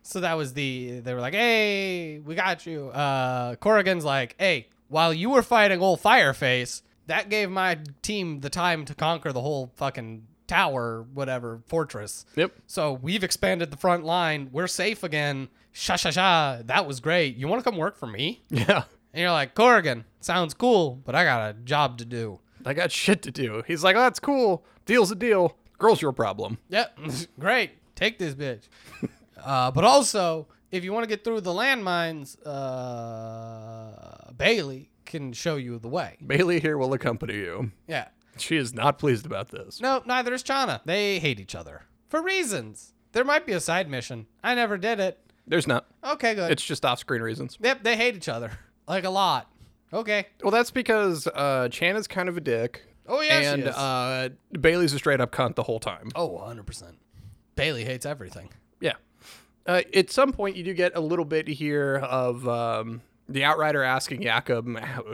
[0.01, 4.67] So that was the they were like, "Hey, we got you." Uh Corrigan's like, "Hey,
[4.87, 9.41] while you were fighting old Fireface, that gave my team the time to conquer the
[9.41, 12.25] whole fucking tower, whatever, fortress.
[12.35, 12.53] Yep.
[12.67, 14.49] So we've expanded the front line.
[14.51, 15.47] We're safe again.
[15.71, 16.57] Sha sha sha.
[16.65, 17.37] That was great.
[17.37, 18.83] You want to come work for me?" Yeah.
[19.13, 22.91] And you're like, "Corrigan, sounds cool, but I got a job to do." I got
[22.91, 23.63] shit to do.
[23.67, 24.63] He's like, oh, that's cool.
[24.85, 25.55] Deal's a deal.
[25.77, 26.57] Girl's your problem.
[26.69, 26.99] Yep,
[27.39, 27.71] great.
[27.95, 28.67] Take this bitch.
[29.43, 35.55] uh, but also, if you want to get through the landmines, uh, Bailey can show
[35.55, 36.17] you the way.
[36.25, 37.71] Bailey here will accompany you.
[37.87, 38.07] Yeah.
[38.39, 39.79] She is not pleased about this.
[39.81, 40.81] No, neither is Channa.
[40.85, 42.93] They hate each other for reasons.
[43.11, 44.27] There might be a side mission.
[44.43, 45.19] I never did it.
[45.47, 45.87] There's not.
[46.03, 46.51] Okay, good.
[46.51, 47.57] It's just off screen reasons.
[47.61, 48.51] yep, they hate each other
[48.87, 49.51] like a lot.
[49.91, 50.27] Okay.
[50.43, 52.83] Well, that's because uh, Chan is kind of a dick.
[53.07, 53.75] Oh yeah, and she is.
[53.75, 54.29] Uh,
[54.61, 56.09] Bailey's a straight up cunt the whole time.
[56.15, 56.97] oh, 100 percent.
[57.55, 58.49] Bailey hates everything.
[58.79, 58.93] Yeah.
[59.65, 63.83] Uh, at some point, you do get a little bit here of um, the Outrider
[63.83, 64.67] asking Jakob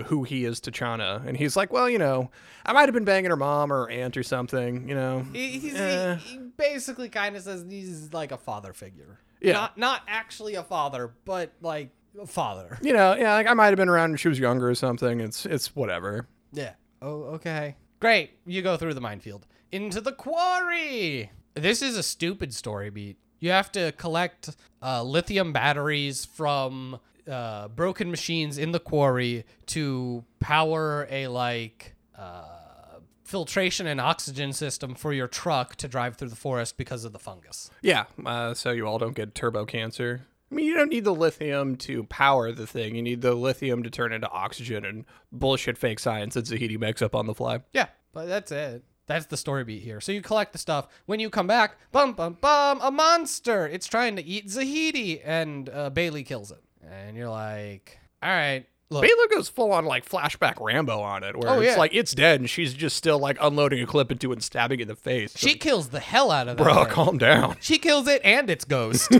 [0.05, 1.21] who he is to Channa.
[1.27, 2.31] And he's like, well, you know,
[2.65, 5.25] I might have been banging her mom or aunt or something, you know.
[5.33, 6.15] He, he's, Eh.
[6.15, 9.19] he, he basically kind of says he's like a father figure.
[9.41, 9.53] Yeah.
[9.53, 11.89] Not not actually a father, but like
[12.19, 12.79] a father.
[12.81, 15.19] You know, yeah, like I might have been around when she was younger or something.
[15.19, 16.27] It's it's whatever.
[16.53, 16.73] Yeah.
[17.01, 17.75] Oh, okay.
[17.99, 18.31] Great.
[18.45, 21.31] You go through the minefield into the quarry.
[21.53, 23.17] This is a stupid story beat.
[23.39, 26.99] You have to collect uh, lithium batteries from
[27.29, 34.95] uh, broken machines in the quarry to power a like uh, filtration and oxygen system
[34.95, 37.71] for your truck to drive through the forest because of the fungus.
[37.81, 40.21] Yeah, uh, so you all don't get turbo cancer.
[40.51, 42.95] I mean, you don't need the lithium to power the thing.
[42.95, 47.01] You need the lithium to turn into oxygen and bullshit fake science that Zahedi makes
[47.01, 47.61] up on the fly.
[47.73, 48.83] Yeah, but that's it.
[49.07, 50.01] That's the story beat here.
[50.01, 50.87] So you collect the stuff.
[51.05, 53.67] When you come back, bum bum bum, a monster.
[53.67, 56.63] It's trying to eat Zahedi, and uh, Bailey kills it.
[56.91, 59.01] And you're like, all right, look.
[59.03, 61.77] Baylor goes full on like flashback Rambo on it, where Oh, it's yeah.
[61.77, 64.79] like it's dead and she's just still like unloading a clip into it and stabbing
[64.79, 65.33] it in the face.
[65.37, 66.63] she kills the hell out of that.
[66.63, 66.93] bro, thing.
[66.93, 67.57] calm down.
[67.59, 69.09] She kills it and its ghost.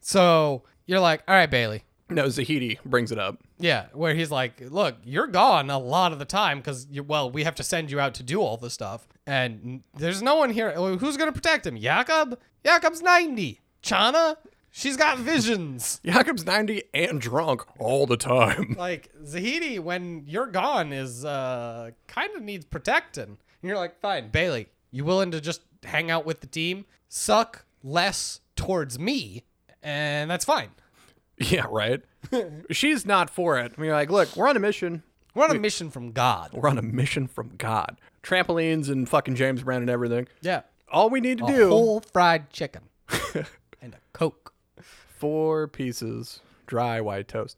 [0.00, 1.82] So you're like, all right, Bailey.
[2.08, 3.42] No, Zahedi brings it up.
[3.58, 7.42] Yeah, where he's like, look, you're gone a lot of the time because, well, we
[7.42, 9.08] have to send you out to do all the stuff.
[9.26, 10.70] And there's no one here.
[10.72, 11.76] Who's going to protect him?
[11.76, 12.38] Jakob?
[12.64, 13.60] Jakob's 90.
[13.82, 14.36] Channa?
[14.78, 16.02] She's got visions.
[16.04, 18.74] Jakob's 90 and drunk all the time.
[18.78, 23.24] like, Zahedi, when you're gone, is uh, kind of needs protecting.
[23.24, 26.84] And you're like, fine, Bailey, you willing to just hang out with the team?
[27.08, 29.44] Suck less towards me,
[29.82, 30.68] and that's fine.
[31.38, 32.02] Yeah, right.
[32.70, 33.72] She's not for it.
[33.78, 35.02] I mean, like, look, we're on a mission.
[35.34, 36.50] We're on a mission from God.
[36.52, 37.98] We're on a mission from God.
[38.22, 40.28] Trampolines and fucking James Brown and everything.
[40.42, 40.62] Yeah.
[40.90, 42.82] All we need to A do whole fried chicken
[43.80, 44.52] and a Coke.
[45.16, 47.56] Four pieces dry white toast.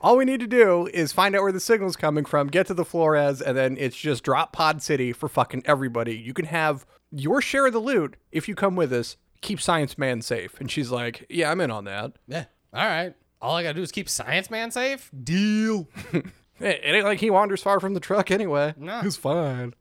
[0.00, 2.74] All we need to do is find out where the signal's coming from, get to
[2.74, 6.16] the Flores, and then it's just drop Pod City for fucking everybody.
[6.16, 9.16] You can have your share of the loot if you come with us.
[9.42, 10.60] Keep Science Man safe.
[10.60, 12.12] And she's like, Yeah, I'm in on that.
[12.26, 12.46] Yeah.
[12.72, 13.14] All right.
[13.40, 15.10] All I gotta do is keep Science Man safe.
[15.22, 15.88] Deal.
[16.60, 18.72] It ain't like he wanders far from the truck anyway.
[18.76, 19.00] No.
[19.00, 19.74] He's fine.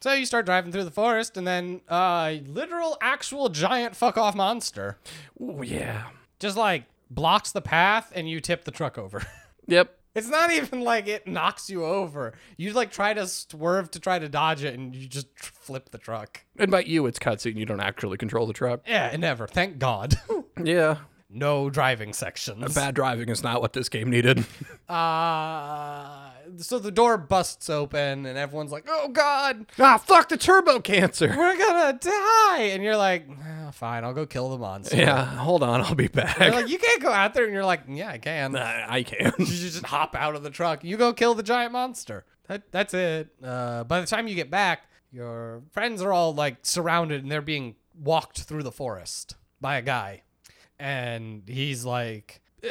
[0.00, 4.34] So you start driving through the forest, and then uh, literal, actual giant fuck off
[4.34, 4.98] monster
[5.40, 6.08] Oh, yeah.
[6.38, 9.22] Just like blocks the path, and you tip the truck over.
[9.70, 9.94] Yep.
[10.14, 12.32] it's not even like it knocks you over.
[12.56, 15.90] You like try to swerve to try to dodge it, and you just tr- flip
[15.90, 16.42] the truck.
[16.58, 17.56] And by you, it's cutscene.
[17.56, 18.80] You don't actually control the truck.
[18.86, 19.46] Yeah, never.
[19.46, 20.14] Thank God.
[20.64, 20.96] Yeah.
[21.30, 22.74] No driving sections.
[22.74, 24.44] Bad driving is not what this game needed.
[24.88, 30.80] Uh, so the door busts open, and everyone's like, "Oh God, ah, fuck the turbo
[30.80, 31.28] cancer.
[31.36, 35.62] we're gonna die!" And you're like, "Ah, "Fine, I'll go kill the monster." Yeah, hold
[35.62, 35.82] on.
[35.82, 36.38] I'll be They're back.
[36.40, 39.32] like, "You can't go out there," and you're like, "Yeah, I can." I, I can.
[39.38, 40.82] You just hop out of the truck.
[40.84, 42.24] You go kill the giant monster.
[42.46, 43.28] That, that's it.
[43.44, 47.42] Uh, by the time you get back, your friends are all like surrounded, and they're
[47.42, 50.22] being walked through the forest by a guy,
[50.78, 52.40] and he's like.
[52.64, 52.68] uh,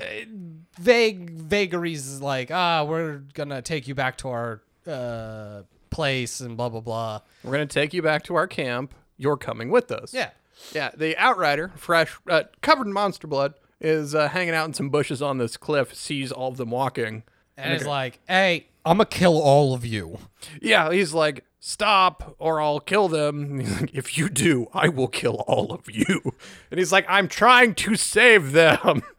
[0.80, 6.70] Vague vagaries like ah we're gonna take you back to our uh place and blah
[6.70, 8.94] blah blah We're gonna take you back to our camp.
[9.18, 10.14] You're coming with us.
[10.14, 10.32] yeah
[10.74, 10.92] Yeah.
[10.96, 15.22] The outrider, fresh, uh, covered in monster blood, is uh, hanging out in some bushes
[15.22, 15.96] on this cliff.
[15.96, 17.24] Sees all of them walking.
[17.58, 20.18] and it's like hey i'm gonna kill all of you
[20.62, 23.60] Yeah, he's like, stop or I'll kill them.
[23.82, 26.22] Like, if you do, I will kill all of you.
[26.72, 29.02] And he's like, I'm trying to save them.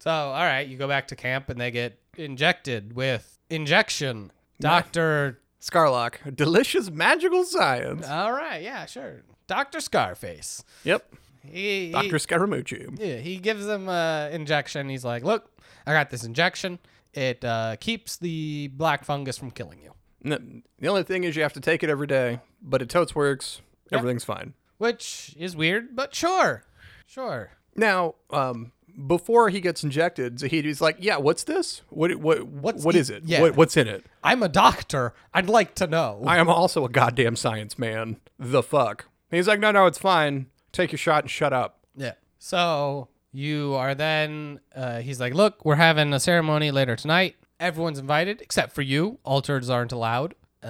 [0.00, 4.32] So, all right, you go back to camp and they get injected with injection.
[4.58, 5.38] Doctor.
[5.60, 8.04] Scarlock, delicious magical science.
[8.08, 9.22] All right, yeah, sure.
[9.46, 10.64] Doctor Scarface.
[10.82, 11.14] Yep.
[11.46, 12.16] He, he- Dr.
[12.18, 12.98] Scaramucci.
[12.98, 14.88] yeah, he gives them a injection.
[14.88, 15.48] He's like, "Look,
[15.86, 16.80] I got this injection.
[17.14, 19.92] It uh, keeps the black fungus from killing you."
[20.24, 23.14] N- The only thing is you have to take it every day, but it totes
[23.14, 23.60] works.
[23.90, 24.54] Everything's fine.
[24.78, 26.64] Which is weird, but sure,
[27.06, 27.50] sure.
[27.76, 28.72] Now, um,
[29.06, 31.82] before he gets injected, Zahedi's like, "Yeah, what's this?
[31.90, 33.24] What what What's what e- is it?
[33.26, 33.40] yeah.
[33.42, 34.04] What, what's in it?
[34.24, 35.12] I'm a doctor.
[35.34, 36.22] I'd like to know.
[36.26, 38.18] I am also a goddamn science man.
[38.38, 40.46] The fuck?" He's like, "No, no, it's fine.
[40.72, 42.14] Take your shot and shut up." Yeah.
[42.38, 44.60] So you are then.
[44.74, 47.36] Uh, he's like, "Look, we're having a ceremony later tonight.
[47.58, 49.18] Everyone's invited except for you.
[49.24, 50.34] Altars aren't allowed.
[50.62, 50.68] Uh,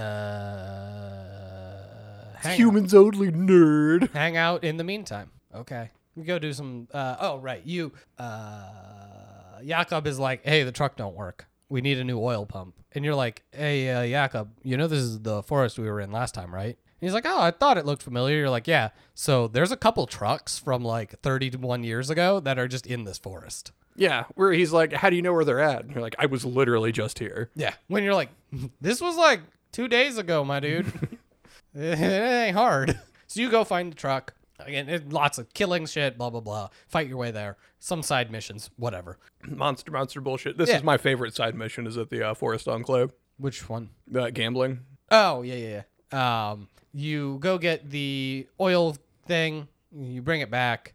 [2.37, 4.11] hang, Humans only, nerd.
[4.15, 5.31] hang out in the meantime.
[5.55, 5.91] Okay.
[6.15, 6.89] We go do some.
[6.93, 7.93] Uh, oh right, you.
[8.19, 11.47] Uh, Jakob is like, "Hey, the truck don't work.
[11.69, 15.01] We need a new oil pump." And you're like, "Hey, uh, Jakob, you know this
[15.01, 17.85] is the forest we were in last time, right?" He's like, "Oh, I thought it
[17.85, 22.41] looked familiar." You're like, "Yeah." So there's a couple trucks from like 31 years ago
[22.41, 23.73] that are just in this forest.
[23.97, 26.27] Yeah, where he's like, "How do you know where they're at?" And you're like, "I
[26.27, 27.75] was literally just here." Yeah.
[27.89, 28.31] When you're like,
[28.81, 29.41] "This was like
[29.73, 30.87] two days ago, my dude."
[31.75, 32.99] it ain't hard.
[33.27, 34.35] So you go find the truck.
[34.61, 36.69] Again, it, lots of killing shit, blah blah blah.
[36.87, 37.57] Fight your way there.
[37.81, 39.19] Some side missions, whatever.
[39.49, 40.57] Monster, monster bullshit.
[40.57, 40.77] This Yeah.
[40.77, 41.87] is my favorite side mission.
[41.87, 43.91] Is at the uh, Forest Enclave, Which one?
[44.15, 44.81] uh, gambling.
[45.11, 45.83] Oh yeah, yeah,
[46.13, 46.51] yeah.
[46.53, 49.69] Um, you go get the oil thing.
[49.95, 50.95] You bring it back.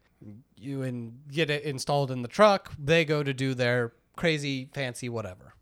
[0.56, 2.72] You and get it installed in the truck.
[2.80, 5.54] They go to do their crazy fancy whatever.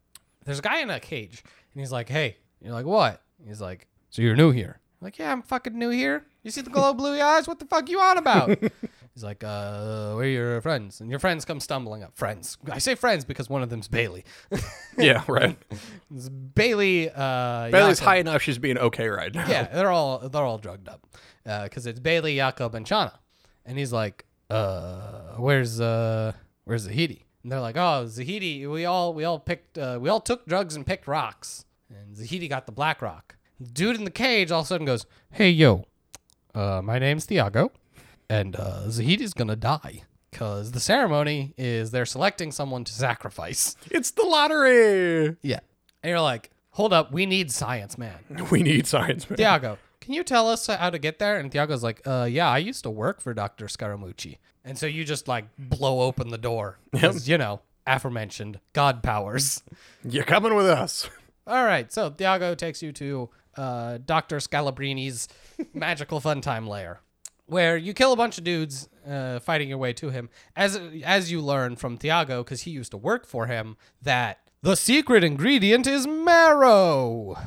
[0.46, 3.88] There's a guy in a cage, and he's like, "Hey," you're like, "What?" He's like,
[4.10, 6.26] "So you're new here?" I'm like, "Yeah, I'm fucking new here.
[6.44, 7.48] You see the glow blue eyes?
[7.48, 8.58] What the fuck you on about?"
[9.16, 11.00] He's like, uh, where are your friends?
[11.00, 12.18] And your friends come stumbling up.
[12.18, 12.58] Friends.
[12.70, 14.26] I say friends because one of them's Bailey.
[14.98, 15.58] yeah, right.
[16.14, 17.10] It's Bailey.
[17.10, 18.08] Uh, Bailey's Jakob.
[18.08, 18.42] high enough.
[18.42, 19.48] She's being okay right now.
[19.48, 21.08] Yeah, they're all they're all drugged up
[21.46, 23.14] because it's Bailey, Jakob, and Channa,
[23.66, 26.34] and he's like, uh, where's uh,
[26.66, 27.22] where's Zahedi?
[27.44, 30.76] And they're like, oh, Zahedi, we all we all picked uh, we all took drugs
[30.76, 33.38] and picked rocks, and Zahedi got the black rock.
[33.64, 35.86] Dude in the cage all of a sudden goes, hey yo,
[36.54, 37.72] uh, my name's Tiago,
[38.30, 43.76] and uh, Zahedi's gonna die because the ceremony is they're selecting someone to sacrifice.
[43.90, 45.38] It's the lottery.
[45.42, 45.60] Yeah.
[46.04, 48.18] And you're like, hold up, we need science, man.
[48.52, 49.38] We need science, man.
[49.38, 51.38] Tiago, can you tell us how to get there?
[51.38, 53.68] And Tiago's like, uh, yeah, I used to work for Dr.
[53.68, 54.38] Scaramucci.
[54.66, 56.80] And so you just like blow open the door.
[56.92, 59.64] Because, you know, aforementioned God powers.
[60.04, 61.10] You're coming with us.
[61.48, 61.92] All right.
[61.94, 64.38] So Tiago takes you to uh, Dr.
[64.38, 65.28] Scalabrini's
[65.74, 67.00] magical fun time lair.
[67.48, 71.32] Where you kill a bunch of dudes uh, fighting your way to him, as as
[71.32, 75.86] you learn from Tiago, because he used to work for him, that the secret ingredient
[75.86, 77.38] is marrow.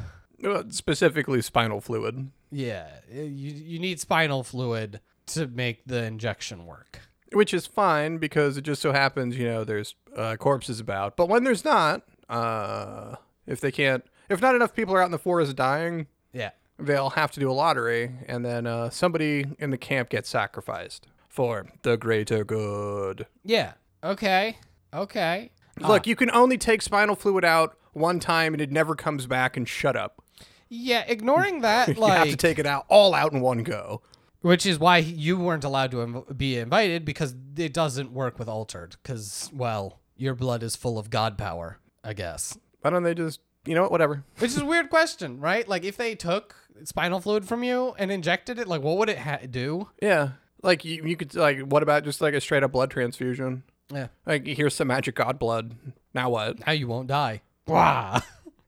[0.45, 7.01] Uh, Specifically, spinal fluid, Yeah, you you need spinal fluid to make the injection work.
[7.33, 11.17] which is fine because it just so happens, you know, there's uh, corpses about.
[11.17, 15.11] But when there's not, uh, if they can't, if not enough people are out in
[15.11, 16.51] the forest dying, Yeah.
[16.79, 21.07] They'll have to do a lottery, and then uh, somebody in the camp gets sacrificed
[21.29, 23.27] for the greater good.
[23.45, 23.73] Yeah.
[24.03, 24.59] Okay.
[24.95, 25.51] Okay.
[25.81, 29.57] Look, you can only take spinal fluid out one time, and it never comes back.
[29.57, 30.23] And shut up.
[30.69, 34.03] Yeah, ignoring that, you have to take it out all out in one go.
[34.41, 38.49] which is why you weren't allowed to inv- be invited because it doesn't work with
[38.49, 38.97] altered.
[39.03, 42.59] Because, well, your blood is full of god power, I guess.
[42.83, 44.25] Why don't they just, you know what, whatever.
[44.39, 45.67] Which is a weird question, right?
[45.67, 46.55] Like, if they took
[46.85, 49.89] spinal fluid from you and injected it, like, what would it ha- do?
[50.03, 50.31] Yeah,
[50.63, 53.63] like you, you could like, what about just like a straight up blood transfusion?
[53.93, 54.09] Yeah.
[54.27, 55.75] Like here's some magic god blood.
[56.15, 56.67] Now what?
[56.67, 57.43] Now you won't die.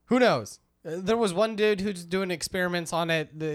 [0.06, 0.60] Who knows?
[0.86, 3.46] Uh, There was one dude who's doing experiments on it, the,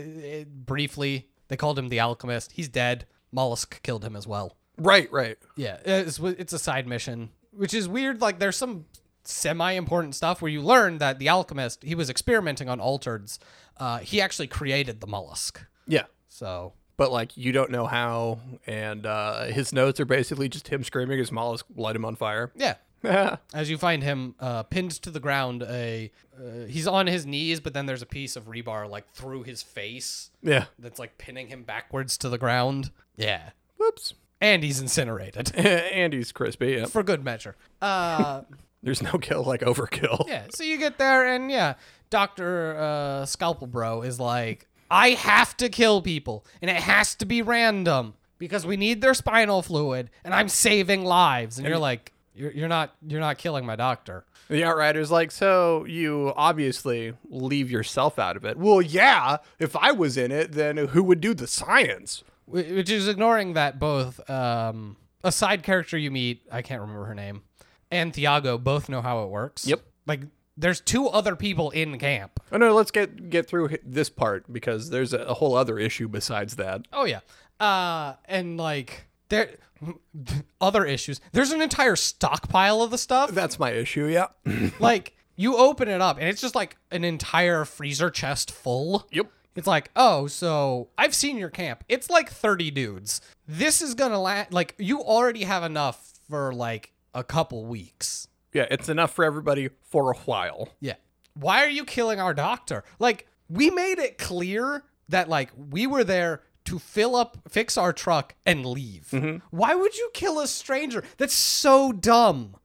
[0.42, 1.28] it briefly.
[1.48, 2.54] They called him the alchemist.
[2.54, 3.06] He's dead.
[3.32, 4.56] Mollusk killed him as well.
[4.78, 5.38] Right, right.
[5.56, 8.22] Yeah, it's, it's a side mission, which is weird.
[8.22, 8.86] Like, there's some
[9.24, 13.38] semi-important stuff where you learn that the alchemist he was experimenting on altereds.
[13.78, 15.62] Uh, he actually created the mollusk.
[15.88, 20.68] Yeah, So but like you don't know how, and uh, his notes are basically just
[20.70, 22.52] him screaming his mollusk light him on fire.
[22.56, 22.76] yeah,
[23.54, 27.60] as you find him uh, pinned to the ground, a uh, he's on his knees,
[27.60, 30.66] but then there's a piece of rebar like through his face yeah.
[30.80, 32.92] that's like pinning him backwards to the ground.
[33.18, 34.14] Yeah, Whoops.
[34.42, 36.72] and he's incinerated and he's crispy.
[36.74, 36.86] Yeah.
[36.86, 37.56] for good measure.
[37.82, 38.42] Uh.
[38.84, 40.28] There's no kill like overkill.
[40.28, 41.74] Yeah, so you get there, and yeah,
[42.10, 47.26] Doctor uh, Scalpel Bro is like, I have to kill people, and it has to
[47.26, 51.58] be random because we need their spinal fluid, and I'm saving lives.
[51.58, 54.26] And you're like, you're, you're not you're not killing my doctor.
[54.48, 58.58] The Outrider's like, so you obviously leave yourself out of it.
[58.58, 59.38] Well, yeah.
[59.58, 62.24] If I was in it, then who would do the science?
[62.46, 67.16] Which is ignoring that both um, a side character you meet, I can't remember her
[67.16, 67.42] name,
[67.90, 69.66] and Tiago both know how it works.
[69.66, 69.82] Yep.
[70.06, 70.20] Like,
[70.58, 72.40] there's two other people in camp.
[72.52, 76.08] Oh no, let's get get through this part because there's a, a whole other issue
[76.08, 76.88] besides that.
[76.94, 77.20] Oh yeah.
[77.60, 79.50] Uh and like there
[80.62, 81.20] other issues.
[81.32, 83.32] There's an entire stockpile of the stuff.
[83.32, 84.06] That's my issue.
[84.08, 84.28] Yeah.
[84.80, 89.08] like you open it up and it's just like an entire freezer chest full.
[89.12, 89.32] yep.
[89.56, 91.86] It's like, "Oh, so I've seen your camp.
[91.88, 93.22] It's like 30 dudes.
[93.48, 98.28] This is going to last like you already have enough for like a couple weeks."
[98.56, 100.70] Yeah, it's enough for everybody for a while.
[100.80, 100.94] Yeah.
[101.34, 102.86] Why are you killing our doctor?
[103.00, 107.92] Like, we made it clear that, like, we were there to fill up, fix our
[107.92, 109.14] truck, and leave.
[109.52, 111.04] Why would you kill a stranger?
[111.18, 112.56] That's so dumb.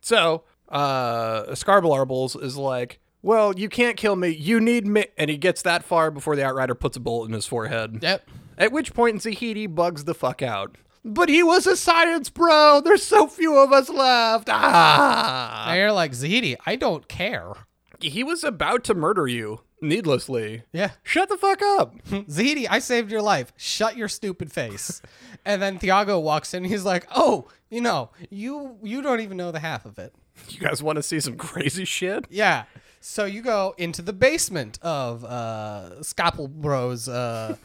[0.00, 4.30] So, uh, Scarbalarbles is like, well, you can't kill me.
[4.30, 5.04] You need me.
[5.18, 7.98] And he gets that far before the Outrider puts a bullet in his forehead.
[8.00, 8.26] Yep.
[8.56, 10.76] At which point, Zahedi bugs the fuck out.
[11.08, 12.80] But he was a science bro.
[12.84, 14.48] There's so few of us left.
[14.50, 15.70] Ah.
[15.70, 17.52] And you're like, Zahedi, I don't care.
[18.00, 20.64] He was about to murder you needlessly.
[20.72, 20.90] Yeah.
[21.04, 21.94] Shut the fuck up.
[22.08, 23.52] Zahedi, I saved your life.
[23.56, 25.00] Shut your stupid face.
[25.44, 26.64] and then Tiago walks in.
[26.64, 30.12] He's like, oh, you know, you you don't even know the half of it.
[30.48, 32.26] you guys want to see some crazy shit?
[32.30, 32.64] Yeah.
[33.00, 37.56] So you go into the basement of uh, Scalpel Bros' uh,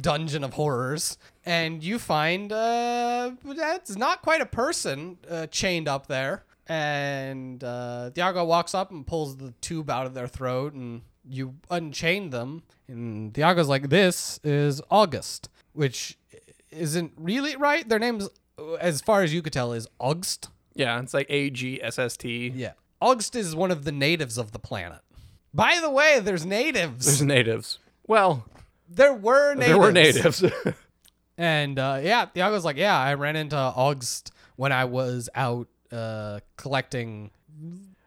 [0.00, 6.06] dungeon of horrors, and you find uh, that's not quite a person uh, chained up
[6.06, 6.44] there.
[6.68, 11.54] And uh, Diago walks up and pulls the tube out of their throat, and you
[11.70, 12.64] unchain them.
[12.88, 16.18] And Diago's like, "This is August," which
[16.70, 17.88] isn't really right.
[17.88, 18.28] Their names,
[18.80, 20.48] as far as you could tell, is August.
[20.74, 22.52] Yeah, it's like A G S S T.
[22.54, 22.72] Yeah.
[23.00, 25.00] August is one of the natives of the planet.
[25.54, 27.06] By the way, there's natives.
[27.06, 27.78] There's natives.
[28.06, 28.46] Well,
[28.88, 29.68] there were natives.
[29.68, 30.44] there were natives.
[31.38, 36.40] And uh, yeah, Tiago's like, yeah, I ran into August when I was out uh,
[36.56, 37.30] collecting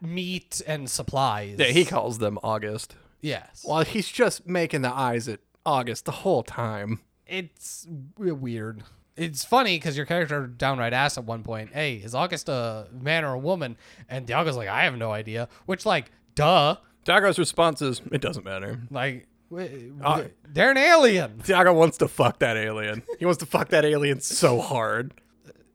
[0.01, 1.57] meat and supplies.
[1.59, 2.95] yeah, he calls them August.
[3.21, 3.63] Yes.
[3.67, 7.01] Well, he's just making the eyes at August the whole time.
[7.27, 7.85] It's
[8.17, 8.81] weird.
[9.15, 13.23] it's funny because your character downright asks at one point, "Hey, is August a man
[13.23, 13.77] or a woman?"
[14.09, 18.43] And Diago's like, "I have no idea." Which, like, duh, Dago's response is, "It doesn't
[18.45, 21.39] matter." like, w- Uh, they're an alien.
[21.43, 23.03] Dago wants to fuck that alien.
[23.19, 25.13] He wants to fuck that alien so hard.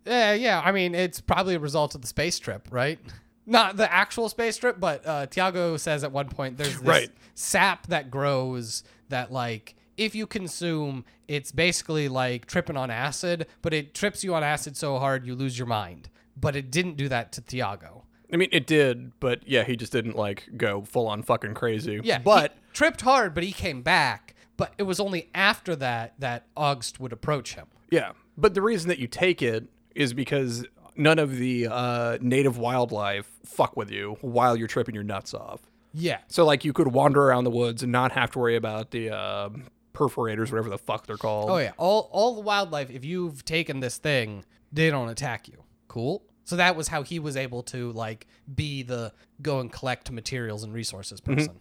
[0.07, 0.62] Yeah, yeah.
[0.64, 2.99] I mean, it's probably a result of the space trip, right?
[3.47, 7.11] Not the actual space trip, but uh, Tiago says at one point there's this Right.
[7.35, 13.72] sap that grows that, like, if you consume, it's basically like tripping on acid, but
[13.75, 16.09] it trips you on acid so hard you lose your mind.
[16.37, 18.04] But it didn't do that to Tiago.
[18.35, 22.01] I mean, it did, but yeah, he just didn't like go full on fucking crazy.
[22.03, 24.35] Yeah, but tripped hard, but he came back.
[24.57, 27.66] But it was only after that that August would approach him.
[27.91, 30.64] yeah, but the reason that you take it is because
[30.97, 35.61] none of the uh, native wildlife fuck with you while you're tripping your nuts off.
[35.97, 38.91] Yeah, So like you could wander around the woods and not have to worry about
[38.91, 39.51] the uh,
[39.93, 41.51] perforators, whatever the fuck they're called.
[41.51, 42.91] Oh yeah, all all the wildlife.
[42.91, 45.62] If you've taken this thing, they don't attack you.
[45.87, 46.24] Cool.
[46.45, 50.62] So that was how he was able to like be the go and collect materials
[50.62, 51.59] and resources person.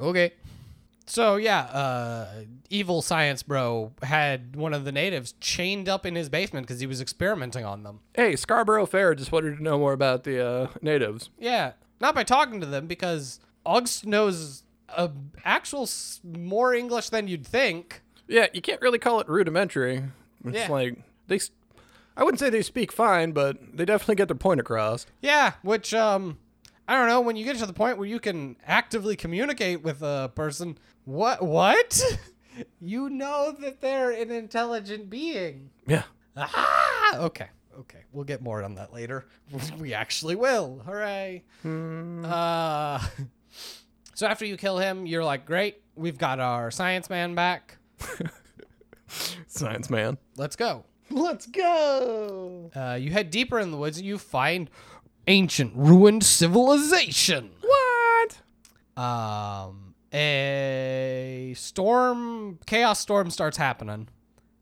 [0.00, 0.32] Okay.
[1.06, 6.30] So yeah, uh, evil science bro had one of the natives chained up in his
[6.30, 8.00] basement because he was experimenting on them.
[8.14, 11.28] Hey, Scarborough Fair just wanted to know more about the uh, natives.
[11.38, 15.08] Yeah, not by talking to them because August knows uh,
[15.44, 18.00] actual s- more English than you'd think.
[18.26, 20.04] Yeah, you can't really call it rudimentary.
[20.46, 20.68] It's Yeah.
[20.68, 20.96] like
[21.26, 21.38] they.
[22.16, 25.06] I wouldn't say they speak fine, but they definitely get their point across.
[25.20, 26.38] Yeah, which um
[26.86, 30.02] I don't know, when you get to the point where you can actively communicate with
[30.02, 32.00] a person, what what?
[32.80, 35.70] you know that they're an intelligent being.
[35.86, 36.02] Yeah.
[36.36, 37.48] Ah, okay.
[37.78, 38.00] Okay.
[38.12, 39.26] We'll get more on that later.
[39.78, 40.82] We actually will.
[40.86, 41.44] Hooray.
[41.64, 42.98] Uh
[44.16, 45.82] So after you kill him, you're like, "Great.
[45.96, 47.78] We've got our science man back.
[49.48, 50.18] Science man.
[50.36, 52.70] Let's go." Let's go.
[52.74, 54.70] Uh, you head deeper in the woods and you find
[55.26, 57.50] ancient ruined civilization.
[57.60, 58.38] What?
[58.96, 64.08] um a storm chaos storm starts happening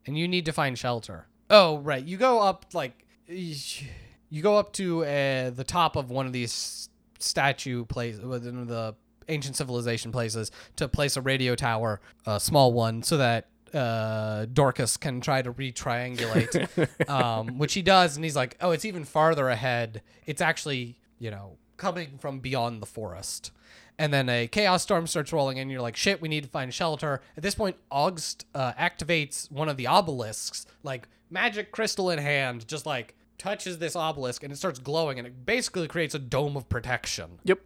[0.06, 4.72] and you need to find shelter oh right you go up like you go up
[4.72, 6.88] to uh, the top of one of these
[7.18, 8.94] statue places within the
[9.28, 14.96] ancient civilization places to place a radio tower a small one so that uh, Dorcas
[14.96, 19.48] can try to re-triangulate, um, which he does, and he's like, "Oh, it's even farther
[19.48, 20.02] ahead.
[20.26, 23.50] It's actually, you know, coming from beyond the forest."
[23.98, 25.70] And then a chaos storm starts rolling in.
[25.70, 27.20] You're like, shit, we need to find shelter.
[27.36, 32.66] At this point, August uh, activates one of the obelisks, like magic crystal in hand,
[32.66, 36.56] just like touches this obelisk and it starts glowing and it basically creates a dome
[36.56, 37.38] of protection.
[37.44, 37.60] Yep.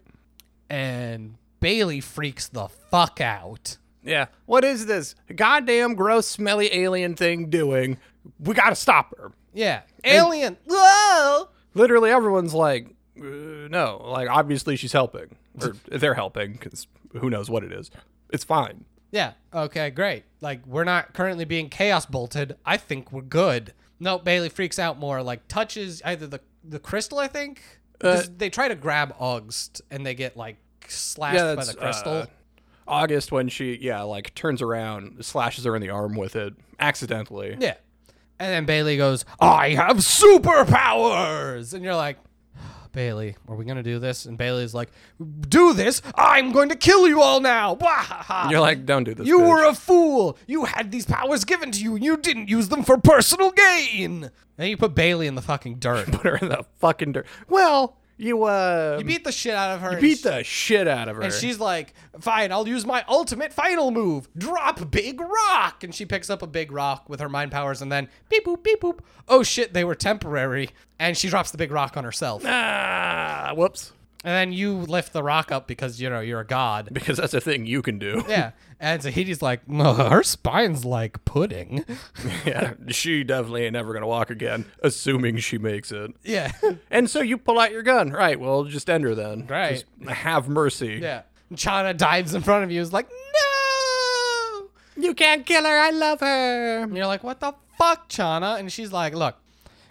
[0.69, 3.77] And Bailey freaks the fuck out.
[4.07, 4.27] Yeah.
[4.47, 7.99] What is this goddamn gross, smelly alien thing doing?
[8.39, 9.33] We gotta stop her.
[9.53, 9.83] Yeah.
[10.05, 10.57] Alien.
[10.69, 11.49] Whoa.
[11.75, 12.89] Literally, everyone's like,
[13.19, 13.25] uh,
[13.69, 14.03] no.
[14.05, 16.87] Like, obviously, she's helping, or they're helping, because
[17.19, 17.91] who knows what it is.
[18.31, 18.85] It's fine.
[19.11, 19.33] Yeah.
[19.55, 20.25] Okay, great.
[20.41, 22.57] Like, we're not currently being chaos bolted.
[22.65, 23.73] I think we're good.
[23.99, 27.63] No, Bailey freaks out more, like, touches either the, the crystal, I think.
[27.99, 32.13] 'Cause they try to grab Augst and they get, like, slashed Yeah, by the crystal.
[32.13, 32.27] uh,
[32.87, 37.57] August when she, yeah, like turns around, slashes her in the arm with it accidentally.
[37.59, 37.75] Yeah.
[38.39, 41.73] And then Bailey goes, I have superpowers.
[41.73, 42.19] And you're like,
[42.59, 44.27] ah, Bailey, are we to do this?
[44.27, 44.91] And Bailey's like,
[45.49, 46.03] Do this.
[46.15, 47.79] I'm going to kill you all now.
[48.29, 49.27] And you're like, don't do this.
[49.27, 49.49] You bitch.
[49.49, 50.37] were a fool.
[50.47, 54.31] You had these powers given to you and you didn't use them for personal gain.
[54.59, 56.07] And you put Bailey in the fucking dirt.
[56.13, 57.27] put her in the fucking dirt.
[57.49, 59.91] Well, you uh, You beat the shit out of her.
[59.91, 61.23] and beat she- the shit out of her.
[61.23, 64.29] And she's like, fine, I'll use my ultimate final move.
[64.37, 65.85] Drop big rock.
[65.85, 68.63] And she picks up a big rock with her mind powers and then beep boop,
[68.63, 69.01] beep boop.
[69.29, 70.71] Oh shit, they were temporary.
[70.99, 72.43] And she drops the big rock on herself.
[72.47, 73.93] Ah, whoops,
[74.35, 76.89] then you lift the rock up because, you know, you're a god.
[76.93, 78.25] because that's a thing you can do.
[78.29, 78.53] Yeah.
[78.81, 81.85] And Zahedi's like, her spine's like pudding.
[82.45, 86.13] yeah, she definitely ain't never gonna walk again, assuming she makes it.
[86.23, 86.53] Yeah.
[86.91, 88.39] And so you pull out your gun, right?
[88.39, 89.47] Well, just end her then.
[89.47, 89.85] Right.
[90.01, 90.99] Just have mercy.
[91.03, 91.23] yeah.
[91.55, 94.69] Channa dives in front of you, is like, no.
[94.97, 95.79] You can't kill her.
[95.79, 96.83] I love her.
[96.83, 98.57] And you're like, what the fuck, Channa?
[98.59, 99.37] And she's like, look,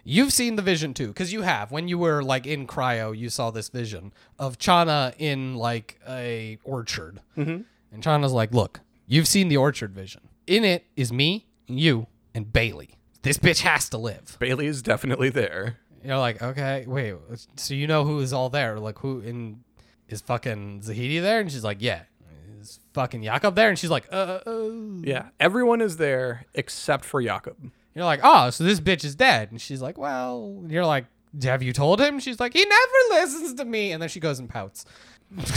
[0.05, 1.71] you've seen the vision too, because you have.
[1.71, 6.57] When you were like in cryo, you saw this vision of Channa in like a
[6.63, 7.19] orchard.
[7.35, 7.63] Mm-hmm.
[7.91, 10.21] And Channa's like, look, you've seen the orchard vision.
[10.47, 12.91] In it is me, you, and Bailey.
[13.23, 14.37] This bitch has to live.
[14.39, 15.77] Bailey is definitely there.
[16.03, 17.15] You're like, okay, wait,
[17.55, 18.79] so you know who is all there?
[18.79, 19.63] Like, who in
[20.07, 21.39] is fucking Zahedi there?
[21.39, 22.01] And she's like, yeah.
[22.61, 23.69] Is fucking Jakub there?
[23.69, 24.69] And she's like, uh, uh, uh.
[25.01, 27.71] Yeah, everyone is there except for Jakub.
[27.95, 29.51] You're like, oh, so this bitch is dead.
[29.51, 31.05] And she's like, well, you're like,
[31.43, 32.19] have you told him?
[32.19, 32.91] She's like, he never
[33.21, 33.91] listens to me.
[33.91, 34.85] And then she goes and pouts.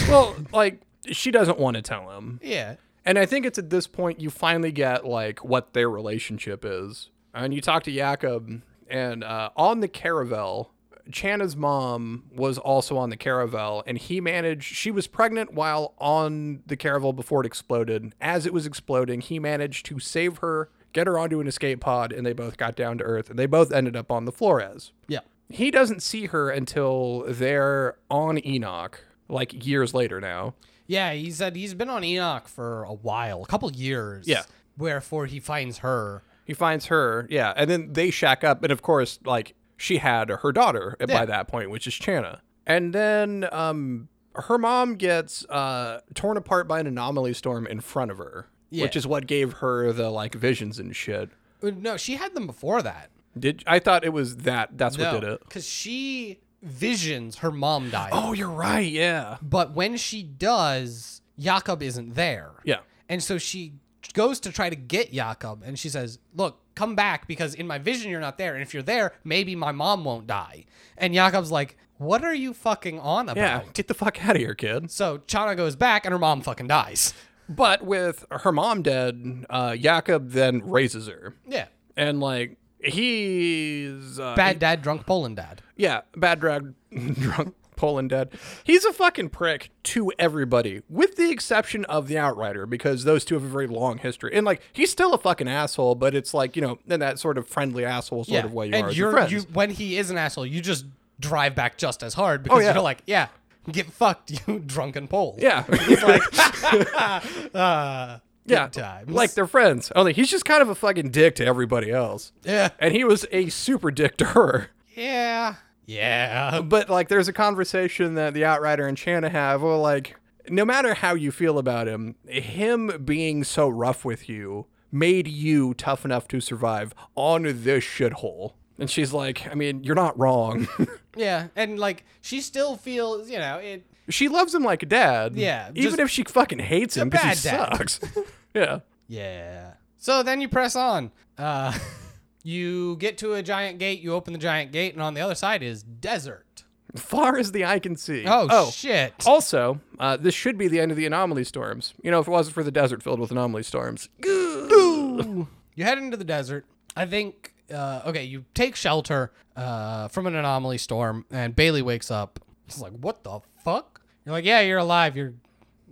[0.09, 0.81] well, like
[1.11, 2.41] she doesn't want to tell him.
[2.43, 2.77] Yeah.
[3.05, 7.11] And I think it's at this point you finally get like what their relationship is.
[7.35, 10.73] And you talk to Jakub, and uh, on the caravel,
[11.11, 14.75] Channa's mom was also on the caravel, and he managed.
[14.75, 18.15] She was pregnant while on the caravel before it exploded.
[18.21, 22.13] As it was exploding, he managed to save her, get her onto an escape pod,
[22.13, 24.93] and they both got down to Earth, and they both ended up on the Flores.
[25.07, 25.21] Yeah.
[25.51, 30.55] He doesn't see her until they're on Enoch, like years later now.
[30.87, 34.27] Yeah, he said he's been on Enoch for a while, a couple years.
[34.27, 34.43] Yeah.
[34.77, 36.23] Wherefore he finds her.
[36.45, 40.31] He finds her, yeah, and then they shack up, and of course, like she had
[40.31, 41.07] her daughter Yeah.
[41.07, 46.67] by that point, which is Channa, and then um, her mom gets uh, torn apart
[46.67, 48.83] by an anomaly storm in front of her, Yeah.
[48.85, 51.31] which is what gave her the like visions and shit.
[51.63, 53.11] Uh, No, she had them before that.
[53.39, 54.77] Did I thought it was that?
[54.77, 55.41] That's what did it.
[55.41, 58.11] because she visions her mom died.
[58.13, 58.91] Oh, you're right.
[58.91, 62.51] Yeah, But when she does, Jakub isn't there.
[62.65, 62.81] yeah.
[63.09, 63.73] And so she
[64.13, 67.79] goes to try to get Jakub, and she says, "Look, come back because in my
[67.79, 70.67] vision you're not there, and if you're there, maybe my mom won't die."
[70.99, 74.43] And Jakub's like, "What are you fucking on about?" Yeah, get the fuck out of
[74.43, 74.91] here, kid.
[74.91, 77.15] So Channa goes back, and her mom fucking dies.
[77.49, 84.35] But with her mom dead, uh, Jakub then raises her, Yeah, and like he's uh,
[84.35, 85.63] bad dad, drunk Poland dad.
[85.77, 86.75] Yeah, bad drag,
[87.15, 88.31] drunk, Poland dad.
[88.65, 93.35] He's a fucking prick to everybody, with the exception of the Outrider, because those two
[93.35, 94.33] have a very long history.
[94.35, 97.39] And like, he's still a fucking asshole, but it's like you know, in that sort
[97.39, 98.89] of friendly asshole sort of way you and are.
[98.91, 99.33] as you're friends.
[99.33, 100.85] you when he is an asshole, you just
[101.21, 102.75] drive back just as hard because Oh, yeah.
[102.75, 103.29] you're like, yeah,
[103.73, 105.37] get fucked, you drunken Pole.
[105.39, 109.11] yeah, It's like, uh, yeah, times.
[109.11, 109.93] like they're friends.
[109.95, 113.27] Only he's just kind of a fucking dick to everybody else, yeah, and he was
[113.31, 114.69] a super dick to her.
[114.97, 115.57] yeah,
[115.87, 116.61] yeah.
[116.63, 119.63] But like, there's a conversation that the Outrider and Channa have.
[119.63, 120.17] Well, like,
[120.49, 125.75] no matter how you feel about him, him being so rough with you made you
[125.75, 128.53] tough enough to survive on this shithole.
[128.79, 130.69] And she's like, I mean, you're not wrong.
[131.17, 133.85] Yeah, and like she still feels, you know, it.
[134.09, 135.35] she loves him like a dad.
[135.35, 137.77] Yeah, Even if she fucking hates him because he dad.
[137.77, 138.01] sucks.
[138.55, 138.81] yeah.
[139.09, 139.73] Yeah.
[139.97, 141.11] So then you press on.
[141.37, 141.77] Uh,
[142.45, 144.01] you get to a giant gate.
[144.01, 146.63] You open the giant gate, and on the other side is desert.
[146.95, 148.23] Far as the eye can see.
[148.25, 149.13] Oh, shit!
[149.27, 151.95] Also, uh, this should be the end of the anomaly storms.
[152.01, 154.09] You know, if it wasn't for the desert filled with anomaly storms.
[154.23, 155.47] You
[155.85, 156.65] head into the desert.
[156.97, 157.55] I think.
[157.73, 162.41] Uh, okay, you take shelter uh, from an anomaly storm, and Bailey wakes up.
[162.67, 165.17] He's like, "What the fuck?" You're like, "Yeah, you're alive.
[165.17, 165.35] You're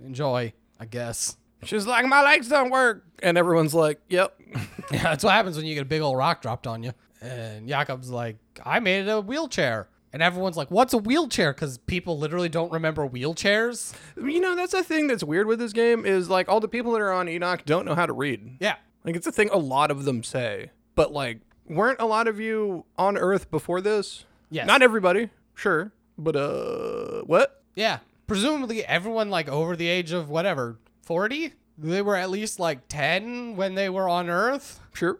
[0.02, 3.04] enjoy, I guess." She's like, my legs don't work.
[3.22, 4.40] And everyone's like, yep.
[4.40, 4.62] Yeah,
[5.02, 6.92] that's what happens when you get a big old rock dropped on you.
[7.20, 9.88] And Jakub's like, I made it a wheelchair.
[10.12, 11.52] And everyone's like, what's a wheelchair?
[11.52, 13.94] Because people literally don't remember wheelchairs.
[14.16, 16.92] You know, that's a thing that's weird with this game is like all the people
[16.92, 18.56] that are on Enoch don't know how to read.
[18.60, 18.76] Yeah.
[19.04, 20.70] Like it's a thing a lot of them say.
[20.94, 24.24] But like, weren't a lot of you on Earth before this?
[24.50, 24.66] Yes.
[24.66, 25.92] Not everybody, sure.
[26.18, 27.62] But uh what?
[27.74, 27.98] Yeah.
[28.26, 31.52] Presumably everyone like over the age of whatever, 40?
[31.78, 34.80] They were at least like 10 when they were on Earth?
[34.92, 35.18] Sure.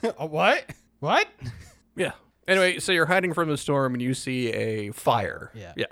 [0.16, 0.64] What?
[1.00, 1.28] What?
[1.96, 2.12] Yeah.
[2.48, 5.50] Anyway, so you're hiding from the storm and you see a fire.
[5.54, 5.72] Yeah.
[5.76, 5.86] Yeah.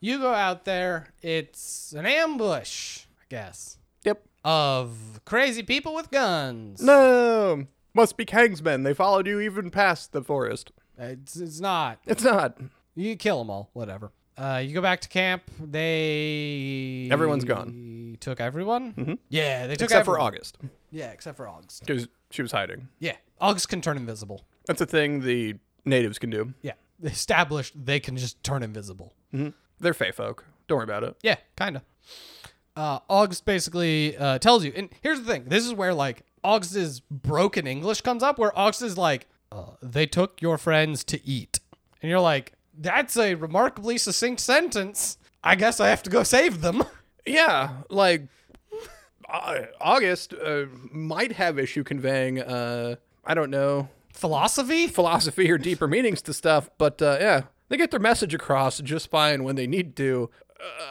[0.00, 4.22] You go out there, it's an ambush, I guess, Yep.
[4.44, 6.82] of crazy people with guns.
[6.82, 7.66] No.
[7.96, 8.82] Must be Kang's men.
[8.82, 10.70] They followed you even past the forest.
[10.98, 11.98] It's, it's not.
[12.04, 12.58] It's not.
[12.94, 14.12] You kill them all, whatever.
[14.36, 15.44] Uh, you go back to camp.
[15.58, 18.18] They Everyone's gone.
[18.20, 18.92] Took everyone.
[18.92, 19.14] Mm-hmm.
[19.30, 20.00] Yeah, they took everyone.
[20.00, 20.20] Except for.
[20.20, 20.58] August.
[20.90, 21.86] Yeah, except for August.
[21.86, 22.88] Because she was hiding.
[22.98, 24.44] Yeah, August can turn invisible.
[24.66, 25.54] That's a thing the
[25.86, 26.52] natives can do.
[26.60, 29.14] Yeah, established they can just turn invisible.
[29.80, 30.44] They're Fey folk.
[30.68, 31.16] Don't worry about it.
[31.22, 31.82] Yeah, kind of.
[32.76, 37.00] Uh, August basically uh, tells you, and here's the thing: this is where like August's
[37.00, 41.58] broken English comes up, where August is like, uh, "They took your friends to eat,"
[42.00, 46.60] and you're like, "That's a remarkably succinct sentence." I guess I have to go save
[46.60, 46.84] them.
[47.28, 48.28] Yeah, like
[49.28, 52.94] uh, August uh, might have issue conveying, uh,
[53.24, 54.86] I don't know, Philosophy?
[54.86, 59.10] philosophy or deeper meanings to stuff, but uh, yeah, they get their message across just
[59.10, 60.30] fine when they need to.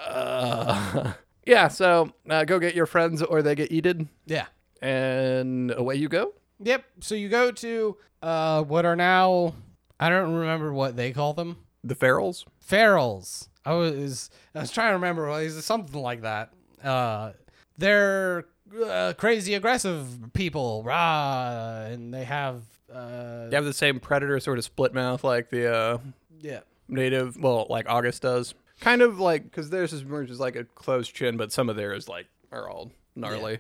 [0.06, 1.14] Uh,
[1.45, 4.48] yeah, so uh, go get your friends or they get eaten, Yeah.
[4.81, 6.34] And away you go.
[6.60, 6.84] Yep.
[7.02, 9.53] So you go to uh, what are now
[9.99, 11.57] I don't remember what they call them.
[11.84, 12.45] The ferals.
[12.68, 13.47] Ferals.
[13.65, 15.27] I was I was trying to remember.
[15.27, 16.52] Well, it's something like that.
[16.84, 17.31] Uh,
[17.77, 18.45] they're
[18.85, 22.61] uh, crazy aggressive people, rah, and they have
[22.93, 25.97] Uh, You have the same predator sort of split mouth like the uh,
[26.39, 26.60] yeah.
[26.88, 28.53] native, well, like August does.
[28.80, 32.07] Kind of like because theirs is more like a closed chin, but some of theirs
[32.07, 33.60] like are all gnarly.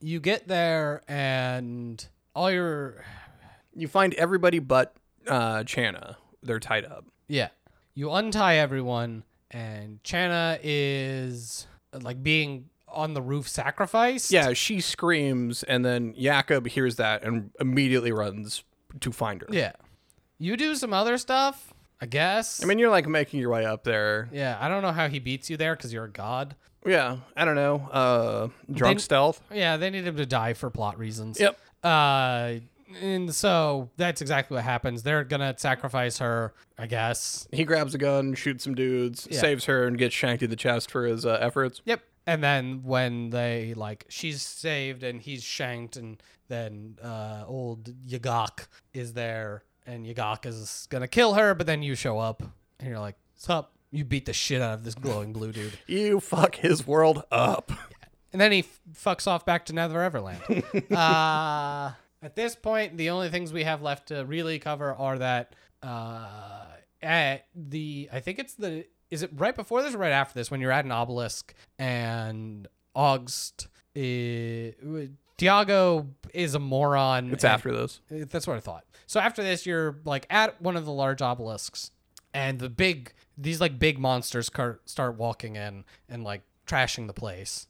[0.00, 2.04] You get there and
[2.34, 3.04] all your
[3.74, 4.94] You find everybody but
[5.26, 6.16] uh, Channa.
[6.42, 7.04] They're tied up.
[7.28, 7.48] yeah.
[7.94, 14.30] You untie everyone and Channa is like being on the roof sacrificed.
[14.30, 18.62] Yeah, she screams, and then Jakub hears that and immediately runs
[19.00, 19.48] to find her.
[19.50, 19.72] Yeah.
[20.38, 22.62] You do some other stuff, I guess.
[22.62, 24.28] I mean, you're like making your way up there.
[24.32, 26.54] yeah, I don't know how he beats you there because you're a god.
[26.86, 27.88] Yeah, I don't know.
[27.92, 29.40] Uh, drunk Then- stealth.
[29.52, 31.38] Yeah, they need him to die for plot reasons.
[31.38, 31.58] Yep.
[31.84, 32.54] Uh,
[33.00, 35.02] and so that's exactly what happens.
[35.02, 37.46] They're gonna sacrifice her, I guess.
[37.52, 40.90] He grabs a gun, shoots some dudes, saves her, and gets shanked in the chest
[40.90, 41.82] for his uh, efforts.
[41.84, 42.02] Yep.
[42.26, 48.66] And then when they like she's saved and he's shanked and then uh old Yagak
[48.92, 52.42] is there and Yagak is gonna kill her, but then you show up
[52.80, 53.72] and you're like, Sup?
[53.90, 55.78] You beat the shit out of this glowing blue dude.
[55.86, 57.72] You fuck his world up.
[58.32, 60.40] And then he f- fucks off back to Nether Everland.
[60.96, 61.92] uh,
[62.22, 66.66] at this point, the only things we have left to really cover are that uh,
[67.02, 70.50] at the I think it's the is it right before this or right after this
[70.50, 74.74] when you're at an obelisk and August is,
[75.36, 77.32] Tiago is a moron.
[77.32, 78.00] It's and- after this.
[78.08, 78.84] that's what I thought.
[79.06, 81.90] So after this, you're like at one of the large obelisks,
[82.32, 87.12] and the big these like big monsters car- start walking in and like trashing the
[87.12, 87.66] place.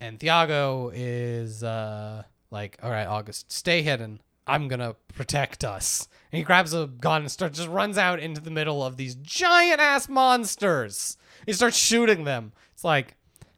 [0.00, 4.20] And Tiago is uh like, all right, August, stay hidden.
[4.46, 6.08] I'm gonna protect us.
[6.32, 9.14] And he grabs a gun and starts just runs out into the middle of these
[9.16, 11.16] giant ass monsters.
[11.46, 12.52] He starts shooting them.
[12.72, 13.16] It's like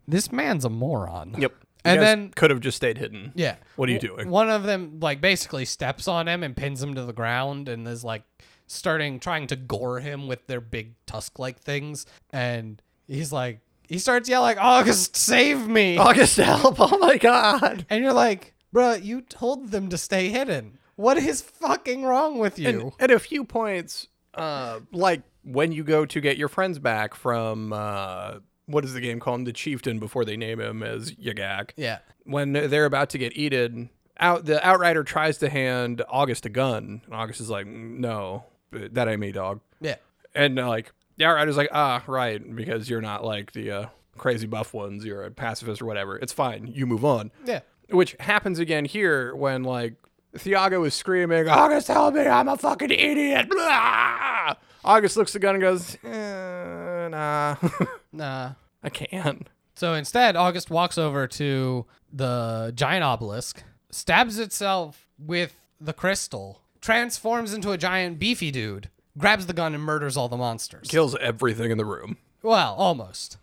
[0.09, 1.37] this man's a moron.
[1.39, 1.53] Yep.
[1.85, 3.33] And You guys then- could have just stayed hidden.
[3.37, 3.57] Yeah.
[3.77, 4.29] What are you doing?
[4.29, 7.87] One of them like basically steps on him and pins him to the ground and
[7.87, 8.23] is like
[8.71, 13.61] starting trying to gore him with their big tusk like things and he's like
[13.91, 15.97] he starts yelling, August, save me.
[15.99, 16.77] August, help!
[16.79, 17.85] Oh my god!
[17.91, 20.79] And you're like, bruh, you told them to stay hidden.
[20.95, 22.69] What is fucking wrong with you?
[22.69, 27.17] And at a few points, uh, like when you go to get your friends back
[27.17, 28.35] from uh,
[28.67, 29.45] what is the game called?
[29.45, 31.71] The Chieftain before they name him as Yagak.
[31.77, 31.99] yeah.
[32.23, 33.91] When they're about to get eaten,
[34.21, 39.09] out the outrider tries to hand August a gun, and August is like, "No, that
[39.09, 39.97] ain't me, dog." Yeah.
[40.35, 43.87] And uh, like the outrider's like, "Ah, right, because you're not like the uh,
[44.17, 45.05] crazy buff ones.
[45.05, 46.17] You're a pacifist or whatever.
[46.19, 46.67] It's fine.
[46.67, 47.61] You move on." Yeah.
[47.91, 49.95] Which happens again here when like
[50.39, 53.49] Tiago is screaming, August, help me, I'm a fucking idiot.
[53.51, 54.55] Blah!
[54.85, 57.57] August looks at the gun and goes, eh, nah,
[58.13, 58.53] Nah.
[58.83, 59.49] I can't.
[59.75, 67.53] So instead, August walks over to the giant obelisk, stabs itself with the crystal, transforms
[67.53, 68.89] into a giant beefy dude,
[69.19, 70.89] grabs the gun and murders all the monsters.
[70.89, 72.17] Kills everything in the room.
[72.43, 73.37] well, almost.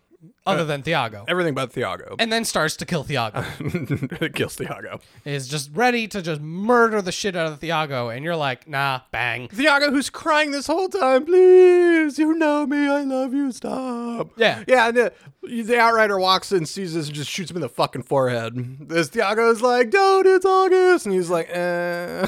[0.46, 1.24] Other than Tiago.
[1.28, 2.16] Everything but Tiago.
[2.18, 3.42] And then starts to kill Tiago.
[4.34, 4.98] Kills Tiago.
[5.24, 8.08] is just ready to just murder the shit out of Tiago.
[8.08, 9.48] And you're like, nah, bang.
[9.48, 14.30] Tiago, who's crying this whole time, please, you know me, I love you, stop.
[14.36, 14.64] Yeah.
[14.66, 15.12] Yeah, and the,
[15.42, 18.88] the outrider walks in, sees this, and just shoots him in the fucking forehead.
[18.88, 21.06] This Tiago's like, dude, it's August.
[21.06, 22.26] And he's like, eh,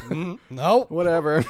[0.50, 0.90] Nope.
[0.90, 1.44] whatever.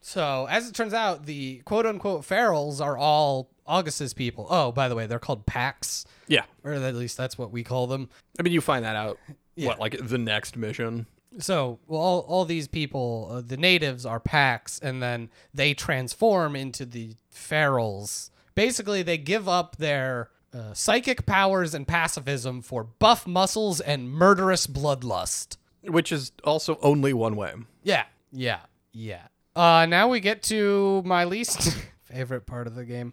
[0.00, 4.46] So, as it turns out, the quote unquote ferals are all August's people.
[4.50, 6.44] Oh, by the way, they're called Pax, yeah.
[6.64, 8.08] or at least that's what we call them.
[8.38, 9.18] I mean, you find that out.
[9.54, 9.68] Yeah.
[9.68, 11.06] What, like the next mission?
[11.38, 16.56] So, well, all, all these people, uh, the natives are Pax, and then they transform
[16.56, 18.30] into the ferals.
[18.54, 24.66] Basically, they give up their uh, psychic powers and pacifism for buff muscles and murderous
[24.66, 25.56] bloodlust.
[25.82, 27.52] Which is also only one way.
[27.82, 28.60] Yeah, yeah,
[28.92, 29.28] yeah.
[29.54, 33.12] Uh, now we get to my least favorite part of the game.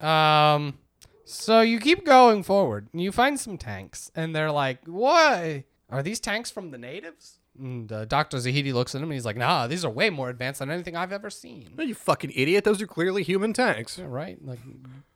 [0.00, 0.78] Um,
[1.24, 6.02] so you keep going forward, and you find some tanks, and they're like, "What are
[6.02, 9.36] these tanks from the natives?" And uh, Doctor Zahedi looks at him, and he's like,
[9.36, 12.64] "Nah, these are way more advanced than anything I've ever seen." No, you fucking idiot.
[12.64, 13.98] Those are clearly human tanks.
[13.98, 14.38] Yeah, right?
[14.44, 14.60] Like,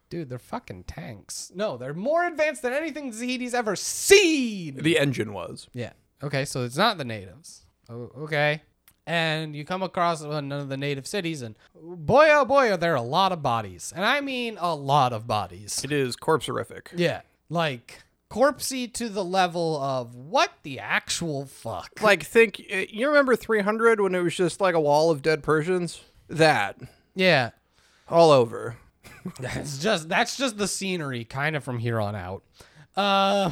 [0.08, 1.52] dude, they're fucking tanks.
[1.54, 4.76] No, they're more advanced than anything Zahedi's ever seen.
[4.76, 5.68] The engine was.
[5.74, 5.92] Yeah.
[6.22, 7.66] Okay, so it's not the natives.
[7.88, 8.62] Oh, okay.
[9.10, 12.94] And you come across one of the native cities, and boy, oh boy, are there
[12.94, 13.92] a lot of bodies.
[13.96, 15.82] And I mean a lot of bodies.
[15.82, 16.88] It is corpserific.
[16.94, 17.22] Yeah.
[17.48, 21.90] Like, corpsey to the level of what the actual fuck?
[22.00, 25.42] Like, think, uh, you remember 300 when it was just like a wall of dead
[25.42, 26.02] Persians?
[26.28, 26.78] That.
[27.16, 27.50] Yeah.
[28.08, 28.76] All over.
[29.40, 32.44] That's just that's just the scenery kind of from here on out.
[32.96, 33.50] Uh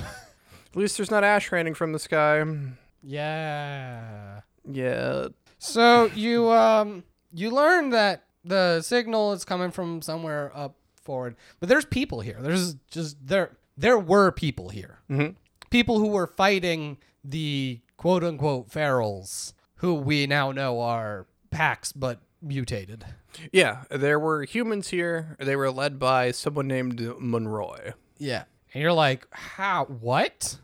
[0.70, 2.44] At least there's not ash raining from the sky.
[3.02, 4.40] yeah.
[4.70, 5.28] Yeah.
[5.58, 11.68] So you um you learn that the signal is coming from somewhere up forward, but
[11.68, 12.38] there's people here.
[12.40, 14.98] There's just there there were people here.
[15.10, 15.32] Mm-hmm.
[15.70, 22.20] People who were fighting the quote unquote ferals, who we now know are Pax but
[22.42, 23.04] mutated.
[23.52, 25.36] Yeah, there were humans here.
[25.38, 27.92] They were led by someone named Monroy.
[28.18, 29.84] Yeah, and you're like, how?
[29.86, 30.58] What?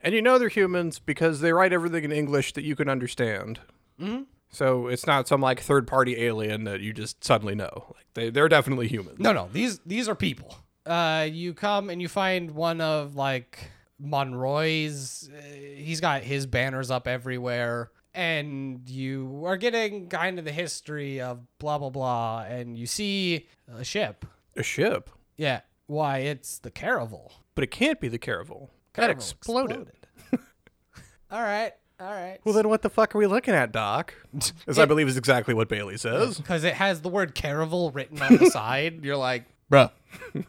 [0.00, 3.60] And you know they're humans because they write everything in English that you can understand.
[4.00, 4.22] Mm-hmm.
[4.54, 7.86] So it's not some like third party alien that you just suddenly know.
[7.94, 9.16] Like they, they're definitely human.
[9.18, 10.56] No, no, these these are people.
[10.86, 15.28] Uh, you come and you find one of like Monroy's.
[15.32, 15.42] Uh,
[15.76, 21.40] he's got his banners up everywhere, and you are getting kind of the history of
[21.58, 24.24] blah blah blah, and you see a ship.
[24.56, 25.10] A ship?
[25.36, 27.32] Yeah, why it's the Caravel.
[27.54, 28.70] But it can't be the Caravel.
[28.94, 29.92] That Caravel exploded.
[31.30, 32.38] All right, all right.
[32.44, 34.14] Well, then what the fuck are we looking at, Doc?
[34.66, 36.38] As I believe is exactly what Bailey says.
[36.38, 39.04] because it has the word Caravel written on the side.
[39.04, 39.90] You're like, bruh.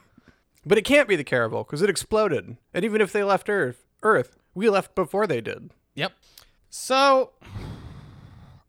[0.66, 2.58] But it can't be the Caravel because it exploded.
[2.74, 5.70] And even if they left Earth, Earth, we left before they did.
[5.94, 6.14] Yep.
[6.72, 7.34] So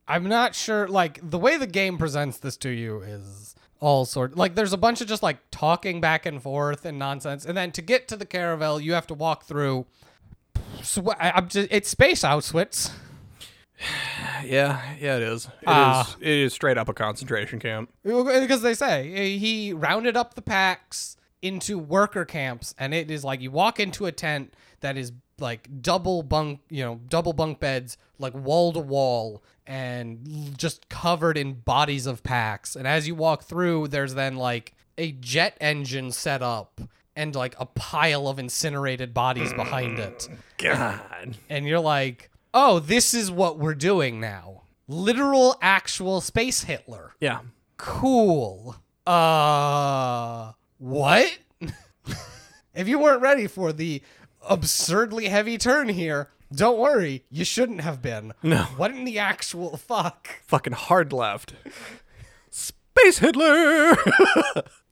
[0.06, 4.36] I'm not sure like the way the game presents this to you is all sort
[4.36, 7.70] like there's a bunch of just like talking back and forth and nonsense and then
[7.72, 9.84] to get to the caravel you have to walk through
[10.82, 12.90] sw- I'm just it's space Auschwitz.
[14.44, 15.46] Yeah, yeah, it is.
[15.46, 15.64] It is.
[15.66, 16.16] Ah.
[16.20, 17.90] It is straight up a concentration camp.
[18.04, 23.22] because they say eh, he rounded up the Pax into worker camps and it is
[23.24, 27.60] like you walk into a tent that is like double bunk you know double bunk
[27.60, 33.06] beds like wall to wall and l- just covered in bodies of Pax and as
[33.06, 36.80] you walk through there's then like a jet engine set up
[37.16, 40.28] and like a pile of incinerated bodies behind it
[40.58, 41.36] God.
[41.48, 47.40] and you're like oh this is what we're doing now literal actual space hitler Yeah.
[47.78, 48.76] Cool.
[49.06, 51.38] Uh, what?
[52.74, 54.00] if you weren't ready for the
[54.48, 57.24] absurdly heavy turn here, don't worry.
[57.30, 58.32] You shouldn't have been.
[58.42, 58.62] No.
[58.78, 60.28] What in the actual fuck?
[60.46, 61.52] Fucking hard left.
[62.50, 63.96] Space Hitler.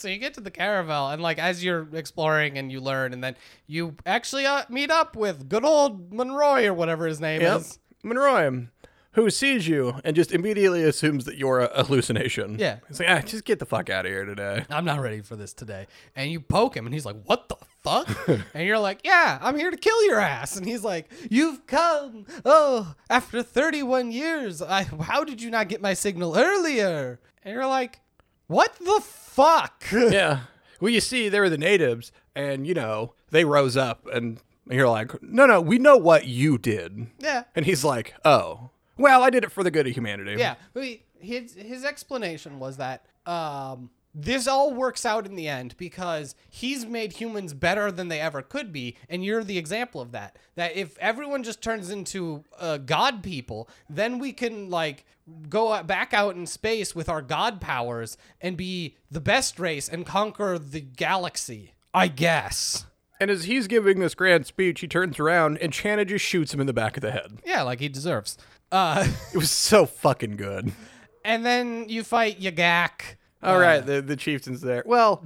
[0.00, 3.22] So you get to the caravel, and like as you're exploring and you learn, and
[3.22, 3.36] then
[3.66, 7.60] you actually uh, meet up with good old Monroy or whatever his name yep.
[7.60, 7.78] is.
[8.02, 8.66] Monroy,
[9.12, 12.58] who sees you and just immediately assumes that you're a hallucination.
[12.58, 12.78] Yeah.
[12.88, 14.64] He's like, ah, just get the fuck out of here today.
[14.70, 15.86] I'm not ready for this today.
[16.14, 18.08] And you poke him, and he's like, What the fuck?
[18.54, 20.56] and you're like, Yeah, I'm here to kill your ass.
[20.56, 22.24] And he's like, You've come.
[22.44, 24.62] Oh, after 31 years.
[24.62, 27.20] I, how did you not get my signal earlier?
[27.42, 28.00] And you're like,
[28.50, 29.84] What the fuck?
[29.92, 30.40] yeah.
[30.80, 34.88] Well, you see, they were the natives, and, you know, they rose up, and you're
[34.88, 37.06] like, no, no, we know what you did.
[37.20, 37.44] yeah.
[37.54, 40.34] And he's like, oh, well, I did it for the good of humanity.
[40.38, 40.56] Yeah.
[40.74, 46.34] He- His, his explanation was that um, this all works out in the end because
[46.48, 48.96] he's made humans better than they ever could be.
[49.08, 50.36] And you're the example of that.
[50.56, 55.04] That if everyone just turns into uh, god people, then we can, like,
[55.48, 60.06] go back out in space with our god powers and be the best race and
[60.06, 61.74] conquer the galaxy.
[61.92, 62.86] I guess.
[63.20, 66.60] And as he's giving this grand speech, he turns around and Channa just shoots him
[66.60, 67.38] in the back of the head.
[67.44, 68.38] Yeah, like he deserves.
[68.72, 70.72] Uh, It was so fucking good.
[71.24, 73.16] and then you fight Yagak.
[73.42, 74.82] All right, the the chieftain's there.
[74.86, 75.24] Well,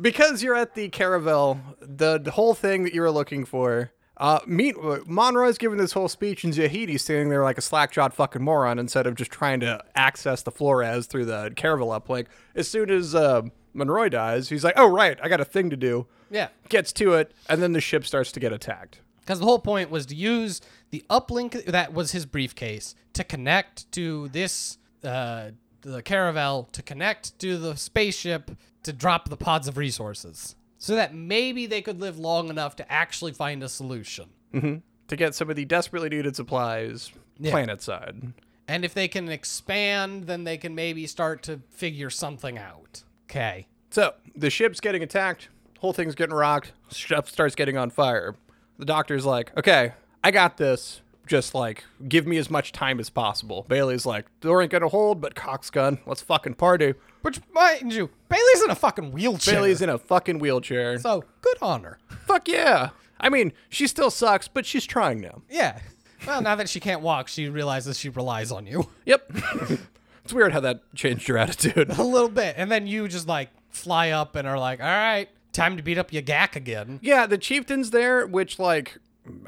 [0.00, 3.92] because you're at the caravel, the, the whole thing that you were looking for.
[4.18, 4.74] Uh, meet
[5.06, 9.06] Monroy's giving this whole speech, and Zahedi standing there like a slackjawed fucking moron instead
[9.06, 12.26] of just trying to access the Flores through the caravel uplink.
[12.54, 13.42] As soon as uh,
[13.74, 16.48] Monroy dies, he's like, "Oh right, I got a thing to do." Yeah.
[16.68, 19.00] Gets to it, and then the ship starts to get attacked.
[19.20, 20.60] Because the whole point was to use
[20.90, 25.50] the uplink that was his briefcase to connect to this uh,
[25.82, 28.52] the caravel to connect to the spaceship
[28.82, 32.92] to drop the pods of resources, so that maybe they could live long enough to
[32.92, 34.26] actually find a solution.
[34.54, 34.76] Mm-hmm.
[35.08, 37.12] to get some of the desperately needed supplies
[37.42, 38.32] planet side.
[38.68, 43.02] And if they can expand, then they can maybe start to figure something out.
[43.28, 43.66] Okay.
[43.90, 45.48] So the ship's getting attacked,
[45.78, 48.34] whole thing's getting rocked, ship starts getting on fire.
[48.78, 49.92] The doctor's like, "Okay,
[50.24, 51.02] I got this.
[51.26, 55.20] Just like give me as much time as possible." Bailey's like, "Door ain't gonna hold,
[55.20, 55.98] but cock's gun.
[56.06, 59.54] Let's fucking party." Which, mind you, Bailey's in a fucking wheelchair.
[59.54, 60.98] Bailey's in a fucking wheelchair.
[60.98, 61.98] so good on her.
[62.26, 62.90] Fuck yeah.
[63.18, 65.42] I mean, she still sucks, but she's trying now.
[65.50, 65.80] Yeah.
[66.26, 68.88] Well, now that she can't walk, she realizes she relies on you.
[69.06, 69.32] Yep.
[70.24, 71.90] it's weird how that changed your attitude.
[71.98, 75.28] a little bit, and then you just like fly up and are like, "All right,
[75.52, 78.98] time to beat up Yagak again." Yeah, the chieftain's there, which like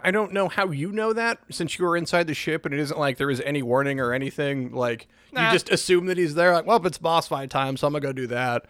[0.03, 2.81] I don't know how you know that since you were inside the ship and it
[2.81, 4.73] isn't like there is any warning or anything.
[4.73, 5.47] Like Nah.
[5.47, 6.53] you just assume that he's there.
[6.55, 8.65] Like, well, if it's boss fight time, so I'm gonna go do that.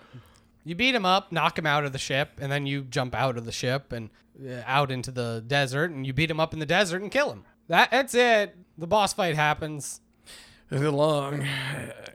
[0.64, 3.39] You beat him up, knock him out of the ship, and then you jump out
[3.39, 4.10] of the ship and
[4.47, 7.30] uh, out into the desert, and you beat him up in the desert and kill
[7.32, 7.44] him.
[7.68, 8.56] That that's it.
[8.76, 10.01] The boss fight happens.
[10.70, 11.47] The long,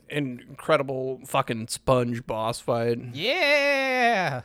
[0.10, 3.00] incredible fucking sponge boss fight.
[3.14, 4.42] Yeah.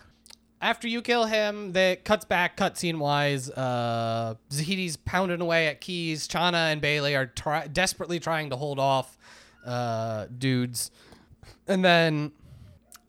[0.60, 3.48] After you kill him, that cuts back cutscene wise.
[3.50, 6.26] Uh, Zahedi's pounding away at keys.
[6.26, 9.16] Channa and Bailey are try- desperately trying to hold off
[9.64, 10.90] uh, dudes,
[11.68, 12.32] and then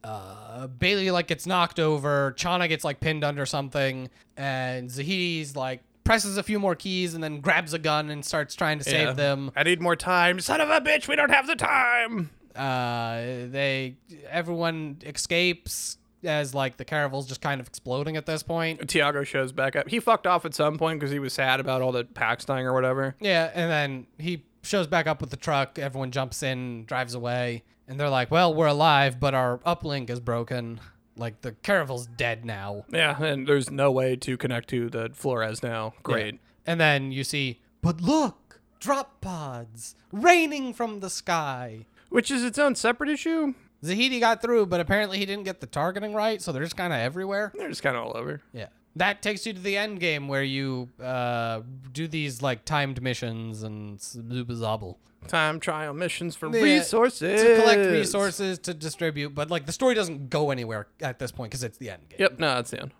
[0.03, 2.33] uh, Bailey like gets knocked over.
[2.37, 7.23] Channa gets like pinned under something, and Zahedi's like presses a few more keys and
[7.23, 9.13] then grabs a gun and starts trying to save Yeah.
[9.13, 9.51] them.
[9.55, 10.39] I need more time.
[10.39, 12.31] Son of a bitch, we don't have the time.
[12.55, 13.17] uh,
[13.51, 13.95] they
[14.29, 18.87] everyone escapes as like the caravel's just kind of exploding at this point.
[18.89, 19.87] Tiago shows back up.
[19.87, 22.65] He fucked off at some point because he was sad about all the Pax dying
[22.65, 23.15] or whatever.
[23.19, 25.79] Yeah, and then he shows back up with the truck.
[25.79, 30.19] Everyone jumps in, drives away, and they're like, "Well, we're alive, but our uplink is
[30.19, 30.79] broken.
[31.15, 35.63] Like the caravel's dead now." Yeah, and there's no way to connect to the Flores
[35.63, 35.93] now.
[36.03, 36.35] Great.
[36.35, 36.39] Yeah.
[36.65, 41.85] And then you see, but look, drop pods raining from the sky.
[42.09, 43.53] Which is its own separate issue.
[43.83, 46.91] Zahedi got through, but apparently he didn't get the targeting right, so they're just kind
[46.93, 47.51] of everywhere.
[47.57, 48.41] They're just kind of all over.
[48.53, 48.67] Yeah.
[48.95, 51.61] That takes you to the end game where you uh,
[51.93, 54.97] do these like timed missions and zobble
[55.27, 57.41] Time trial missions for Yeah, resources.
[57.41, 59.35] to collect resources to distribute.
[59.35, 62.17] But like the story doesn't go anywhere at this point because it's the end game.
[62.19, 62.91] Yep, no, that's the end.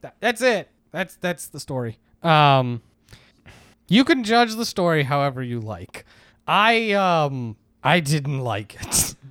[0.00, 0.68] That- that's it.
[0.92, 1.98] That's that's the story.
[2.22, 2.80] Um,
[3.88, 6.04] you can judge the story however you like.
[6.46, 9.14] I um I didn't like it.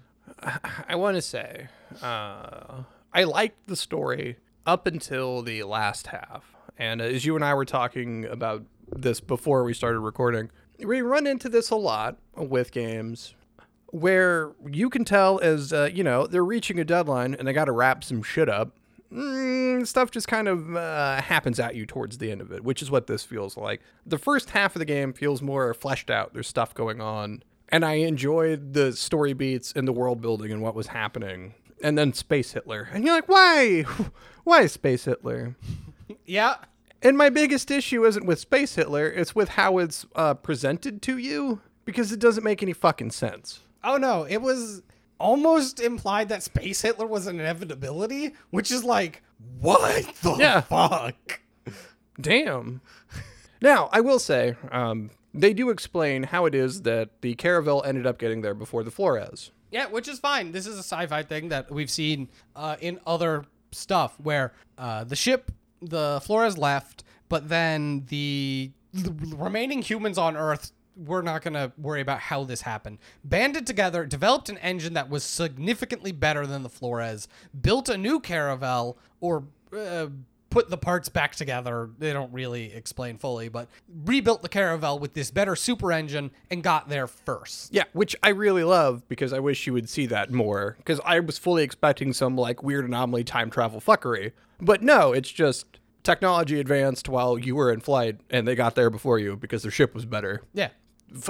[0.88, 1.68] I want to say,
[2.02, 2.84] uh,
[3.14, 6.56] I liked the story up until the last half.
[6.78, 8.64] And as you and I were talking about
[8.96, 10.50] this before we started recording,
[10.80, 13.36] we run into this a lot with games
[13.88, 17.66] where you can tell as, uh, you know, they're reaching a deadline and they got
[17.66, 18.76] to wrap some shit up.
[19.12, 22.82] Mm, stuff just kind of uh, happens at you towards the end of it, which
[22.82, 23.82] is what this feels like.
[24.04, 26.34] The first half of the game feels more fleshed out.
[26.34, 27.44] There's stuff going on.
[27.74, 31.56] And I enjoyed the story beats and the world building and what was happening.
[31.84, 32.88] And then Space Hitler.
[32.94, 33.84] And you're like, why?
[34.46, 35.56] Why Space Hitler?
[36.26, 36.56] yeah.
[37.02, 41.18] And my biggest issue isn't with Space Hitler, it's with how it's uh, presented to
[41.18, 43.62] you because it doesn't make any fucking sense.
[43.84, 44.84] Oh no, it was
[45.20, 49.24] almost implied that Space Hitler was an inevitability, which is like,
[49.60, 50.62] what the Yeah.
[50.62, 51.40] fuck?
[52.22, 52.82] Damn.
[53.62, 58.06] now, I will say, um, they do explain how it is that the Caravel ended
[58.06, 59.52] up getting there before the Flores.
[59.72, 60.52] Yeah, which is fine.
[60.52, 65.16] This is a sci-fi thing that we've seen uh, in other stuff where uh, the
[65.16, 65.52] ship,
[65.82, 70.72] the Flores left, but then the, the remaining humans on Earth.
[70.96, 73.00] We're not going to worry about how this happened.
[73.24, 77.28] Banded together, developed an engine that was significantly better than the Flores,
[77.60, 79.46] built a new Caravel, or
[79.76, 80.08] uh,
[80.54, 81.90] put the parts back together.
[81.98, 83.68] They don't really explain fully, but
[84.06, 87.74] rebuilt the Caravel with this better super engine and got there first.
[87.74, 90.76] Yeah, which I really love because I wish you would see that more.
[90.78, 94.34] Because I was fully expecting some like weird anomaly time travel fuckery.
[94.62, 98.92] But no, it's just technology advanced while you were in flight and they got there
[98.92, 100.44] before you because their ship was better.
[100.54, 100.70] Yeah.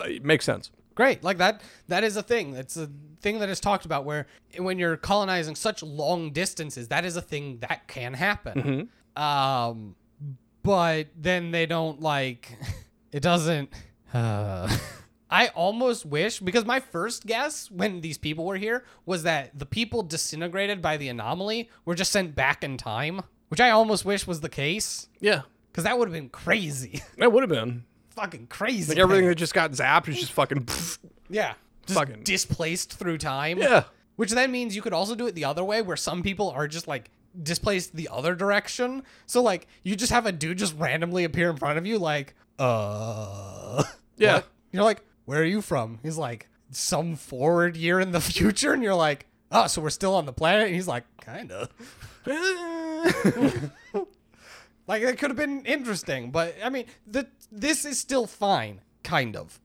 [0.06, 0.70] It makes sense.
[0.96, 1.24] Great.
[1.24, 2.56] Like that that is a thing.
[2.56, 2.90] It's a
[3.22, 4.28] thing that is talked about where
[4.58, 8.62] when you're colonizing such long distances, that is a thing that can happen.
[8.62, 8.82] Mm-hmm.
[9.16, 9.96] Um
[10.64, 12.58] but then they don't like
[13.12, 13.70] it doesn't
[14.14, 14.76] uh
[15.30, 19.66] I almost wish because my first guess when these people were here was that the
[19.66, 24.28] people disintegrated by the anomaly were just sent back in time, which I almost wish
[24.28, 25.42] was the case Yeah,
[25.74, 27.02] cuz that would have been crazy.
[27.18, 27.84] that would have been.
[28.12, 28.90] Fucking crazy.
[28.92, 30.68] Like everything that just got zapped is just fucking.
[31.30, 31.54] Yeah.
[31.88, 33.58] Just Fucking- displaced through time.
[33.58, 33.86] Yeah.
[34.18, 36.68] Which then means you could also do it the other way where some people are
[36.68, 37.10] just like
[37.42, 39.04] displaced the other direction.
[39.26, 42.36] So like you just have a dude just randomly appear in front of you like,
[42.60, 43.84] uh
[44.18, 44.36] Yeah.
[44.36, 44.48] what?
[44.72, 46.00] You're like, where are you from?
[46.04, 50.16] He's like, some forward year in the future, and you're like, oh, so we're still
[50.16, 50.66] on the planet?
[50.68, 51.70] And he's like, kinda.
[54.86, 59.38] Like it could have been interesting, but I mean, the this is still fine, kind
[59.38, 59.60] of.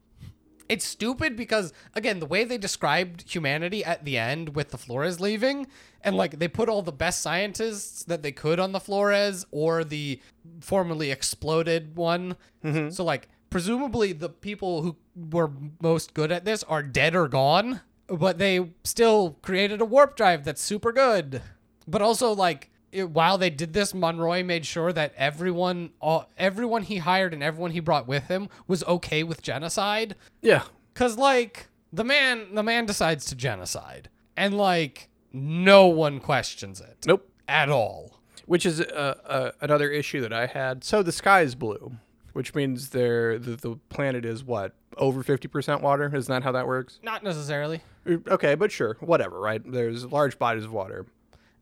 [0.68, 5.20] It's stupid because again, the way they described humanity at the end with the Flores
[5.20, 5.66] leaving,
[6.02, 9.84] and like they put all the best scientists that they could on the Flores or
[9.84, 10.20] the
[10.60, 12.36] formerly exploded one.
[12.64, 12.90] Mm-hmm.
[12.90, 14.96] So like presumably the people who
[15.30, 15.50] were
[15.80, 20.44] most good at this are dead or gone, but they still created a warp drive
[20.44, 21.42] that's super good.
[21.86, 26.82] But also like it, while they did this, Monroy made sure that everyone, all, everyone
[26.82, 30.14] he hired and everyone he brought with him was okay with genocide.
[30.42, 30.62] Yeah.
[30.94, 36.96] Cause like the man, the man decides to genocide, and like no one questions it
[37.06, 37.28] Nope.
[37.46, 38.14] at all.
[38.46, 40.82] Which is uh, uh, another issue that I had.
[40.82, 41.92] So the sky is blue,
[42.32, 46.10] which means there the, the planet is what over fifty percent water.
[46.14, 46.98] Isn't that how that works?
[47.02, 47.82] Not necessarily.
[48.08, 49.38] Okay, but sure, whatever.
[49.38, 49.60] Right?
[49.70, 51.04] There's large bodies of water.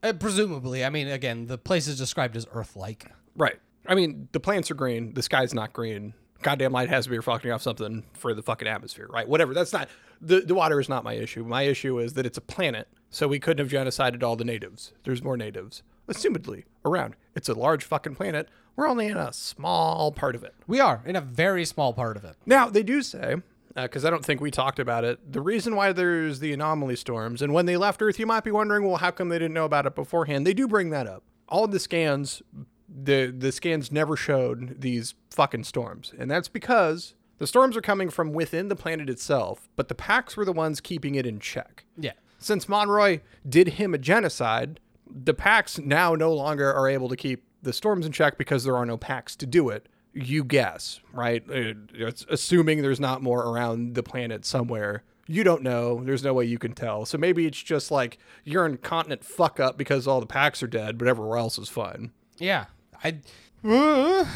[0.02, 3.10] Uh, presumably, I mean, again, the place is described as Earth-like.
[3.36, 3.58] Right.
[3.86, 5.14] I mean, the plants are green.
[5.14, 6.14] The sky's not green.
[6.42, 9.28] Goddamn light has to be reflecting off something for the fucking atmosphere, right?
[9.28, 9.54] Whatever.
[9.54, 9.88] That's not
[10.20, 11.44] the the water is not my issue.
[11.44, 14.92] My issue is that it's a planet, so we couldn't have genocided all the natives.
[15.04, 17.16] There's more natives, assumedly, around.
[17.34, 18.48] It's a large fucking planet.
[18.76, 20.54] We're only in a small part of it.
[20.66, 22.36] We are in a very small part of it.
[22.44, 23.36] Now they do say,
[23.76, 26.96] Uh, because I don't think we talked about it, the reason why there's the anomaly
[26.96, 29.54] storms, and when they left Earth, you might be wondering, well, how come they didn't
[29.54, 30.46] know about it beforehand?
[30.46, 31.22] They do bring that up.
[31.48, 32.42] All of the scans,
[32.88, 38.08] the the scans never showed these fucking storms, and that's because the storms are coming
[38.08, 41.84] from within the planet itself, but the Pax were the ones keeping it in check.
[41.98, 42.12] Yeah.
[42.38, 47.44] Since Monroy did him a genocide, the Pax now no longer are able to keep
[47.62, 49.88] the storms in check because there are no Pax to do it.
[50.18, 51.44] You guess, right?
[51.48, 55.02] Uh, It's assuming there's not more around the planet somewhere.
[55.26, 56.02] You don't know.
[56.02, 57.04] There's no way you can tell.
[57.04, 60.68] So maybe it's just like you're in continent fuck up because all the Pax are
[60.68, 62.12] dead, but everywhere else is fine.
[62.38, 62.66] Yeah.
[63.04, 63.18] I.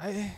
[0.00, 0.34] I.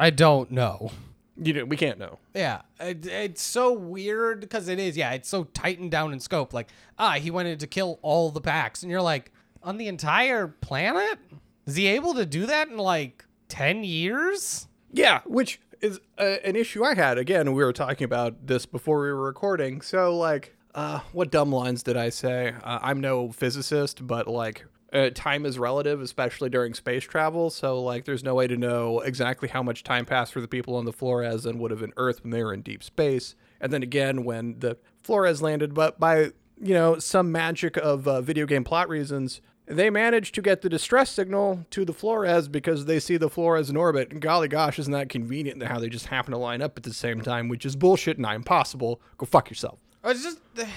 [0.00, 0.90] I don't know.
[1.36, 2.18] You know, we can't know.
[2.32, 4.96] Yeah, it, it's so weird because it is.
[4.96, 6.52] Yeah, it's so tightened down in scope.
[6.54, 9.32] Like, ah, he wanted to kill all the Pax, and you're like,
[9.62, 11.18] on the entire planet,
[11.66, 14.68] is he able to do that in like ten years?
[14.92, 17.18] Yeah, which is uh, an issue I had.
[17.18, 19.80] Again, we were talking about this before we were recording.
[19.80, 22.54] So, like, uh, what dumb lines did I say?
[22.62, 27.50] Uh, I'm no physicist, but like, uh, time is relative, especially during space travel.
[27.50, 30.76] So, like, there's no way to know exactly how much time passed for the people
[30.76, 33.34] on the Flores than would have in Earth when they were in deep space.
[33.60, 36.30] And then again, when the Flores landed, but by
[36.60, 40.68] you know some magic of uh, video game plot reasons, they manage to get the
[40.68, 44.10] distress signal to the Flores because they see the Flores in orbit.
[44.10, 46.92] And golly gosh, isn't that convenient how they just happen to line up at the
[46.92, 49.00] same time, which is bullshit and not impossible.
[49.16, 49.78] Go fuck yourself.
[50.04, 50.68] Uh, it's just the,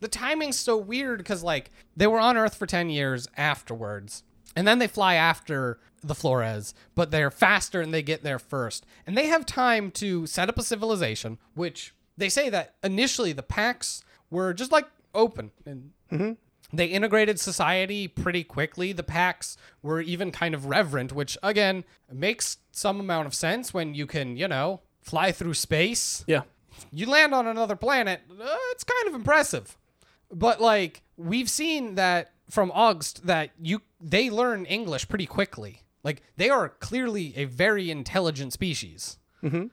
[0.00, 4.22] the timing's so weird because like they were on Earth for ten years afterwards,
[4.56, 8.86] and then they fly after the Flores, but they're faster and they get there first,
[9.06, 11.38] and they have time to set up a civilization.
[11.54, 16.32] Which they say that initially the Pax were just like open and mm-hmm.
[16.72, 18.92] They integrated society pretty quickly.
[18.92, 23.94] The packs were even kind of reverent, which again makes some amount of sense when
[23.94, 26.42] you can, you know, fly through space Yeah.
[26.90, 29.76] you land on another planet, uh, it's kind of impressive.
[30.30, 35.82] But like we've seen that from Augst that you they learn English pretty quickly.
[36.04, 39.18] Like they are clearly a very intelligent species.
[39.42, 39.66] Mm-hmm.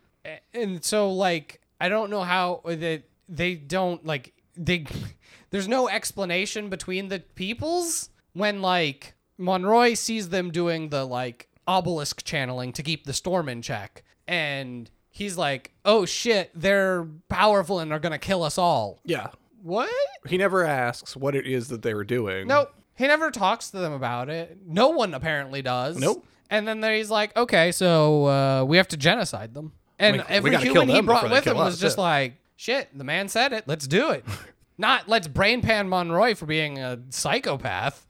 [0.54, 4.86] And so like I don't know how that they don't like they
[5.50, 12.24] there's no explanation between the peoples when like Monroy sees them doing the like obelisk
[12.24, 17.94] channeling to keep the storm in check and he's like oh shit they're powerful and
[17.94, 19.28] are gonna kill us all Yeah.
[19.62, 19.90] what
[20.28, 22.48] He never asks what it is that they were doing.
[22.48, 26.26] nope he never talks to them about it no one apparently does Nope.
[26.50, 30.56] and then there he's like okay so uh, we have to genocide them and every
[30.58, 32.04] human he brought with him was just yeah.
[32.04, 34.26] like shit the man said it let's do it
[34.78, 38.06] not let's brain pan monroy for being a psychopath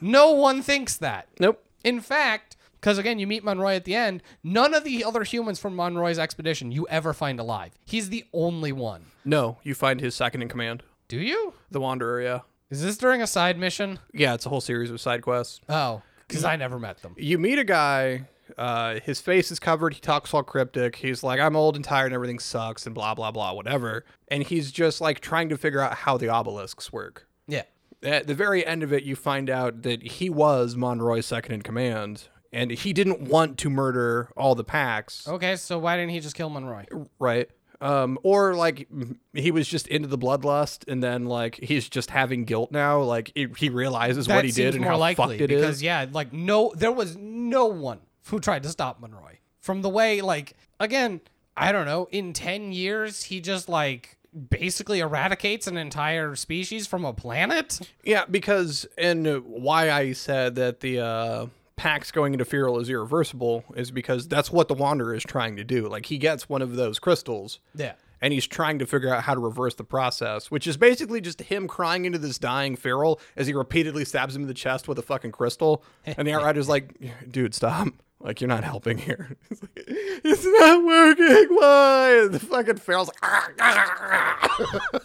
[0.00, 1.64] no one thinks that Nope.
[1.84, 5.58] in fact, because again, you meet Monroy at the end, none of the other humans
[5.58, 7.72] from Monroy's expedition you ever find alive.
[7.84, 9.06] He's the only one.
[9.24, 11.54] No, you find his second in command, Do you?
[11.72, 12.22] the Wanderer.
[12.22, 12.40] Yeah.
[12.70, 13.98] Is this during a side mission?
[14.14, 15.60] Yeah, it's a whole series of side quests.
[15.68, 17.14] Oh, because I never met them.
[17.18, 18.26] you meet a guy
[18.56, 19.94] uh, his face is covered.
[19.94, 20.96] He talks all cryptic.
[20.96, 24.04] He's like i'm old and tired and everything sucks and blah blah blah whatever.
[24.28, 27.26] And he's just like trying to figure out how the obelisks work.
[27.46, 27.62] Yeah.
[28.02, 31.62] at the very end of it you find out that he was monroy's second in
[31.62, 36.20] command and he didn't want to murder all the Pax Okay, so why didn't he
[36.20, 36.84] just kill Monroy?
[37.18, 37.48] right.
[37.80, 38.88] Um, or like
[39.34, 43.00] he was just into the bloodlust and then like he's just having guilt now.
[43.02, 45.60] Like he, he realizes what he did and how likely fucked it is.
[45.60, 49.88] because yeah, like no, there was no one who tried to stop Monroy from the
[49.88, 51.20] way like again.
[51.56, 52.06] I don't know.
[52.12, 54.16] In ten years, he just like
[54.50, 57.80] basically eradicates an entire species from a planet.
[58.04, 63.64] Yeah, because and why I said that the uh, Pax going into Feral is irreversible
[63.74, 65.88] is because that's what the Wanderer is trying to do.
[65.88, 67.94] Like he gets one of those crystals, Yeah.
[68.20, 71.40] and he's trying to figure out how to reverse the process, which is basically just
[71.40, 74.98] him crying into this dying feral as he repeatedly stabs him in the chest with
[75.00, 75.82] a fucking crystal.
[76.06, 76.94] And the Outrider's like,
[77.28, 77.88] dude, stop.
[78.20, 79.36] Like, you're not helping here.
[79.50, 81.56] It's, like, it's not working.
[81.56, 82.20] Why?
[82.24, 84.98] And the fucking feral's like, "Ah, ah, ah."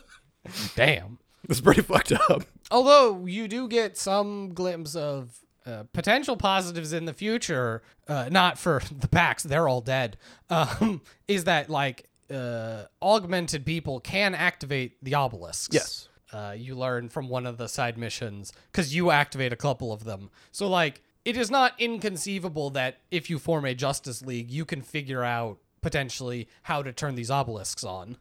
[0.75, 1.19] Damn.
[1.47, 2.43] it's pretty fucked up.
[2.71, 8.57] Although you do get some glimpse of uh, potential positives in the future, uh, not
[8.57, 10.17] for the Pax, they're all dead,
[10.49, 15.73] um, is that like uh, augmented people can activate the obelisks.
[15.73, 16.09] Yes.
[16.31, 20.03] Uh, you learn from one of the side missions because you activate a couple of
[20.03, 20.31] them.
[20.51, 24.81] So, like, it is not inconceivable that if you form a Justice League, you can
[24.81, 28.17] figure out potentially how to turn these obelisks on.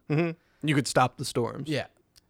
[0.63, 1.69] You could stop the storms.
[1.69, 1.87] Yeah.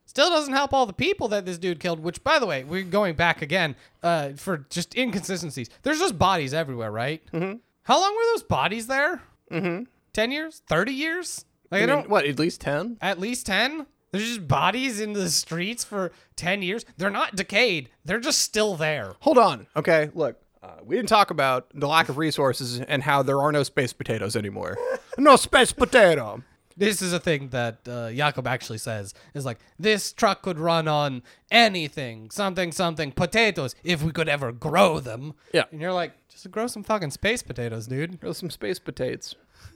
[0.06, 2.82] Still doesn't help all the people that this dude killed, which, by the way, we're
[2.82, 5.70] going back again uh, for just inconsistencies.
[5.82, 7.22] There's just bodies everywhere, right?
[7.32, 7.58] Mm-hmm.
[7.84, 9.22] How long were those bodies there?
[9.50, 9.84] Mm-hmm.
[10.12, 10.62] 10 years?
[10.66, 11.44] 30 years?
[11.70, 12.10] Like, I, mean, don't.
[12.10, 12.98] what, at least 10?
[13.00, 13.86] At least 10?
[14.10, 16.84] There's just bodies in the streets for 10 years.
[16.98, 19.14] They're not decayed, they're just still there.
[19.20, 19.66] Hold on.
[19.74, 20.38] Okay, look.
[20.62, 23.92] Uh, we didn't talk about the lack of resources and how there are no space
[23.92, 24.78] potatoes anymore.
[25.18, 26.42] no space potato.
[26.76, 30.88] This is a thing that uh, Jakub actually says is like this truck could run
[30.88, 35.34] on anything, something, something, potatoes, if we could ever grow them.
[35.52, 35.64] Yeah.
[35.70, 38.20] And you're like, just grow some fucking space potatoes, dude.
[38.20, 39.34] Grow some space potatoes.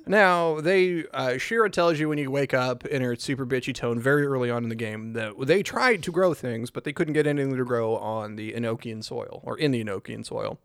[0.09, 3.99] Now, they uh, Shira tells you when you wake up in her super bitchy tone
[3.99, 7.15] very early on in the game that they tried to grow things, but they couldn't
[7.15, 10.61] get anything to grow on the Enochian soil or in the Enochian soil.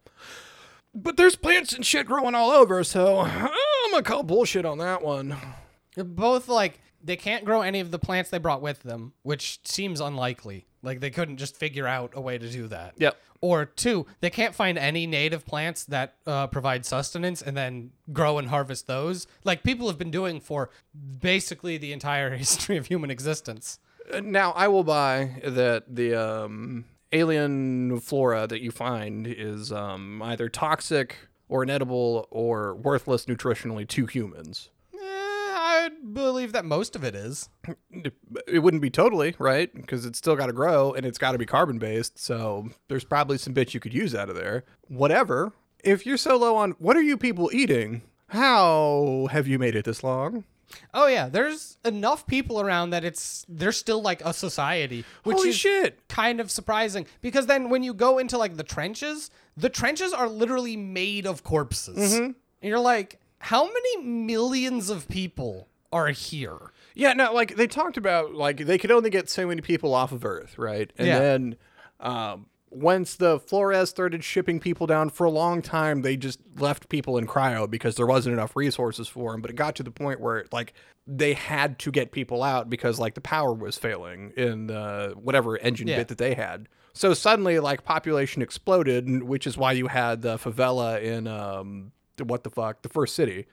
[0.93, 5.01] But there's plants and shit growing all over, so I'm gonna call bullshit on that
[5.01, 5.35] one.
[5.95, 9.59] They're both like they can't grow any of the plants they brought with them, which
[9.63, 10.67] seems unlikely.
[10.83, 12.93] Like they couldn't just figure out a way to do that.
[12.97, 13.17] Yep.
[13.41, 18.37] Or two, they can't find any native plants that uh, provide sustenance and then grow
[18.37, 19.25] and harvest those.
[19.43, 20.69] Like people have been doing for
[21.19, 23.79] basically the entire history of human existence.
[24.13, 30.21] Uh, Now, I will buy that the um, alien flora that you find is um,
[30.21, 31.15] either toxic
[31.49, 34.69] or inedible or worthless nutritionally to humans.
[35.85, 37.49] I believe that most of it is.
[38.47, 39.73] It wouldn't be totally, right?
[39.73, 42.19] Because it's still got to grow and it's got to be carbon based.
[42.19, 44.63] So there's probably some bits you could use out of there.
[44.87, 45.53] Whatever.
[45.83, 48.03] If you're so low on what are you people eating?
[48.27, 50.45] How have you made it this long?
[50.93, 55.49] Oh yeah, there's enough people around that it's they're still like a society, which Holy
[55.49, 56.07] is shit.
[56.07, 60.29] kind of surprising because then when you go into like the trenches, the trenches are
[60.29, 62.13] literally made of corpses.
[62.13, 62.23] Mm-hmm.
[62.23, 66.71] And you're like, how many millions of people are here?
[66.95, 70.11] Yeah, no, like they talked about like they could only get so many people off
[70.11, 70.91] of Earth, right?
[70.97, 71.19] And Yeah.
[71.19, 71.55] then
[71.99, 76.87] um once the Flores started shipping people down for a long time, they just left
[76.87, 79.41] people in cryo because there wasn't enough resources for them.
[79.41, 80.73] But it got to the point where like
[81.05, 85.57] they had to get people out because like the power was failing in the whatever
[85.57, 85.97] engine Yeah.
[85.97, 86.69] bit that they had.
[86.93, 91.91] So suddenly, like population exploded, which is why you had the favela in um
[92.23, 93.47] what the fuck the first city.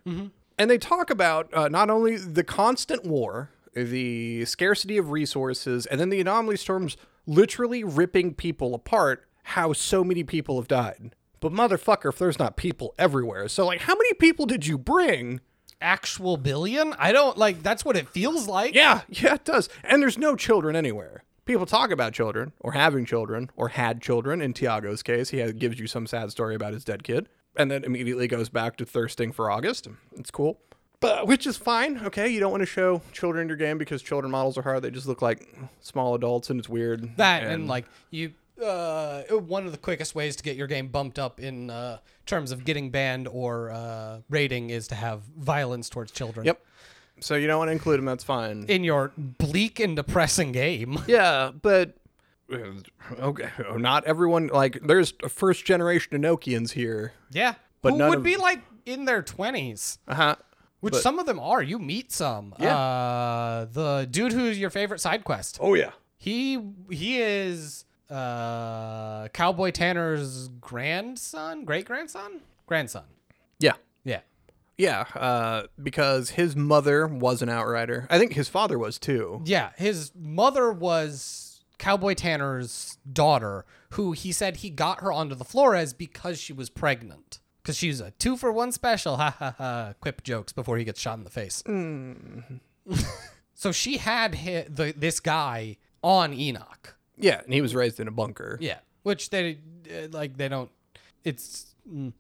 [0.59, 6.01] And they talk about uh, not only the constant war, the scarcity of resources, and
[6.01, 11.15] then the anomaly storms literally ripping people apart, how so many people have died.
[11.41, 13.49] But motherfucker, if there's not people everywhere.
[13.49, 15.41] So, like, how many people did you bring?
[15.81, 16.95] Actual billion?
[16.99, 18.75] I don't like that's what it feels like.
[18.75, 19.69] Yeah, yeah, it does.
[19.85, 21.23] And there's no children anywhere.
[21.45, 24.43] People talk about children, or having children, or had children.
[24.43, 27.29] In Tiago's case, he gives you some sad story about his dead kid,
[27.59, 29.89] and then immediately goes back to thirsting for August.
[30.17, 30.59] It's cool.
[31.01, 32.01] But which is fine.
[32.07, 34.83] Okay, you don't want to show children in your game because children models are hard.
[34.83, 35.49] They just look like
[35.81, 37.17] small adults, and it's weird.
[37.17, 38.33] That and, like you
[38.63, 42.51] uh one of the quickest ways to get your game bumped up in uh terms
[42.51, 46.45] of getting banned or uh rating is to have violence towards children.
[46.47, 46.61] Yep.
[47.21, 48.07] So you don't want to include them.
[48.07, 48.65] That's fine.
[48.69, 50.99] In your bleak and depressing game.
[51.07, 51.95] Yeah, but
[52.53, 54.49] okay, not everyone.
[54.49, 57.13] Like, there's a first generation Enochians here.
[57.31, 57.55] Yeah.
[57.83, 59.99] But Who would of- be like in their 20s.
[60.09, 60.37] Uh huh.
[60.81, 61.63] Which But- some of them are.
[61.63, 62.55] You meet some.
[62.59, 62.77] Yeah.
[62.77, 65.59] Uh, the dude who's your favorite side quest.
[65.61, 65.91] Oh yeah.
[66.17, 66.59] He
[66.91, 73.05] he is uh, Cowboy Tanner's grandson, great grandson, grandson.
[73.59, 73.75] Yeah.
[74.05, 74.21] Yeah.
[74.77, 78.07] Yeah, uh, because his mother was an outrider.
[78.11, 79.43] I think his father was too.
[79.45, 81.48] Yeah, his mother was
[81.79, 86.71] Cowboy Tanner's daughter, who he said he got her onto the Flores because she was
[86.71, 87.41] pregnant.
[87.63, 89.17] Because she's a two for one special.
[89.17, 89.95] Ha ha ha.
[90.01, 91.63] Quip jokes before he gets shot in the face.
[93.55, 96.97] so she had the, this guy on Enoch.
[97.17, 98.59] Yeah, and he was raised in a bunker.
[98.61, 98.79] Yeah.
[99.03, 99.59] Which they,
[99.91, 100.71] uh, like, they don't,
[101.25, 102.13] it's, mm.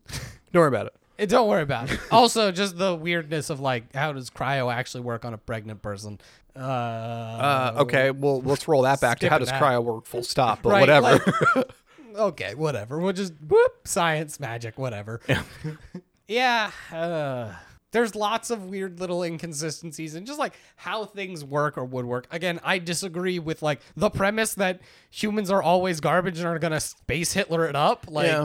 [0.52, 0.94] Don't worry about it.
[1.18, 1.98] Eh, Don't worry about it.
[2.12, 6.20] also, just the weirdness of like, how does cryo actually work on a pregnant person?
[6.54, 10.06] Uh, Uh, okay, well, let's roll that back to how does cryo work?
[10.06, 11.20] Full stop, but Right, whatever.
[11.56, 11.70] like-
[12.16, 12.98] okay, whatever.
[12.98, 15.20] We'll just whoop science, magic, whatever.
[15.28, 15.42] Yeah.
[16.28, 16.70] yeah.
[16.92, 17.52] Uh,
[17.90, 22.26] there's lots of weird little inconsistencies and just like how things work or would work.
[22.30, 24.80] Again, I disagree with like the premise that
[25.10, 28.04] humans are always garbage and are gonna space Hitler it up.
[28.08, 28.44] Like, Yeah.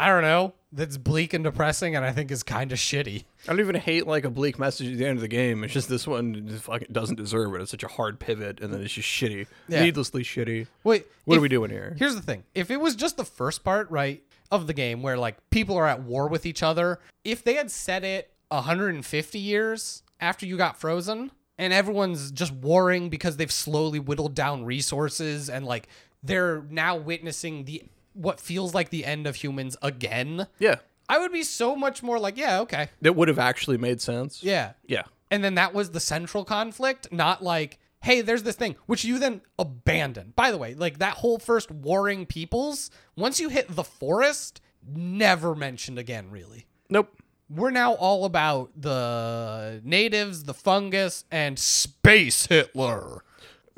[0.00, 0.54] I don't know.
[0.72, 3.24] That's bleak and depressing, and I think is kind of shitty.
[3.44, 5.62] I don't even hate like a bleak message at the end of the game.
[5.62, 7.60] It's just this one just fucking doesn't deserve it.
[7.60, 9.82] It's such a hard pivot, and then it's just shitty, Yeah.
[9.82, 10.68] needlessly shitty.
[10.84, 11.96] Wait, What if- are we doing here?
[11.98, 15.18] Here's the thing: if it was just the first part, right, of the game where
[15.18, 20.02] like people are at war with each other, if they had set it 150 years
[20.20, 25.66] after you got frozen, and everyone's just warring because they've slowly whittled down resources, and
[25.66, 25.88] like
[26.22, 27.82] they're now witnessing the
[28.20, 30.76] what feels like the end of humans again, Yeah,
[31.08, 34.42] I would be so much more like, yeah, okay, that would have actually made sense.
[34.42, 35.04] yeah, yeah.
[35.30, 39.18] and then that was the central conflict, not like, hey, there's this thing, which you
[39.18, 40.32] then abandon.
[40.36, 45.54] By the way, like that whole first warring peoples, once you hit the forest, never
[45.54, 46.66] mentioned again, really.
[46.88, 47.14] Nope.
[47.48, 53.24] We're now all about the natives, the fungus, and space Hitler.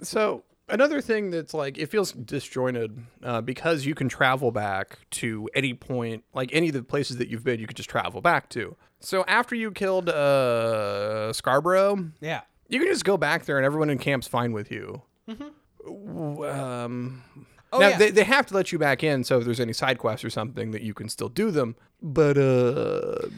[0.02, 5.48] So another thing that's like it feels disjointed uh, because you can travel back to
[5.54, 8.48] any point, like any of the places that you've been, you could just travel back
[8.50, 8.76] to.
[9.00, 12.40] So after you killed uh, Scarborough, Yeah.
[12.68, 15.02] you can just go back there and everyone in camp's fine with you.
[15.84, 17.22] W- Um,
[17.74, 17.96] Oh, now yeah.
[17.98, 20.28] they, they have to let you back in, so if there's any side quests or
[20.30, 21.74] something that you can still do them.
[22.02, 23.28] But uh,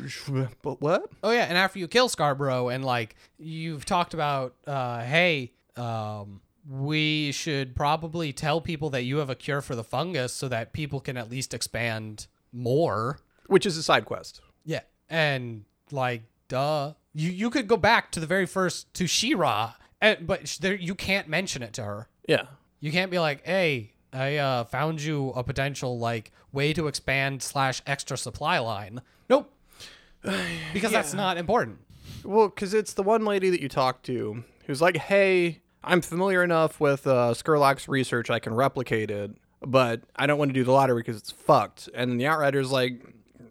[0.60, 1.08] but what?
[1.22, 6.40] Oh yeah, and after you kill Scarborough and like you've talked about uh hey, um
[6.68, 10.72] we should probably tell people that you have a cure for the fungus so that
[10.72, 13.18] people can at least expand more.
[13.46, 14.40] Which is a side quest.
[14.64, 14.80] Yeah.
[15.08, 16.94] And like duh.
[17.12, 20.94] You you could go back to the very first to Shira and but there you
[20.94, 22.08] can't mention it to her.
[22.28, 22.46] Yeah.
[22.80, 27.42] You can't be like, "Hey, I uh, found you a potential like way to expand
[27.42, 29.00] slash extra supply line."
[29.30, 29.50] Nope,
[30.72, 31.78] because that's not important.
[32.24, 36.42] Well, because it's the one lady that you talk to who's like, hey, I'm familiar
[36.42, 39.30] enough with uh, Skurlock's research, I can replicate it,
[39.60, 41.88] but I don't want to do the lottery because it's fucked.
[41.94, 43.02] And the Outrider's like,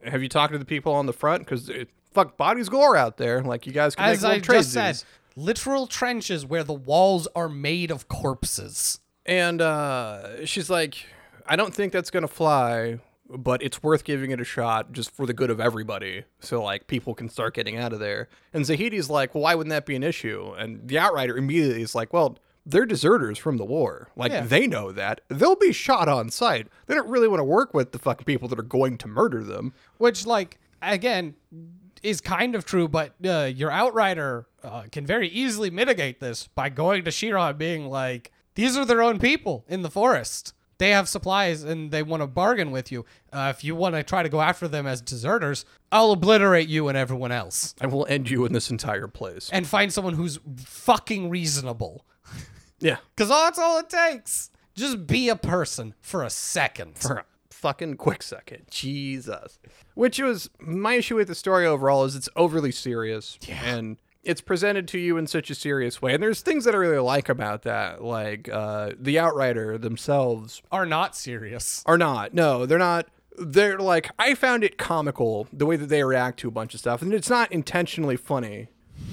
[0.05, 1.45] have you talked to the people on the front?
[1.45, 1.69] Because
[2.14, 3.41] fuck, bodies galore out there.
[3.41, 5.03] Like, you guys can As make I little just said,
[5.35, 8.99] literal trenches where the walls are made of corpses.
[9.26, 11.05] And uh, she's like,
[11.45, 12.99] I don't think that's going to fly,
[13.30, 16.24] but it's worth giving it a shot just for the good of everybody.
[16.40, 18.30] So, like, people can start getting out of there.
[18.54, 20.54] And Zahedi's like, well, why wouldn't that be an issue?
[20.58, 24.10] And the Outrider immediately is like, well, they're deserters from the war.
[24.16, 24.41] Like, Yeah.
[24.45, 25.22] they know that.
[25.30, 26.68] They'll be shot on sight.
[26.88, 29.44] They don't really want to work with the fucking people that are going to murder
[29.44, 29.74] them.
[29.98, 31.36] Which, like, again,
[32.02, 36.70] is kind of true, but uh, your outrider uh, can very easily mitigate this by
[36.70, 40.54] going to Shira and being like, these are their own people in the forest.
[40.84, 43.05] They have supplies and they want to bargain with you.
[43.31, 46.89] Uh, if you want to try to go after them as deserters, I'll obliterate you
[46.89, 49.49] and everyone else I will end you in this entire place.
[49.53, 52.05] and find someone who's fucking reasonable.
[52.80, 52.97] Yeah.
[53.15, 54.49] Because that's all it takes.
[54.76, 56.97] Just be a person for a second.
[56.97, 58.65] for a fucking quick second.
[58.69, 59.57] Jesus.
[59.93, 63.64] Which was my issue with the story overall is it's overly serious Yeah.
[63.64, 66.14] and it's presented to you in such a serious way.
[66.14, 70.86] And there's things that I really like about that, like uh, the Outrider themselves Are
[70.86, 71.84] not serious.
[71.86, 72.34] are not.
[72.34, 73.08] No, they're not.
[73.38, 76.80] They're like I found it comical the way that they react to a bunch of
[76.80, 78.68] stuff, and it's not intentionally funny,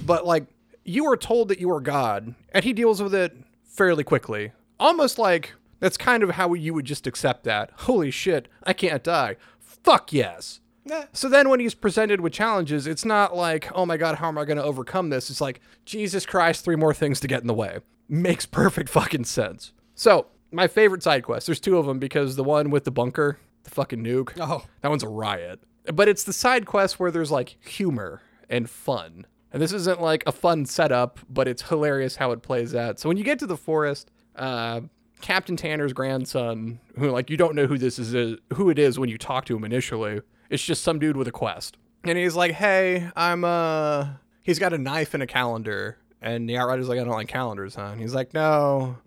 [0.05, 0.47] but like
[0.85, 3.35] you are told that you are God, and he deals with it
[3.65, 7.71] fairly quickly, almost like that's kind of how you would just accept that.
[7.75, 9.37] Holy shit, I can't die.
[9.59, 10.61] Fuck yes.
[10.85, 11.05] Nah.
[11.13, 14.39] So then when he's presented with challenges, it's not like, oh my God, how am
[14.39, 15.29] I going to overcome this?
[15.31, 17.79] It's like, Jesus Christ, three more things to get in the way.
[18.09, 19.73] Makes perfect fucking sense.
[19.95, 23.39] So, my favorite side quest, there's two of them because the one with the bunker,
[23.65, 24.65] the fucking nuke, Oh.
[24.81, 25.61] that one's a riot.
[25.93, 29.27] But it's the side quest where there's like humor and fun.
[29.53, 32.99] And this isn't like a fun setup, but it's hilarious how it plays out.
[32.99, 34.81] So when you get to the forest, uh,
[35.21, 39.09] Captain Tanner's grandson, who like you don't know who this is, who it is when
[39.09, 40.21] you talk to him initially,
[40.51, 44.09] it's just some dude with a quest, and he's like, "Hey, I'm uh,"
[44.43, 47.75] he's got a knife and a calendar, and the Outrider's like, "I don't like calendars,
[47.77, 48.99] huh?" And he's like, "No,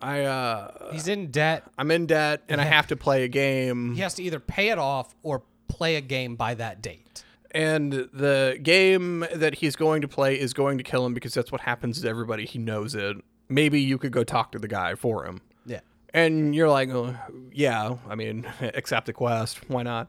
[0.00, 1.64] I uh, He's in debt.
[1.76, 4.68] I'm in debt and I have to play a game." He has to either pay
[4.68, 7.24] it off or play a game by that date.
[7.50, 11.52] And the game that he's going to play is going to kill him because that's
[11.52, 12.46] what happens to everybody.
[12.46, 13.16] He knows it.
[13.48, 15.40] Maybe you could go talk to the guy for him.
[15.64, 15.80] Yeah.
[16.12, 17.14] And you're like, oh,
[17.52, 19.70] yeah, I mean, accept the quest.
[19.70, 20.08] Why not?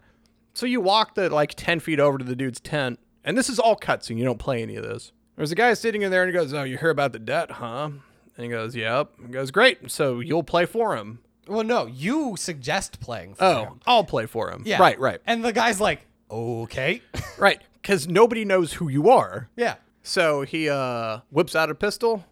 [0.56, 3.60] So you walk the like 10 feet over to the dude's tent, and this is
[3.60, 4.18] all cutscene.
[4.18, 5.11] You don't play any of this.
[5.36, 7.52] There's a guy sitting in there and he goes, Oh, you hear about the debt,
[7.52, 7.90] huh?
[8.38, 9.11] And he goes, Yep.
[9.22, 9.91] He goes, Great.
[9.91, 11.19] So you'll play for him.
[11.48, 13.80] Well, no, you suggest playing for Oh, him.
[13.86, 14.64] I'll play for him.
[14.65, 14.80] Yeah.
[14.82, 15.19] Right, right.
[15.27, 17.02] And the guy's like, okay.
[17.38, 17.61] Right.
[17.82, 19.49] Because nobody knows who you are.
[19.56, 19.76] yeah.
[20.02, 22.23] So he uh, whips out a pistol,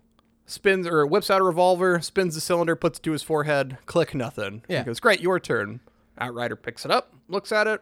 [0.45, 3.77] spins or whips out a revolver, spins the cylinder, puts it to his forehead.
[3.87, 4.61] Click, nothing.
[4.67, 4.79] Yeah.
[4.79, 5.79] He goes, "Great, your turn."
[6.19, 7.81] Outrider picks it up, looks at it,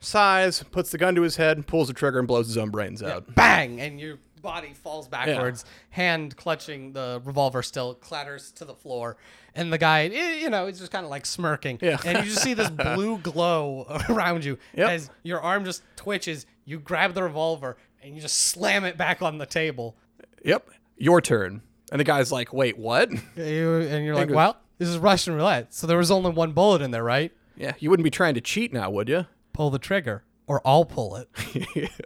[0.00, 3.02] sighs, puts the gun to his head, pulls the trigger, and blows his own brains
[3.02, 3.34] out.
[3.34, 3.80] Bang!
[3.80, 9.16] And your body falls backwards, hand clutching the revolver still, clatters to the floor.
[9.54, 11.78] And the guy, you know, he's just kind of like smirking.
[11.80, 11.98] Yeah.
[12.04, 14.90] And you just see this blue glow around you Yep.
[14.90, 16.46] as your arm just twitches.
[16.64, 19.96] You grab the revolver and you just slam it back on the table.
[20.44, 21.62] Yep, your turn.
[21.90, 25.72] And the guy's like, "Wait, what?" And you're like, well, this is Russian roulette.
[25.72, 27.32] So there was only one bullet in there, right?
[27.56, 29.26] Yeah, you wouldn't be trying to cheat now, would you?
[29.52, 31.28] Pull the trigger, or I'll pull it.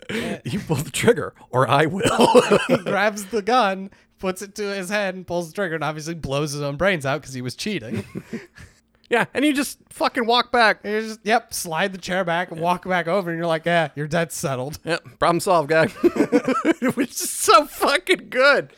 [0.45, 2.43] you pull the trigger, or I will.
[2.69, 6.15] he grabs the gun, puts it to his head, and pulls the trigger, and obviously
[6.15, 8.05] blows his own brains out because he was cheating.
[9.11, 10.81] yeah, and you just fucking walk back.
[10.85, 13.89] you just, yep, slide the chair back and walk back over, and you're like, yeah,
[13.97, 14.79] your debt's settled.
[14.85, 15.87] Yep, problem solved, guy.
[16.95, 18.73] Which is so fucking good.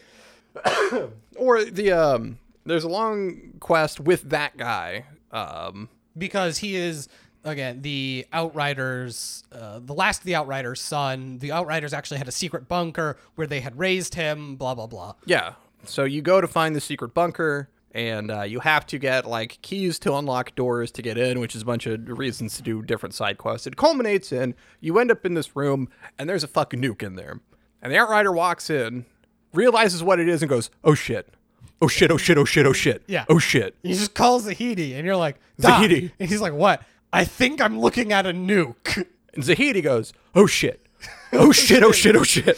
[1.37, 5.07] or the um, there's a long quest with that guy.
[5.31, 7.09] Um, Because he is,
[7.45, 11.39] again, the Outriders, uh, the last of the Outriders' son.
[11.39, 15.15] The Outriders actually had a secret bunker where they had raised him, blah, blah, blah.
[15.27, 15.55] yeah.
[15.85, 19.59] So you go to find the secret bunker, and uh, you have to get like
[19.63, 22.83] keys to unlock doors to get in, which is a bunch of reasons to do
[22.83, 23.67] different side quests.
[23.67, 27.17] It culminates in you end up in this room, and there's a fucking nuke in
[27.17, 27.41] there.
[27.83, 29.07] And the Outrider walks in,
[29.53, 31.35] realizes what it is, and goes, "Oh shit."
[31.83, 33.03] Oh shit, oh shit, oh shit, oh shit.
[33.09, 33.25] Yeah.
[33.29, 33.75] Oh shit.
[33.83, 36.13] He just calls Zahedi, and you're like, "Doc." Zahedi.
[36.21, 36.81] And he's like, what?
[37.13, 39.05] I think I'm looking at a nuke.
[39.35, 40.87] And Zahedi goes, "Oh shit,
[41.33, 42.57] oh shit, oh shit, oh shit.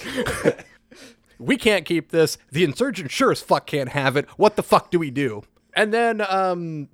[1.39, 2.37] we can't keep this.
[2.53, 4.29] The insurgent sure as fuck can't have it.
[4.37, 5.43] What the fuck do we do?"
[5.75, 6.89] And then, um,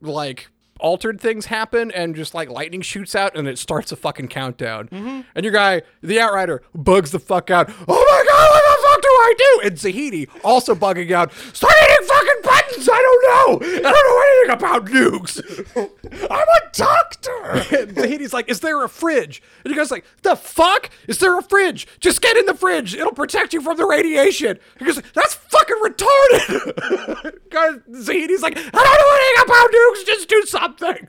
[0.00, 0.48] like
[0.80, 5.24] altered things happen, and just like lightning shoots out, and it starts a fucking countdown.
[5.36, 7.70] And your guy, the Outrider, bugs the fuck out.
[7.86, 9.60] Oh my god, what the fuck do I do?
[9.68, 11.32] And Zahedi also bugging out.
[11.52, 12.88] Start hitting fucking buttons.
[12.90, 13.66] I don't know.
[13.88, 16.30] I don't know anything about nukes.
[16.30, 17.32] I'm a doctor.
[17.76, 19.42] And Zahedi's like, is there a fridge?
[19.64, 20.90] And you guys like, the fuck?
[21.08, 21.86] Is there a fridge?
[22.00, 22.94] Just get in the fridge.
[22.94, 24.58] It'll protect you from the radiation.
[24.78, 27.38] Because goes, that's fucking retarded.
[27.50, 30.06] guys, Zahedi's like, I don't know anything about nukes.
[30.06, 31.08] Just do something.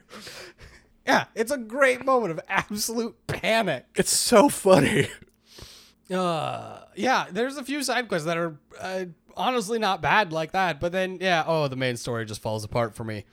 [1.05, 3.85] yeah, it's a great moment of absolute panic.
[3.95, 5.07] It's so funny.
[6.11, 9.05] Uh, yeah, there's a few side quests that are uh,
[9.35, 12.95] honestly not bad like that, but then yeah, oh, the main story just falls apart
[12.95, 13.25] for me.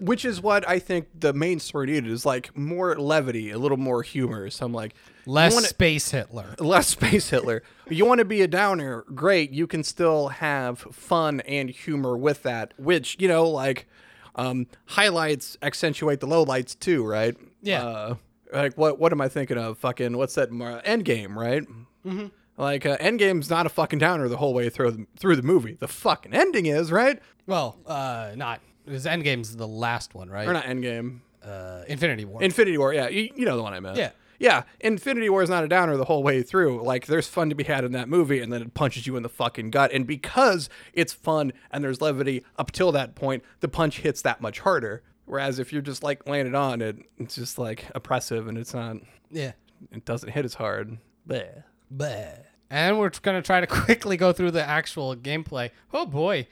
[0.00, 3.76] Which is what I think the main story needed is like more levity, a little
[3.78, 4.50] more humor.
[4.50, 4.94] So I'm like,
[5.24, 6.54] Less wanna- space Hitler.
[6.58, 7.62] less space Hitler.
[7.88, 9.50] you want to be a downer, great.
[9.52, 13.86] You can still have fun and humor with that, which you know, like
[14.34, 17.36] um, highlights accentuate the lowlights too, right?
[17.62, 17.82] Yeah.
[17.84, 18.14] Uh,
[18.52, 18.98] like what?
[18.98, 19.78] What am I thinking of?
[19.78, 20.50] Fucking what's that?
[20.50, 21.64] Mar- Endgame, right?
[22.08, 22.26] Mm-hmm.
[22.56, 25.74] Like uh, Endgame's not a fucking downer the whole way through the, through the movie.
[25.78, 30.48] The fucking ending is right, Well, uh, not because Endgame's the last one, right?
[30.48, 31.20] or not Endgame?
[31.44, 32.42] Uh, Infinity War.
[32.42, 33.96] Infinity War, yeah, you, you know the one I meant.
[33.96, 34.10] Yeah.
[34.40, 36.82] Yeah, Infinity War is not a downer the whole way through.
[36.84, 39.24] Like, there's fun to be had in that movie, and then it punches you in
[39.24, 39.90] the fucking gut.
[39.92, 44.40] And because it's fun and there's levity up till that point, the punch hits that
[44.40, 45.02] much harder.
[45.24, 48.72] Whereas if you're just like laying it on, it it's just like oppressive and it's
[48.72, 48.98] not,
[49.30, 49.52] yeah.
[49.90, 50.98] it doesn't hit as hard.
[51.28, 51.64] Bleh.
[51.94, 52.44] Bleh.
[52.70, 55.70] And we're gonna try to quickly go through the actual gameplay.
[55.92, 56.46] Oh boy,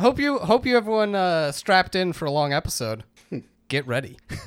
[0.00, 3.04] hope you hope you everyone uh, strapped in for a long episode.
[3.68, 4.18] Get ready.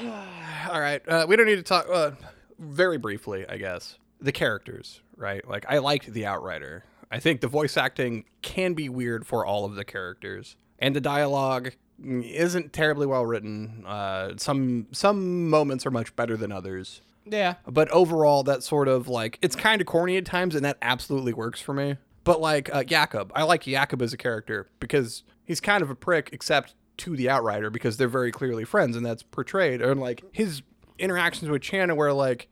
[0.70, 1.86] All right, uh, we don't need to talk.
[1.90, 2.12] Uh,
[2.58, 5.46] very briefly, I guess the characters, right?
[5.48, 6.84] Like I liked the Outrider.
[7.10, 11.00] I think the voice acting can be weird for all of the characters, and the
[11.00, 13.84] dialogue mm, isn't terribly well written.
[13.86, 17.54] Uh, some some moments are much better than others, Yeah.
[17.66, 21.32] but overall, that sort of like it's kind of corny at times, and that absolutely
[21.32, 21.96] works for me.
[22.24, 25.94] But like uh, Jakub, I like Jakub as a character because he's kind of a
[25.94, 29.80] prick, except to the Outrider because they're very clearly friends, and that's portrayed.
[29.80, 30.62] And like his
[30.98, 32.48] interactions with Channa, where like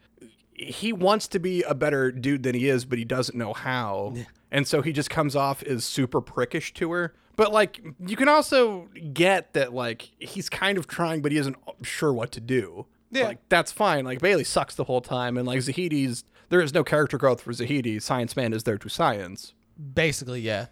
[0.53, 4.15] he wants to be a better dude than he is, but he doesn't know how,
[4.51, 7.12] and so he just comes off as super prickish to her.
[7.36, 11.57] But like you can also get that like he's kind of trying, but he isn't
[11.82, 12.86] sure what to do.
[13.11, 13.28] Yeah.
[13.28, 14.05] Like that's fine.
[14.05, 17.53] Like Bailey sucks the whole time, and like Zahedi's there is no character growth for
[17.53, 18.01] Zahedi.
[18.01, 19.55] Science Man is there to science.
[19.95, 20.66] Basically, yeah.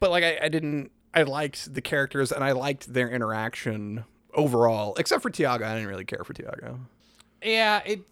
[0.00, 4.04] But like I, I didn't I liked the characters and I liked their interaction
[4.34, 5.66] overall, except for Tiago.
[5.66, 6.80] I didn't really care for Tiago.
[7.42, 8.02] Yeah, it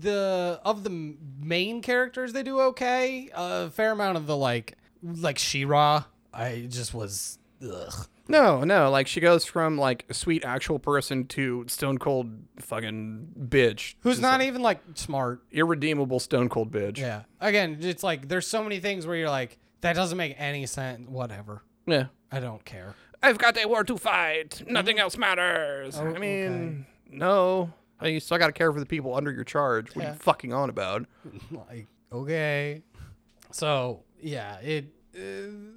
[0.00, 3.30] the of the main characters they do okay.
[3.34, 8.06] A fair amount of the like like Shira, I just was ugh.
[8.28, 12.30] No, no, like she goes from like a sweet actual person to stone cold
[12.60, 13.94] fucking bitch.
[14.00, 15.42] Who's Just, not like, even like smart.
[15.50, 16.98] irredeemable stone cold bitch.
[16.98, 17.22] Yeah.
[17.40, 21.08] Again, it's like there's so many things where you're like that doesn't make any sense.
[21.08, 21.62] Whatever.
[21.86, 22.06] Yeah.
[22.30, 22.94] I don't care.
[23.22, 24.62] I've got a war to fight.
[24.68, 25.98] Nothing else matters.
[25.98, 27.72] Oh, I mean, no.
[27.98, 29.96] I mean, you still got to care for the people under your charge.
[29.96, 31.06] What are you fucking on about?
[31.50, 32.82] like okay
[33.50, 34.86] so yeah it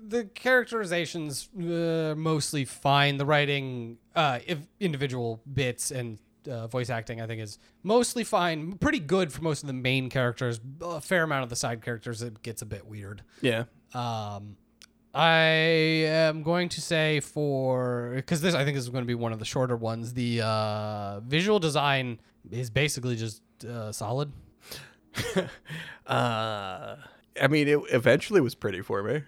[0.08, 6.20] the characterizations uh, mostly fine the writing uh if individual bits and
[6.50, 10.10] uh, voice acting i think is mostly fine pretty good for most of the main
[10.10, 13.64] characters a fair amount of the side characters it gets a bit weird Yeah.
[13.94, 14.58] um
[15.14, 15.36] I
[16.08, 19.34] am going to say for because this I think this is going to be one
[19.34, 20.14] of the shorter ones.
[20.14, 24.32] The uh, visual design is basically just uh, solid.
[26.08, 26.96] Uh,
[27.42, 29.24] I mean, it eventually was pretty for me.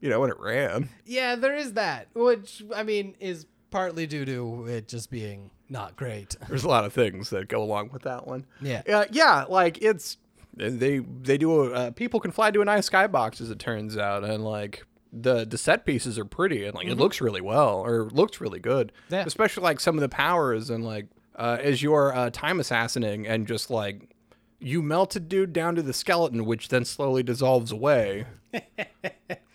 [0.00, 0.90] You know, when it ran.
[1.04, 5.96] Yeah, there is that, which I mean is partly due to it just being not
[5.96, 6.36] great.
[6.48, 8.46] There's a lot of things that go along with that one.
[8.60, 8.82] Yeah.
[8.88, 10.18] Uh, yeah, like it's
[10.54, 13.96] they they do a uh, people can fly to a nice skybox as it turns
[13.96, 17.80] out, and like the the set pieces are pretty and like it looks really well
[17.80, 18.92] or looks really good.
[19.08, 19.24] Yeah.
[19.26, 21.06] Especially like some of the powers and like
[21.36, 24.14] uh, as you're uh, time assassinating and just like
[24.58, 28.26] you melt a dude down to the skeleton, which then slowly dissolves away.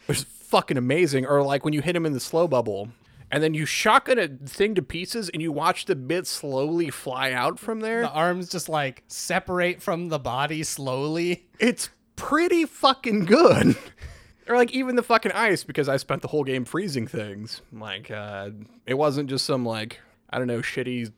[0.06, 1.26] which is fucking amazing.
[1.26, 2.90] Or like when you hit him in the slow bubble.
[3.34, 7.32] And then you shotgun a thing to pieces, and you watch the bit slowly fly
[7.32, 8.02] out from there.
[8.02, 11.48] The arms just like separate from the body slowly.
[11.58, 13.78] it's pretty fucking good.
[14.50, 17.62] or like even the fucking ice because I spent the whole game freezing things.
[17.72, 18.50] Like uh
[18.86, 20.00] it wasn't just some like
[20.30, 21.12] I don't know shitty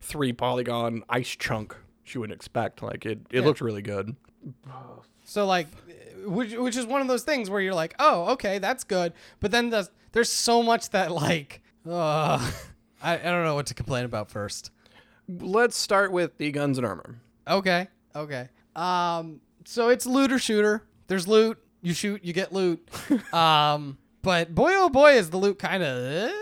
[0.00, 1.76] three polygon ice chunk
[2.14, 2.82] you wouldn't expect.
[2.82, 4.16] Like it it looked really good.
[5.24, 5.68] So like,
[6.24, 9.12] which which is one of those things where you're like, oh, okay, that's good.
[9.40, 12.50] But then there's there's so much that like, uh,
[13.02, 14.70] I I don't know what to complain about first.
[15.28, 17.20] Let's start with the guns and armor.
[17.46, 18.48] Okay, okay.
[18.74, 20.82] Um, so it's looter shooter.
[21.06, 21.58] There's loot.
[21.82, 22.86] You shoot, you get loot.
[23.32, 26.32] um, but boy, oh boy, is the loot kind of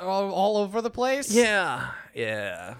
[0.00, 1.30] all, all over the place.
[1.30, 2.74] Yeah, yeah.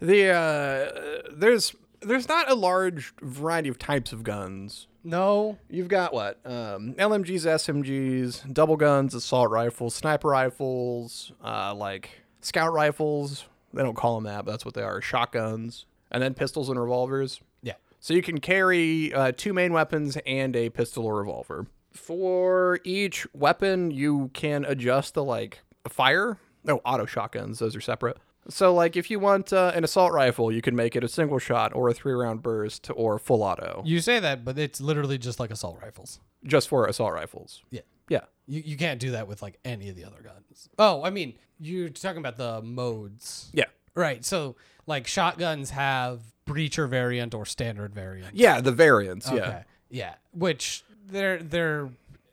[0.00, 4.86] The uh there's there's not a large variety of types of guns.
[5.02, 5.58] No.
[5.70, 6.40] You've got what?
[6.44, 12.10] Um, LMGs, SMGs, double guns, assault rifles, sniper rifles, uh, like
[12.40, 13.46] scout rifles.
[13.72, 15.00] They don't call them that, but that's what they are.
[15.00, 17.40] Shotguns, and then pistols and revolvers.
[17.62, 17.74] Yeah.
[18.00, 21.66] So you can carry uh, two main weapons and a pistol or revolver.
[21.92, 26.38] For each weapon, you can adjust the like fire.
[26.64, 28.18] No, auto shotguns; those are separate.
[28.48, 31.38] So, like, if you want uh, an assault rifle, you can make it a single
[31.38, 35.18] shot or a three round burst or full auto, You say that, but it's literally
[35.18, 36.20] just like assault rifles.
[36.44, 37.62] just for assault rifles.
[37.70, 37.80] Yeah.
[38.08, 38.20] Yeah.
[38.46, 40.68] You, you can't do that with like any of the other guns.
[40.78, 43.50] Oh, I mean, you're talking about the modes.
[43.52, 43.64] Yeah.
[43.96, 44.24] Right.
[44.24, 44.54] So
[44.86, 48.36] like shotguns have breacher variant or standard variant.
[48.36, 49.26] Yeah, the variants.
[49.26, 49.38] Okay.
[49.38, 49.62] Yeah.
[49.90, 50.14] Yeah.
[50.32, 51.88] Which they're they're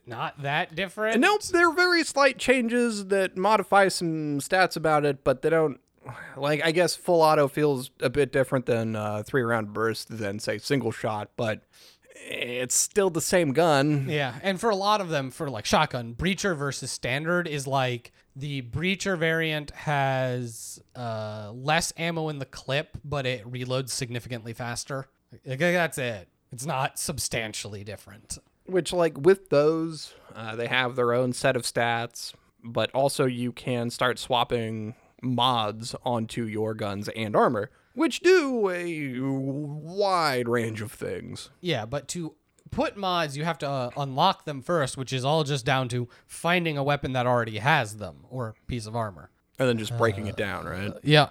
[0.06, 1.15] not that different.
[1.15, 5.49] And no, there are very slight changes that modify some stats about it, but they
[5.49, 5.80] don't.
[6.35, 10.39] Like, I guess full auto feels a bit different than uh, three round burst than,
[10.39, 11.61] say, single shot, but
[12.15, 14.07] it's still the same gun.
[14.09, 18.11] Yeah, and for a lot of them, for like shotgun, breacher versus standard is like
[18.35, 25.07] the breacher variant has uh, less ammo in the clip, but it reloads significantly faster.
[25.45, 26.27] Like, that's it.
[26.51, 28.38] It's not substantially different.
[28.65, 33.51] Which, like, with those, uh, they have their own set of stats, but also you
[33.51, 40.91] can start swapping mods onto your guns and armor, which do a wide range of
[40.91, 41.49] things.
[41.61, 42.35] Yeah, but to
[42.71, 46.07] put mods, you have to uh, unlock them first, which is all just down to
[46.25, 49.29] finding a weapon that already has them or a piece of armor.
[49.59, 50.91] And then just breaking it down, right?
[51.03, 51.29] Yeah.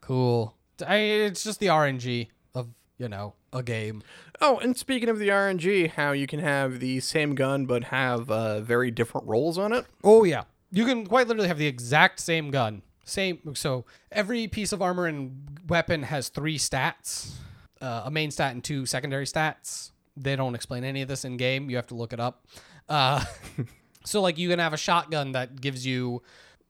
[0.00, 0.54] Cool.
[0.86, 4.02] I, it's just the RNG of, you know, a game.
[4.40, 8.30] Oh, and speaking of the RNG, how you can have the same gun but have
[8.30, 9.86] uh, very different roles on it.
[10.02, 12.82] Oh yeah, you can quite literally have the exact same gun.
[13.04, 13.54] Same.
[13.54, 17.32] So every piece of armor and weapon has three stats:
[17.80, 19.90] uh, a main stat and two secondary stats.
[20.16, 21.70] They don't explain any of this in game.
[21.70, 22.46] You have to look it up.
[22.88, 23.24] Uh,
[24.04, 26.22] so like you can have a shotgun that gives you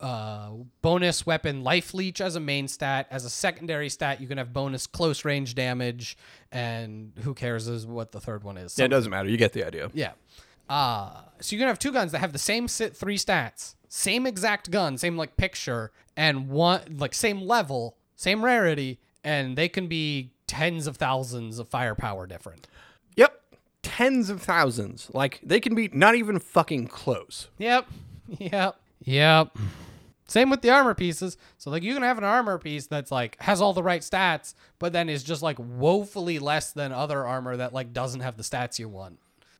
[0.02, 0.50] uh,
[0.82, 3.06] bonus weapon life leech as a main stat.
[3.10, 6.16] As a secondary stat, you can have bonus close range damage,
[6.50, 8.76] and who cares is what the third one is.
[8.78, 9.28] Yeah, it doesn't matter.
[9.28, 9.90] You get the idea.
[9.94, 10.12] Yeah.
[10.68, 14.26] Uh, so you can have two guns that have the same sit three stats, same
[14.26, 19.86] exact gun, same like picture, and one like same level, same rarity, and they can
[19.86, 22.66] be tens of thousands of firepower different.
[23.16, 23.38] Yep.
[23.82, 25.10] Tens of thousands.
[25.12, 27.48] Like they can be not even fucking close.
[27.58, 27.86] Yep.
[28.38, 28.76] Yep.
[29.04, 29.58] Yep.
[30.26, 31.36] Same with the armor pieces.
[31.58, 34.54] So like you can have an armor piece that's like has all the right stats,
[34.78, 38.42] but then is just like woefully less than other armor that like doesn't have the
[38.42, 39.18] stats you want.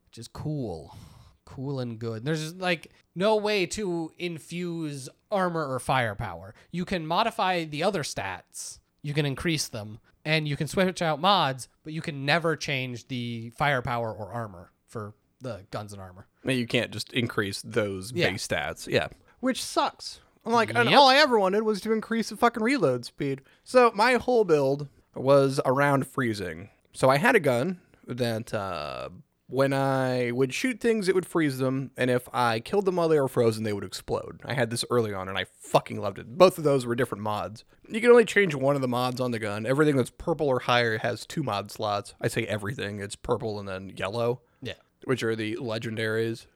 [0.09, 0.97] Which is cool.
[1.45, 2.25] Cool and good.
[2.25, 6.53] There's like no way to infuse armor or firepower.
[6.71, 8.79] You can modify the other stats.
[9.01, 13.07] You can increase them and you can switch out mods, but you can never change
[13.07, 16.27] the firepower or armor for the guns and armor.
[16.45, 18.29] I You can't just increase those Yeah.
[18.31, 18.87] base stats.
[18.87, 19.07] Yeah.
[19.41, 20.21] Which sucks.
[20.45, 23.41] I'm like, and all I ever wanted was to increase the fucking reload speed.
[23.63, 26.69] So my whole build was around freezing.
[26.93, 29.09] So I had a gun that uh,
[29.53, 31.91] when I would shoot things, it would freeze them.
[31.95, 34.41] And if I killed them while they were frozen, they would explode.
[34.43, 36.37] I had this early on and I fucking loved it.
[36.37, 37.63] Both of those were different mods.
[37.87, 39.65] You can only change one of the mods on the gun.
[39.65, 42.15] Everything that's purple or higher has two mod slots.
[42.19, 44.73] I say everything, it's purple and then yellow Yeah.
[45.05, 46.47] which are the legendaries.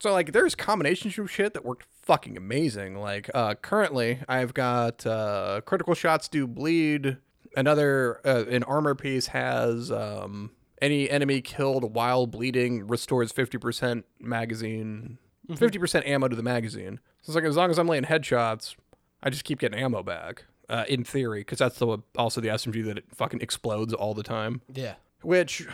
[0.00, 2.96] So like there's combinations of shit that worked fucking amazing.
[2.96, 7.16] Like uh currently I've got uh critical shots do bleed.
[7.56, 10.50] Another uh, an armor piece has um
[10.82, 15.16] any enemy killed while bleeding restores 50% magazine
[15.48, 17.00] 50% ammo to the magazine.
[17.22, 18.74] So it's like as long as I'm laying headshots,
[19.22, 20.44] I just keep getting ammo back.
[20.68, 24.22] Uh, in theory, because that's the also the SMG that it fucking explodes all the
[24.22, 24.94] time Yeah.
[25.20, 25.66] which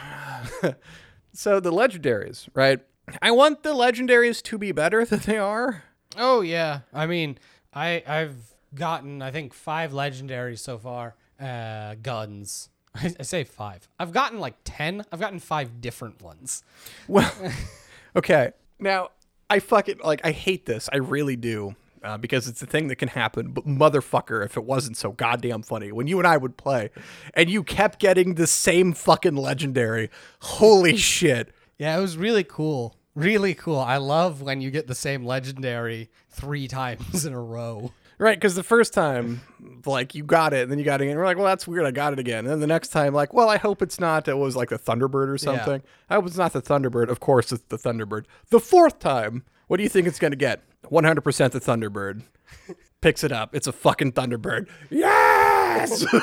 [1.33, 2.81] so the legendaries right
[3.23, 5.85] i want the legendaries to be better than they are
[6.17, 6.81] Oh yeah.
[6.93, 7.39] I mean,
[7.73, 11.15] I I've gotten I think five legendaries so far.
[11.39, 12.71] Uh, guns.
[12.95, 13.89] I, I say five.
[13.99, 15.05] I've gotten like ten.
[15.13, 16.63] I've gotten five different ones.
[17.07, 17.33] well
[18.17, 19.09] okay now
[19.51, 22.97] i fucking like i hate this i really do uh, because it's a thing that
[22.97, 26.57] can happen but motherfucker if it wasn't so goddamn funny when you and i would
[26.57, 26.91] play
[27.35, 30.09] and you kept getting the same fucking legendary
[30.41, 32.97] holy shit Yeah, it was really cool.
[33.15, 33.79] Really cool.
[33.79, 37.93] I love when you get the same legendary three times in a row.
[38.19, 39.43] Right, because the first time,
[39.87, 41.17] like you got it, and then you got it again.
[41.17, 41.87] We're like, well, that's weird.
[41.87, 42.41] I got it again.
[42.41, 44.27] And then the next time, like, well, I hope it's not.
[44.27, 45.83] It was like the Thunderbird or something.
[46.11, 47.11] I hope it's not the Thunderbird.
[47.11, 48.25] Of course, it's the Thunderbird.
[48.51, 50.63] The fourth time, what do you think it's gonna get?
[50.89, 52.23] One hundred percent the Thunderbird.
[53.01, 53.55] Picks it up.
[53.55, 54.69] It's a fucking Thunderbird.
[54.91, 56.05] Yes.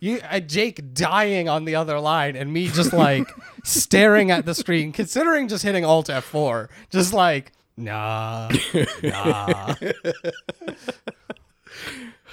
[0.00, 3.28] You, uh, Jake dying on the other line, and me just like
[3.64, 8.48] staring at the screen, considering just hitting Alt F4, just like nah,
[9.02, 9.74] nah.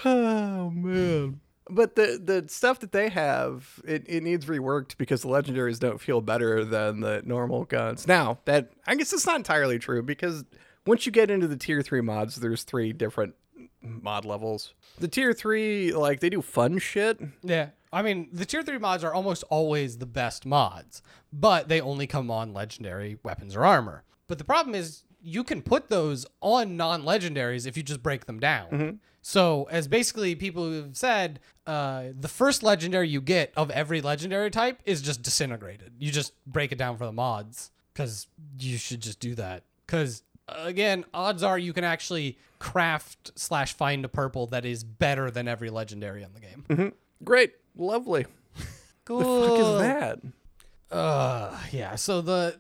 [0.05, 1.39] oh man.
[1.69, 5.99] But the the stuff that they have, it, it needs reworked because the legendaries don't
[6.01, 8.07] feel better than the normal guns.
[8.07, 10.43] Now, that I guess it's not entirely true because
[10.85, 13.35] once you get into the tier three mods, there's three different
[13.81, 14.73] mod levels.
[14.99, 17.19] The tier three, like they do fun shit.
[17.41, 17.69] Yeah.
[17.93, 22.07] I mean, the tier 3 mods are almost always the best mods, but they only
[22.07, 24.03] come on legendary weapons or armor.
[24.27, 28.39] But the problem is you can put those on non-legendaries if you just break them
[28.39, 28.99] down.
[29.21, 34.51] So, as basically people have said, uh, the first legendary you get of every legendary
[34.51, 35.93] type is just disintegrated.
[35.97, 38.27] You just break it down for the mods because
[38.59, 39.63] you should just do that.
[39.85, 45.31] Because again, odds are you can actually craft slash find a purple that is better
[45.31, 46.93] than every legendary in the game.
[47.23, 48.25] Great, lovely.
[49.05, 49.19] Cool.
[49.41, 50.19] The fuck is that?
[50.93, 51.95] Uh, yeah.
[51.95, 52.57] So the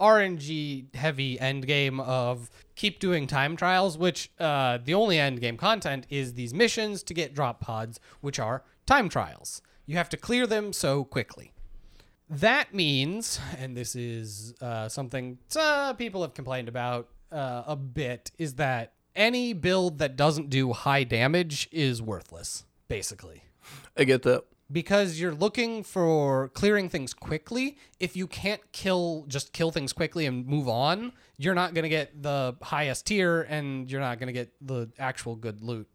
[0.00, 5.56] RNG heavy end game of keep doing time trials, which uh, the only end game
[5.56, 9.62] content is these missions to get drop pods, which are time trials.
[9.86, 11.52] You have to clear them so quickly.
[12.28, 18.32] That means, and this is uh, something uh, people have complained about uh, a bit,
[18.36, 23.44] is that any build that doesn't do high damage is worthless, basically
[23.96, 24.44] I get that.
[24.70, 27.78] Because you're looking for clearing things quickly.
[28.00, 31.88] If you can't kill, just kill things quickly and move on, you're not going to
[31.88, 35.88] get the highest tier and you're not going to get the actual good loot.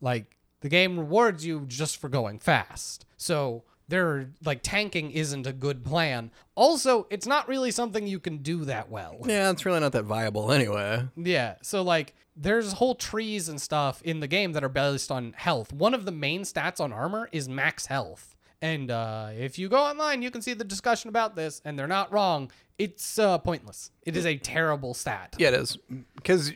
[0.00, 3.06] Like, the game rewards you just for going fast.
[3.16, 6.30] So, they're like tanking isn't a good plan.
[6.54, 9.18] Also, it's not really something you can do that well.
[9.24, 11.06] Yeah, it's really not that viable anyway.
[11.16, 11.56] Yeah.
[11.62, 15.72] So like there's whole trees and stuff in the game that are based on health.
[15.72, 18.36] One of the main stats on armor is max health.
[18.62, 21.86] And uh, if you go online, you can see the discussion about this, and they're
[21.86, 22.50] not wrong.
[22.78, 23.90] It's uh, pointless.
[24.02, 25.34] It is a terrible stat.
[25.38, 25.78] Yeah, it is.
[26.14, 26.52] Because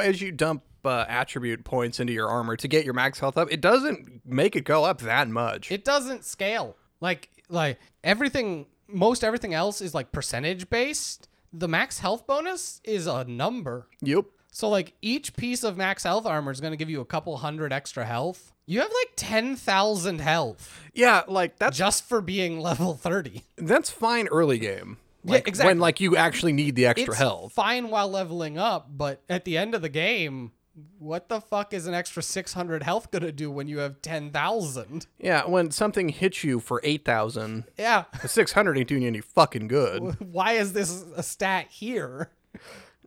[0.00, 3.52] as you dump uh, attribute points into your armor to get your max health up,
[3.52, 5.70] it doesn't make it go up that much.
[5.70, 6.76] It doesn't scale.
[7.00, 11.28] Like like everything, most everything else is like percentage based.
[11.52, 13.88] The max health bonus is a number.
[14.00, 14.24] yep.
[14.50, 17.36] So like each piece of max health armor is going to give you a couple
[17.38, 18.52] hundred extra health.
[18.66, 23.42] You have like 10,000 health Yeah, like that's just for being level 30.
[23.56, 24.98] that's fine early game.
[25.24, 25.70] Yeah, Like, exactly.
[25.72, 27.52] When like you actually need the extra It's health.
[27.52, 30.52] fine while leveling up, but at the end of the game,
[30.98, 35.06] what the fuck is an extra 600 health going to do when you have 10,000?
[35.18, 38.04] Yeah, when something hits you for eight thousand, Yeah.
[38.26, 40.16] six hundred ain't doing you any fucking good.
[40.32, 42.30] Why is this a stat here?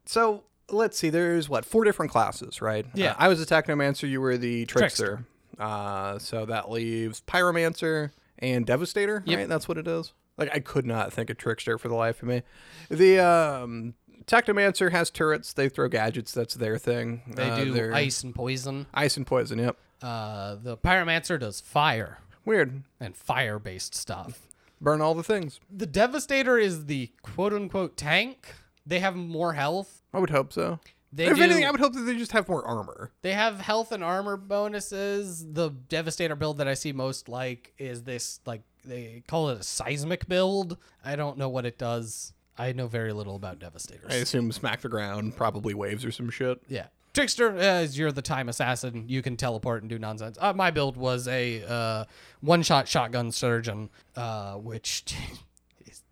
[0.06, 1.10] So let's see.
[1.10, 2.86] There's what four different classes, right?
[2.94, 3.12] Yeah.
[3.12, 4.10] Uh, I was a technomancer.
[4.10, 5.06] You were the trickster.
[5.06, 5.26] Trickster.
[5.60, 9.24] Uh, so that leaves pyromancer and devastator.
[9.26, 9.38] Yep.
[9.38, 9.48] Right.
[9.50, 10.14] That's what it is.
[10.38, 12.42] Like I could not think of trickster for the life of me.
[12.90, 13.94] The um,
[14.26, 15.54] technomancer has turrets.
[15.54, 16.32] They throw gadgets.
[16.34, 17.22] That's their thing.
[17.36, 18.88] They Uh, do ice and poison.
[18.94, 19.60] ice and poison.
[19.60, 19.78] Yep.
[20.02, 22.84] Uh, the pyromancer does fire Weird.
[23.00, 24.42] and fire based stuff.
[24.82, 25.60] Burn all the things.
[25.72, 28.54] The devastator is the quote unquote tank.
[28.86, 30.02] They have more health.
[30.14, 30.80] I would hope so.
[31.12, 33.12] They if do, anything, I would hope that they just have more armor.
[33.22, 35.46] They have health and armor bonuses.
[35.54, 39.64] The Devastator build that I see most like is this like they call it a
[39.64, 40.78] seismic build.
[41.06, 42.34] I don't know what it does.
[42.58, 44.12] I know very little about Devastators.
[44.12, 46.62] I assume smack the ground, probably waves or some shit.
[46.68, 46.88] Yeah.
[47.14, 50.36] Trickster, as you're the time assassin, you can teleport and do nonsense.
[50.42, 52.06] Uh, my build was a uh,
[52.42, 55.16] one-shot shotgun surgeon, uh, which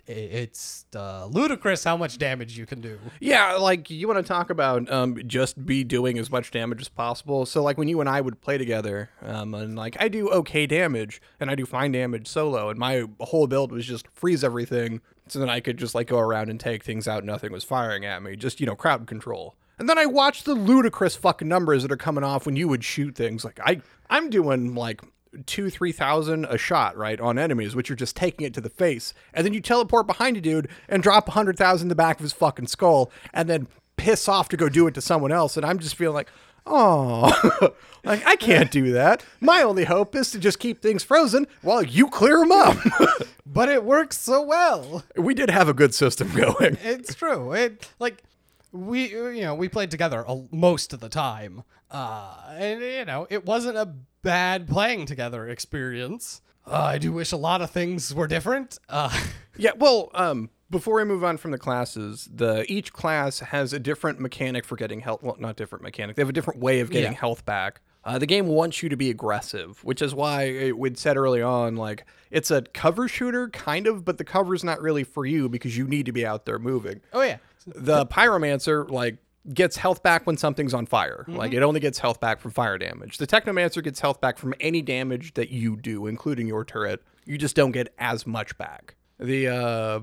[0.08, 3.00] it's uh, ludicrous how much damage you can do.
[3.20, 6.90] Yeah, like you want to talk about um, just be doing as much damage as
[6.90, 7.46] possible.
[7.46, 10.66] So like when you and I would play together, um, and like I do okay
[10.66, 15.02] damage and I do fine damage solo, and my whole build was just freeze everything,
[15.28, 17.24] so then I could just like go around and take things out.
[17.24, 19.56] Nothing was firing at me, just you know crowd control.
[19.80, 22.84] And then I watched the ludicrous fucking numbers that are coming off when you would
[22.84, 23.44] shoot things.
[23.44, 25.02] Like I, I'm doing like
[25.46, 28.70] two, three thousand a shot, right, on enemies, which are just taking it to the
[28.70, 29.14] face.
[29.34, 32.18] And then you teleport behind a dude and drop a hundred thousand in the back
[32.18, 33.68] of his fucking skull, and then
[33.98, 35.58] piss off to go do it to someone else.
[35.58, 36.30] And I'm just feeling like,
[36.66, 39.24] oh, like I can't do that.
[39.40, 42.78] My only hope is to just keep things frozen while you clear them up.
[43.54, 45.04] But it works so well.
[45.18, 46.78] we did have a good system going.
[46.84, 47.52] It's true.
[47.52, 48.24] It like
[48.72, 53.46] we you know we played together most of the time, uh, and you know it
[53.46, 56.42] wasn't a bad playing together experience.
[56.66, 58.78] Uh, I do wish a lot of things were different.
[58.90, 59.10] Uh,
[59.58, 63.80] Yeah, well, um, before we move on from the classes, the each class has a
[63.80, 65.22] different mechanic for getting health.
[65.22, 66.16] Well, not different mechanic.
[66.16, 67.18] They have a different way of getting Yeah.
[67.20, 67.82] health back.
[68.06, 71.42] Uh, the game wants you to be aggressive, which is why it would said early
[71.42, 75.50] on, like it's a cover shooter, kind of, but the cover's not really for you
[75.50, 77.02] because you need to be out there moving.
[77.12, 77.38] oh yeah,
[77.68, 79.18] The pyromancer, like,
[79.54, 81.26] gets health back when something's on fire.
[81.28, 83.18] Like, it only gets health back from fire damage.
[83.18, 87.02] The technomancer gets health back from any damage that you do, including your turret.
[87.26, 88.96] You just don't get as much back.
[89.20, 90.00] The, uh,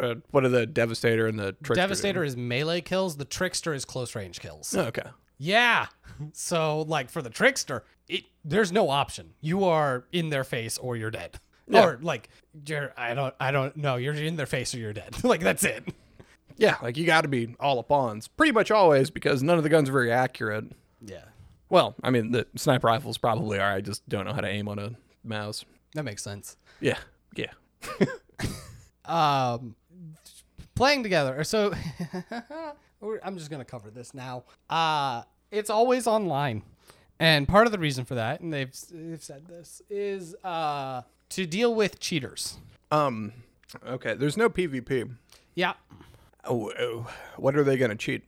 [0.00, 1.74] uh what are the devastator and the trickster?
[1.74, 3.16] Devastator is melee kills.
[3.16, 4.76] The Trickster is close range kills.
[4.76, 5.08] Okay.
[5.38, 5.86] Yeah.
[6.32, 9.34] So like for the trickster, it there's no option.
[9.42, 11.38] You are in their face or you're dead.
[11.68, 11.84] Yeah.
[11.84, 12.30] Or like
[12.66, 15.14] you're I don't I don't know, you're in their face or you're dead.
[15.24, 15.84] like that's it.
[16.56, 19.62] Yeah, like you got to be all up ons pretty much always because none of
[19.64, 20.64] the guns are very accurate.
[21.04, 21.24] Yeah.
[21.68, 23.72] Well, I mean, the sniper rifles probably are.
[23.72, 24.92] I just don't know how to aim on a
[25.24, 25.64] mouse.
[25.94, 26.56] That makes sense.
[26.80, 26.98] Yeah,
[27.34, 27.52] yeah.
[29.04, 29.76] Um
[30.74, 31.44] playing together.
[31.44, 31.72] So
[33.22, 34.42] I'm just going to cover this now.
[34.68, 35.22] Uh
[35.52, 36.62] it's always online.
[37.20, 41.46] And part of the reason for that, and they've, they've said this, is uh to
[41.46, 42.58] deal with cheaters.
[42.90, 43.32] Um,
[43.86, 44.14] okay.
[44.14, 45.10] There's no PvP.
[45.54, 45.74] Yeah.
[46.48, 48.22] Oh, oh, what are they gonna cheat?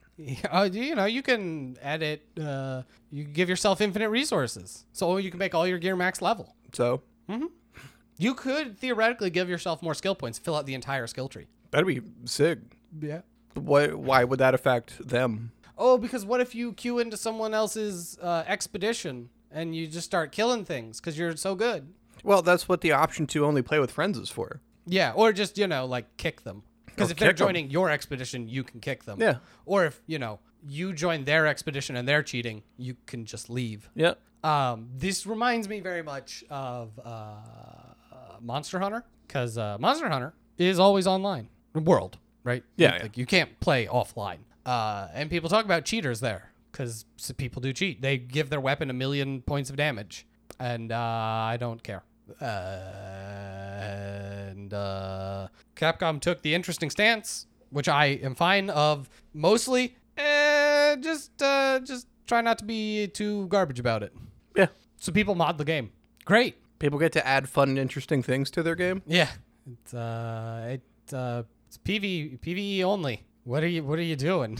[0.51, 2.23] Uh, you know, you can edit.
[2.40, 6.55] Uh, you give yourself infinite resources, so you can make all your gear max level.
[6.73, 7.03] So
[8.20, 11.47] You could theoretically give yourself more skill points, fill out the entire skill tree.
[11.70, 12.59] that'd be sick.
[13.01, 13.20] Yeah.
[13.55, 13.95] What?
[13.95, 15.53] Why would that affect them?
[15.77, 20.32] Oh, because what if you queue into someone else's uh, expedition and you just start
[20.32, 21.93] killing things because you're so good?
[22.24, 24.61] Well, that's what the option to only play with friends is for.
[24.86, 26.65] Yeah, or just you know like kick them.
[26.98, 29.20] Because if they're joining your expedition, you can kick them.
[29.20, 29.36] Yeah.
[29.66, 33.88] Or if you know you join their expedition and they're cheating, you can just leave.
[33.94, 34.14] Yeah.
[34.44, 37.36] Um, this reminds me very much of uh,
[38.40, 41.48] Monster Hunter because uh, Monster Hunter is always online.
[41.74, 42.64] World, right?
[42.76, 43.08] Yeah, Like yeah.
[43.14, 44.38] you can't play offline.
[44.66, 47.04] Uh, and people talk about cheaters there because
[47.36, 48.02] people do cheat.
[48.02, 50.26] They give their weapon a million points of damage,
[50.58, 52.02] and uh, I don't care.
[52.40, 52.44] Uh,
[54.69, 59.09] and uh, Capcom took the interesting stance, which I am fine of.
[59.32, 64.12] Mostly, eh, just uh, just try not to be too garbage about it.
[64.57, 64.66] Yeah.
[64.99, 65.90] So people mod the game.
[66.24, 66.57] Great.
[66.78, 69.03] People get to add fun and interesting things to their game.
[69.07, 69.28] Yeah.
[69.70, 73.24] It's uh it uh it's PV PVE only.
[73.45, 74.59] What are you what are you doing?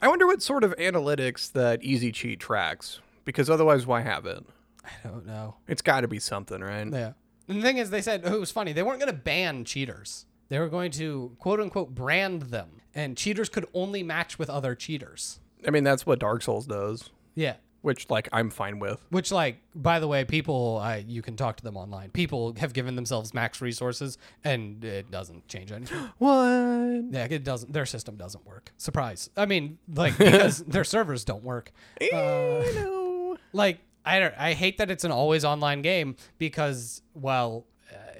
[0.00, 4.44] I wonder what sort of analytics that Easy Cheat tracks, because otherwise, why have it?
[4.84, 5.54] I don't know.
[5.68, 6.88] It's got to be something, right?
[6.90, 7.12] Yeah.
[7.48, 8.72] And the thing is, they said oh, it was funny.
[8.72, 10.26] They weren't going to ban cheaters.
[10.48, 14.74] They were going to quote unquote brand them, and cheaters could only match with other
[14.74, 15.40] cheaters.
[15.66, 17.54] I mean, that's what Dark Souls does, Yeah.
[17.82, 19.00] which like I'm fine with.
[19.10, 22.10] Which, like, by the way, people, I you can talk to them online.
[22.10, 25.98] People have given themselves max resources, and it doesn't change anything.
[26.18, 27.04] What?
[27.10, 27.72] yeah, it doesn't.
[27.72, 28.72] Their system doesn't work.
[28.76, 29.30] Surprise.
[29.36, 31.72] I mean, like because their servers don't work.
[32.00, 33.36] Uh, no.
[33.52, 37.66] like I don't, I hate that it's an always online game because well,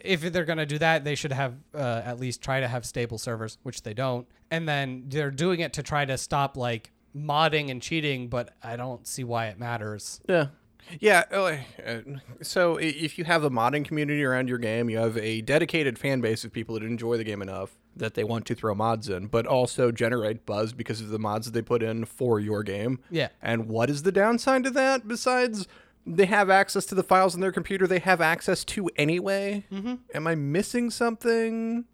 [0.05, 3.19] if they're gonna do that, they should have uh, at least try to have stable
[3.19, 4.27] servers, which they don't.
[4.51, 8.77] And then they're doing it to try to stop like modding and cheating, but I
[8.77, 10.21] don't see why it matters.
[10.29, 10.49] Yeah.
[11.01, 11.25] Yeah.
[11.31, 11.57] uh,
[11.87, 12.01] uh,
[12.43, 16.21] So if you have a modding community around your game, you have a dedicated fan
[16.21, 19.27] base of people that enjoy the game enough that they want to throw mods in,
[19.27, 22.99] but also generate buzz because of the mods that they put in for your game.
[23.11, 23.29] Yeah.
[23.43, 25.67] And what is the downside to that besides
[26.07, 29.65] they have access to the files on their computer they have access to anyway?
[29.71, 29.95] Mm-hmm.
[30.15, 31.85] Am I missing something?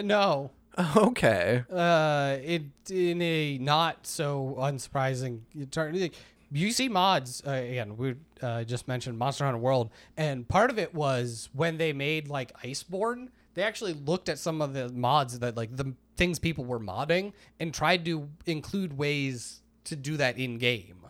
[0.00, 0.50] No,
[0.96, 1.64] Okay.
[1.72, 5.40] uh, it in a not so unsurprising
[5.70, 6.10] turn.
[6.50, 7.96] You see mods uh, again.
[7.96, 12.28] We uh, just mentioned Monster Hunter World, and part of it was when they made
[12.28, 13.28] like Iceborne.
[13.58, 17.32] They actually looked at some of the mods that like the things people were modding
[17.58, 21.04] and tried to include ways to do that in game.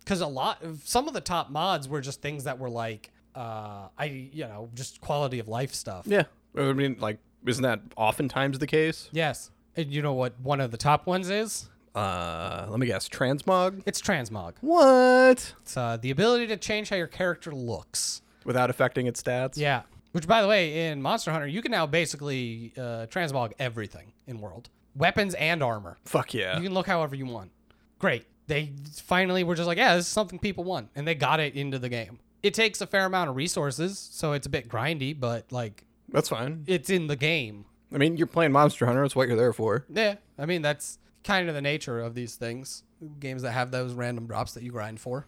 [0.00, 3.12] Because a lot of some of the top mods were just things that were like,
[3.36, 6.04] uh, I you know just quality of life stuff.
[6.04, 6.24] Yeah.
[6.58, 9.08] I mean, like, isn't that oftentimes the case?
[9.12, 11.68] Yes, and you know what one of the top ones is?
[11.94, 13.08] Uh, let me guess.
[13.08, 13.84] Transmog?
[13.86, 14.54] It's transmog.
[14.62, 15.54] What?
[15.62, 18.20] It's uh, the ability to change how your character looks.
[18.44, 19.56] Without affecting its stats?
[19.56, 19.82] Yeah.
[20.14, 24.40] Which, by the way, in Monster Hunter, you can now basically uh, transmog everything in
[24.40, 25.96] world, weapons and armor.
[26.04, 26.56] Fuck yeah.
[26.56, 27.50] You can look however you want.
[27.98, 28.24] Great.
[28.46, 31.56] They finally were just like, yeah, this is something people want, and they got it
[31.56, 32.20] into the game.
[32.44, 36.28] It takes a fair amount of resources, so it's a bit grindy, but like That's
[36.28, 36.62] fine.
[36.68, 37.64] it's in the game.
[37.92, 39.02] I mean, you're playing Monster Hunter.
[39.02, 39.84] That's what you're there for.
[39.92, 42.84] Yeah, I mean that's kind of the nature of these things.
[43.18, 45.26] Games that have those random drops that you grind for.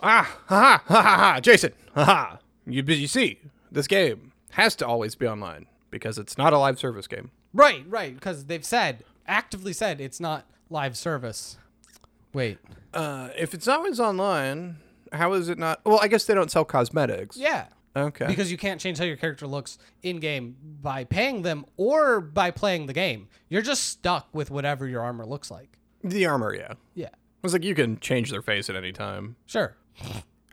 [0.00, 1.40] Ah, ha ha ha ha ha.
[1.40, 2.38] Jason, ha ha.
[2.66, 3.38] You, you see,
[3.70, 7.30] this game has to always be online because it's not a live service game.
[7.52, 11.58] Right, right, because they've said actively said it's not live service.
[12.32, 12.58] Wait,
[12.94, 14.76] Uh, if it's always online,
[15.12, 15.80] how is it not?
[15.84, 17.36] Well, I guess they don't sell cosmetics.
[17.36, 17.66] yeah,
[17.96, 18.26] Okay.
[18.26, 22.50] because you can't change how your character looks in game by paying them or by
[22.50, 23.28] playing the game.
[23.48, 25.78] You're just stuck with whatever your armor looks like.
[26.04, 26.74] the armor, yeah.
[26.94, 27.08] Yeah,
[27.42, 29.36] It's like you can change their face at any time.
[29.46, 29.76] sure.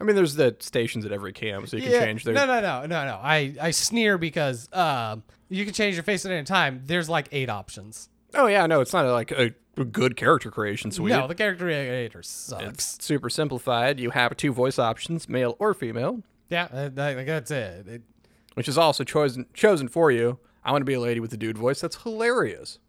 [0.03, 2.33] I mean, there's the stations at every camp, so you can change their.
[2.33, 3.19] No, no, no, no, no.
[3.23, 6.81] I I sneer because um you can change your face at any time.
[6.85, 8.09] There's like eight options.
[8.33, 9.51] Oh yeah, no, it's not like a,
[9.85, 11.13] good character creation suite.
[11.13, 12.63] No, the character creator sucks.
[12.65, 13.97] It's super simplified.
[13.97, 17.87] You have two voice options, male or female, yeah, uh, that- that's it.
[17.87, 18.01] it.
[18.55, 20.37] which is also chosen chosen for you.
[20.65, 21.79] I want to be a lady with a dude voice.
[21.79, 22.79] That's hilarious.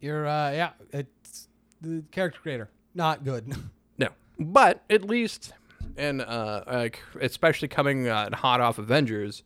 [0.00, 1.48] You're uh yeah, it's
[1.80, 3.52] the character creator not good.
[3.98, 4.08] No,
[4.38, 5.52] but at least,
[5.96, 9.42] and uh, like especially coming uh, hot off Avengers,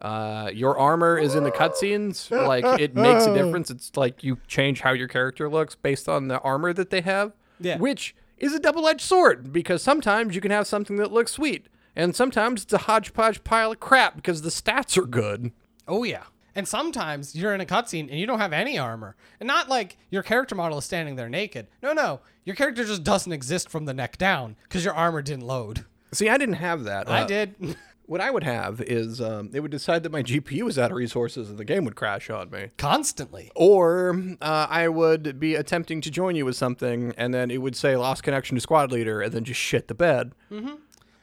[0.00, 2.30] uh, your armor is in the cutscenes.
[2.30, 3.70] Like it makes a difference.
[3.70, 7.32] It's like you change how your character looks based on the armor that they have.
[7.60, 7.76] Yeah.
[7.78, 12.16] Which is a double-edged sword because sometimes you can have something that looks sweet, and
[12.16, 15.52] sometimes it's a hodgepodge pile of crap because the stats are good.
[15.86, 16.22] Oh yeah.
[16.54, 19.14] And sometimes you're in a cutscene and you don't have any armor.
[19.38, 21.68] And not like your character model is standing there naked.
[21.82, 22.20] No, no.
[22.44, 25.84] Your character just doesn't exist from the neck down because your armor didn't load.
[26.12, 27.08] See, I didn't have that.
[27.08, 27.76] I Uh, did.
[28.06, 30.96] What I would have is um, it would decide that my GPU was out of
[30.96, 32.70] resources and the game would crash on me.
[32.76, 33.52] Constantly.
[33.54, 37.76] Or uh, I would be attempting to join you with something, and then it would
[37.76, 40.32] say lost connection to squad leader, and then just shit the bed.
[40.50, 40.74] Mm hmm.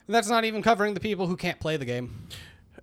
[0.08, 2.30] That's not even covering the people who can't play the game.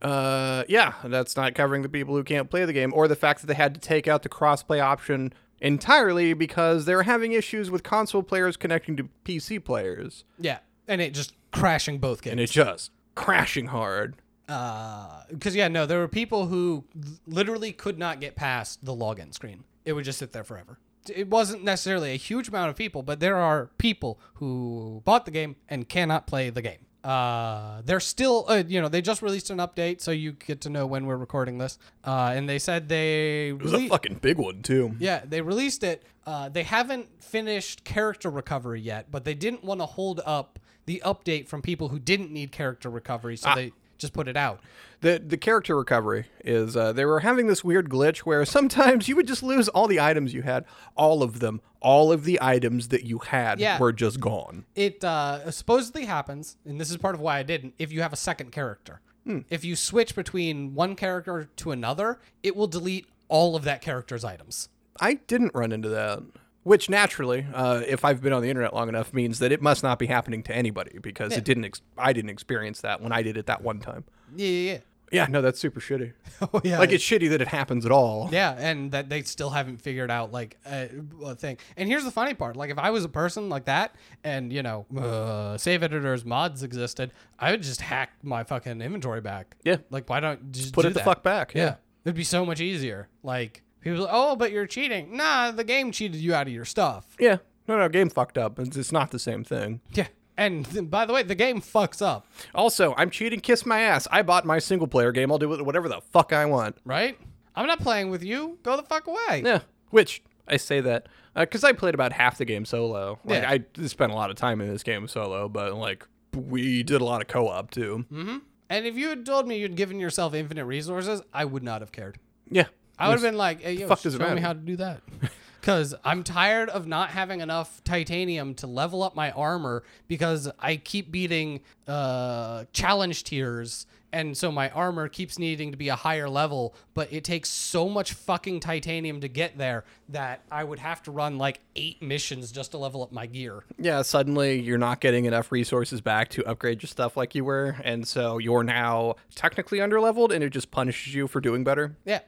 [0.02, 3.40] Uh, yeah, that's not covering the people who can't play the game, or the fact
[3.40, 7.82] that they had to take out the crossplay option entirely because they're having issues with
[7.82, 10.58] console players connecting to PC players, Yeah.
[10.86, 12.32] And it just crashing both games.
[12.32, 14.16] and it just crashing hard.
[14.48, 16.84] Uh, because yeah, no, there were people who
[17.26, 19.64] literally could not get past the login screen.
[19.86, 20.78] It would just sit there forever.
[21.08, 25.30] It wasn't necessarily a huge amount of people, but there are people who bought the
[25.30, 26.86] game and cannot play the game.
[27.04, 30.70] Uh, they're still, uh, you know, they just released an update, so you get to
[30.70, 31.78] know when we're recording this.
[32.04, 34.96] Uh, and they said they It was a fucking big one too.
[34.98, 36.02] yeah, they released it.
[36.26, 41.02] Uh, they haven't finished character recovery yet, but they didn't want to hold up the
[41.04, 43.72] update from people who didn't need character recovery, so they
[44.04, 44.60] just put it out.
[45.00, 49.16] The the character recovery is uh, they were having this weird glitch where sometimes you
[49.16, 50.64] would just lose all the items you had,
[50.96, 53.78] all of them, all of the items that you had Yeah.
[53.78, 54.64] were just gone.
[54.74, 57.74] It uh, supposedly happens, and this is part of why I didn't.
[57.78, 59.00] If you have a second character,
[59.48, 64.22] if you switch between one character to another, it will delete all of that character's
[64.22, 64.68] items.
[65.00, 66.22] I didn't run into that.
[66.64, 69.82] Which naturally, uh, if I've been on the internet long enough, means that it must
[69.82, 71.66] not be happening to anybody because it didn't.
[71.66, 74.04] Ex- I didn't experience that when I did it that one time.
[74.34, 74.78] Yeah, yeah,
[75.12, 76.14] Yeah, no, that's super shitty.
[76.40, 76.78] oh, yeah.
[76.78, 78.30] Like it's shitty that it happens at all.
[78.32, 80.88] Yeah, and that they still haven't figured out like a,
[81.24, 81.58] a thing.
[81.76, 84.62] And here's the funny part: like if I was a person like that, and you
[84.62, 89.56] know, uh, save editors mods existed, I would just hack my fucking inventory back.
[89.64, 89.76] Yeah.
[89.90, 91.54] Like why don't just Put it the fuck back.
[91.54, 91.74] Yeah.
[92.06, 93.08] it'd be so much easier.
[93.22, 95.16] Like people, oh, but you're cheating.
[95.16, 97.16] Nah, the game cheated you out of your stuff.
[97.20, 97.38] Yeah.
[97.68, 98.58] No, no, game fucked up.
[98.58, 99.80] It's, it's not the same thing.
[99.92, 100.08] Yeah.
[100.36, 103.38] And th- by the way, the game fucks up, Also, I'm cheating.
[103.40, 104.08] Kiss my ass.
[104.10, 105.30] I bought my single player game.
[105.30, 106.76] I'll do it whatever the fuck I want.
[106.84, 107.16] right?
[107.54, 108.58] I'm not playing with you.
[108.64, 109.42] Go the fuck away.
[109.44, 109.60] Yeah.
[109.90, 111.06] Which I say that
[111.36, 113.20] uh, because I played about half the game solo.
[113.24, 113.50] Like Yeah.
[113.82, 116.04] I spent a lot of time in this game solo, but like
[116.34, 118.04] we did a lot of co-op too.
[118.12, 118.38] Mm-hmm.
[118.70, 121.92] And if you had told me you'd given yourself infinite resources, I would not have
[121.92, 122.18] cared.
[122.50, 122.66] Yeah.
[122.98, 124.40] I would have been like, hey, yo, fuck does it show me matter?
[124.40, 125.00] how to do that.
[125.60, 130.76] Because I'm tired of not having enough titanium to level up my armor because I
[130.76, 133.86] keep beating uh, challenge tiers.
[134.12, 137.88] And so my armor keeps needing to be a higher level, but it takes so
[137.88, 142.52] much fucking titanium to get there that I would have to run like eight missions
[142.52, 143.64] just to level up my gear.
[143.78, 147.76] Yeah, suddenly you're not getting enough resources back to upgrade your stuff like you were,
[147.82, 151.96] and so you're now technically underleveled, and it just punishes you for doing better.
[152.04, 152.20] Yeah.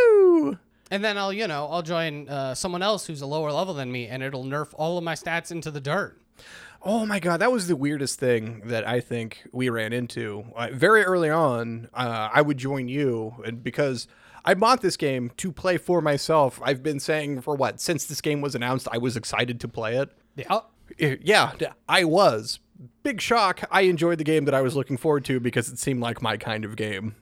[0.00, 0.58] Woo!
[0.90, 3.92] And then I'll, you know, I'll join uh, someone else who's a lower level than
[3.92, 6.20] me, and it'll nerf all of my stats into the dirt.
[6.82, 10.46] Oh my god, that was the weirdest thing that I think we ran into.
[10.56, 14.08] Uh, very early on, uh, I would join you, and because
[14.46, 18.20] I bought this game to play for myself, I've been saying for what since this
[18.22, 20.10] game was announced, I was excited to play it.
[20.36, 20.46] Yeah.
[20.48, 20.60] Uh,
[20.98, 21.52] Yeah,
[21.88, 22.58] I was.
[23.02, 23.62] Big shock.
[23.70, 26.38] I enjoyed the game that I was looking forward to because it seemed like my
[26.38, 27.14] kind of game.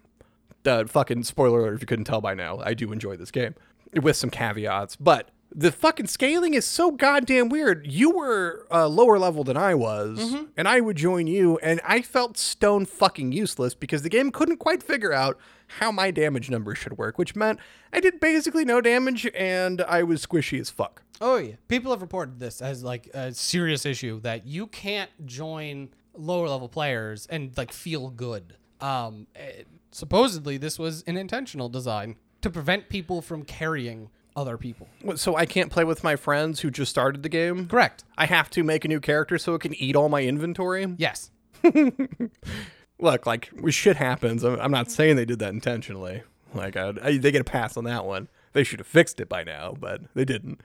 [0.69, 2.59] Uh, fucking spoiler alert if you couldn't tell by now.
[2.59, 3.55] I do enjoy this game
[3.95, 7.87] with some caveats, but the fucking scaling is so goddamn weird.
[7.91, 12.03] You were uh, lower level than I was, and I would join you, and I
[12.03, 15.39] felt stone fucking useless because the game couldn't quite figure out
[15.79, 17.61] how my damage numbers should work, which meant
[17.93, 21.03] I did basically no damage and I was squishy as fuck.
[21.21, 25.89] Oh yeah, people have reported this as like a serious issue that you can't join
[26.15, 28.55] lower level players and like feel good.
[28.81, 34.89] Um, eh, supposedly this was an intentional design to prevent people from carrying other people.
[35.17, 37.67] So I can't play with my friends who just started the game?
[37.67, 38.05] Correct.
[38.17, 40.87] I have to make a new character so it can eat all my inventory?
[40.97, 41.31] Yes.
[43.01, 44.45] Look, like, shit happens.
[44.45, 46.23] I'm, I'm not saying they did that intentionally.
[46.55, 48.29] Like, I, I, they get a pass on that one.
[48.53, 50.61] They should have fixed it by now, but they didn't.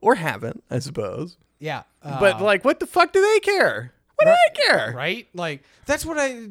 [0.00, 1.36] Or haven't, I suppose.
[1.58, 1.82] Yeah.
[2.02, 3.92] Uh, But, like, what the fuck do they care?
[4.16, 4.94] What do I care?
[4.96, 5.28] right?
[5.34, 6.48] Like that's what I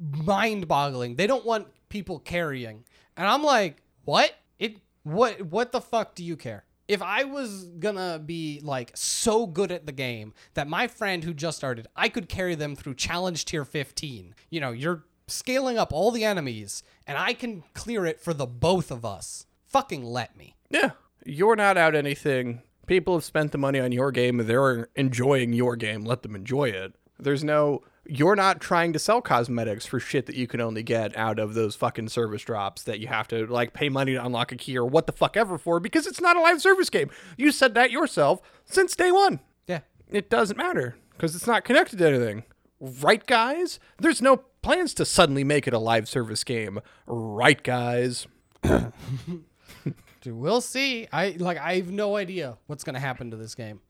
[0.00, 1.16] mind-boggling.
[1.16, 2.84] They don't want people carrying,
[3.16, 4.32] and I'm like, what?
[4.58, 5.42] It what?
[5.42, 6.64] What the fuck do you care?
[6.88, 11.32] If I was gonna be like so good at the game that my friend who
[11.32, 14.34] just started, I could carry them through challenge tier 15.
[14.50, 18.46] You know, you're scaling up all the enemies, and I can clear it for the
[18.46, 19.46] both of us.
[19.66, 20.56] Fucking let me.
[20.68, 20.90] Yeah.
[21.24, 22.62] You're not out anything.
[22.86, 24.38] People have spent the money on your game.
[24.38, 26.02] They're enjoying your game.
[26.02, 26.94] Let them enjoy it.
[27.18, 27.82] There's no.
[28.10, 31.54] You're not trying to sell cosmetics for shit that you can only get out of
[31.54, 34.76] those fucking service drops that you have to like pay money to unlock a key
[34.76, 37.10] or what the fuck ever for because it's not a live service game.
[37.36, 39.40] You said that yourself since day one.
[39.66, 39.80] Yeah.
[40.08, 42.42] It doesn't matter because it's not connected to anything.
[42.80, 43.78] Right, guys?
[43.98, 46.80] There's no plans to suddenly make it a live service game.
[47.06, 48.26] Right, guys?
[48.62, 51.08] Dude, we'll see.
[51.12, 51.58] I like.
[51.58, 53.80] I have no idea what's gonna happen to this game.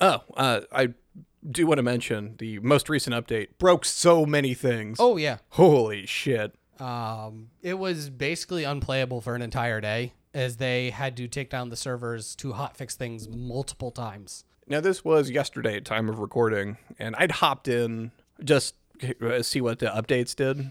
[0.00, 0.94] Oh, uh, I
[1.48, 4.98] do want to mention the most recent update broke so many things.
[5.00, 5.38] Oh yeah.
[5.50, 6.54] Holy shit.
[6.80, 11.68] Um, it was basically unplayable for an entire day as they had to take down
[11.68, 14.44] the servers to hotfix things multiple times.
[14.66, 18.10] Now, this was yesterday at time of recording, and I'd hopped in
[18.42, 20.70] just to see what the updates did.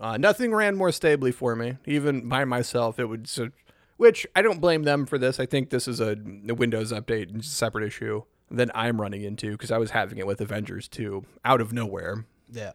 [0.00, 1.76] Uh, nothing ran more stably for me.
[1.86, 3.28] Even by myself, it would.
[3.28, 3.50] So,
[3.96, 5.38] which I don't blame them for this.
[5.38, 6.16] I think this is a,
[6.48, 10.26] a Windows update, and separate issue that I'm running into because I was having it
[10.26, 12.26] with Avengers 2 out of nowhere.
[12.50, 12.72] Yeah.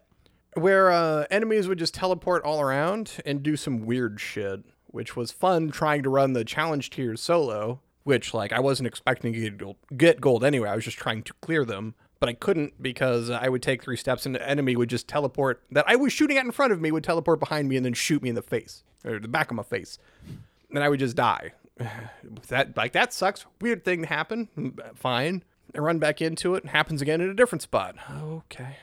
[0.56, 5.32] where uh, enemies would just teleport all around and do some weird shit, which was
[5.32, 7.82] fun trying to run the challenge tiers solo.
[8.04, 10.70] Which like I wasn't expecting to get gold, get gold anyway.
[10.70, 11.94] I was just trying to clear them.
[12.20, 15.62] but I couldn't because I would take three steps and the enemy would just teleport
[15.72, 17.94] that I was shooting at in front of me would teleport behind me and then
[17.94, 19.98] shoot me in the face or the back of my face.
[20.74, 21.54] And I would just die.
[22.48, 23.46] That like that sucks.
[23.62, 24.50] Weird thing to happen.
[24.96, 25.44] Fine.
[25.76, 26.64] I run back into it.
[26.64, 27.96] And happens again in a different spot.
[28.12, 28.78] Okay.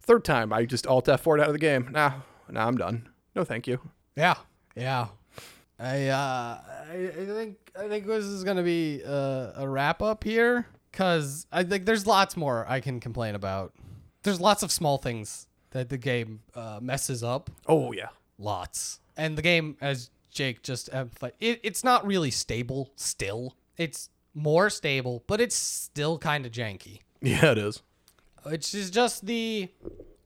[0.00, 1.88] Third time, I just alt F4 out of the game.
[1.90, 2.12] Nah,
[2.50, 3.08] nah, I'm done.
[3.34, 3.80] No, thank you.
[4.16, 4.34] Yeah,
[4.76, 5.08] yeah.
[5.78, 6.60] I uh,
[6.90, 11.46] I, I think I think this is gonna be uh, a wrap up here because
[11.50, 13.72] I think there's lots more I can complain about.
[14.22, 17.50] There's lots of small things that the game uh, messes up.
[17.66, 18.08] Oh yeah.
[18.38, 22.90] Lots, and the game, as Jake just emphasized, it, it's not really stable.
[22.96, 27.00] Still, it's more stable, but it's still kind of janky.
[27.22, 27.82] Yeah, it is.
[28.42, 29.68] which is just the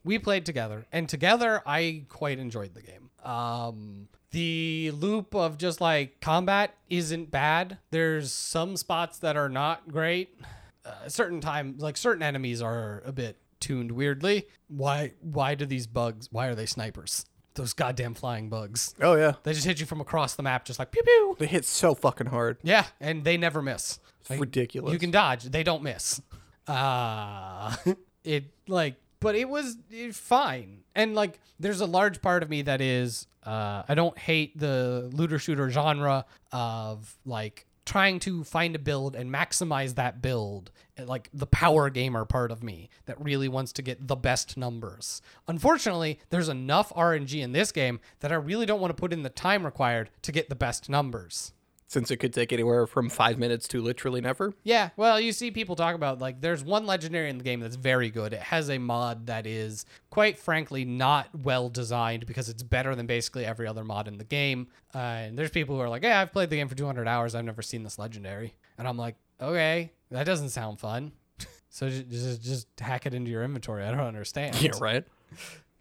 [0.05, 3.11] we played together and together i quite enjoyed the game.
[3.25, 7.79] Um the loop of just like combat isn't bad.
[7.91, 10.39] There's some spots that are not great.
[10.85, 14.47] Uh, certain times like certain enemies are a bit tuned weirdly.
[14.69, 17.25] Why why do these bugs why are they snipers
[17.59, 19.35] those goddamn flying bugs Oh yeah.
[19.43, 21.95] they just hit you from across the map just like pew pew They hit so
[21.95, 22.57] fucking hard.
[22.63, 24.93] yeah and they never miss It's ridiculous.
[24.95, 25.45] you can dodge.
[25.45, 26.23] They don't miss.
[26.67, 27.77] Uh
[28.25, 30.85] it like but it was eh, fine.
[30.95, 35.11] And like there's a large part of me that is uh I don't hate the
[35.13, 41.05] looter shooter genre of like trying to find a build and maximize that build eh,
[41.07, 45.23] like the power gamer part of me that really wants to get the best numbers.
[45.49, 49.23] Unfortunately there's enough rng in this game that i really don't want to put in
[49.23, 51.53] the time required to get the best numbers
[51.91, 54.53] Since it could take anywhere from five minutes to literally never.
[54.63, 57.77] yeah, well, you see people talk about like there's one legendary in the game that's
[57.77, 58.35] very good.
[58.35, 63.07] It has a mod that is quite frankly not well designed because it's better than
[63.07, 64.69] basically every other mod in the game.
[64.95, 67.35] Uh, and there's people who are like, "Yeah, I've played the game for 200 hours.
[67.35, 71.13] I've never seen this legendary." And I'm like, "Okay, that doesn't sound fun."
[71.71, 73.83] so just, just just hack it into your inventory.
[73.85, 74.57] I don't understand.
[74.63, 75.05] Yeah, right.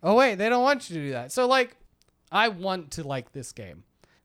[0.01, 1.33] Oh wait, they don't want you to do that.
[1.33, 1.75] So like,
[2.31, 3.83] I want to like this game,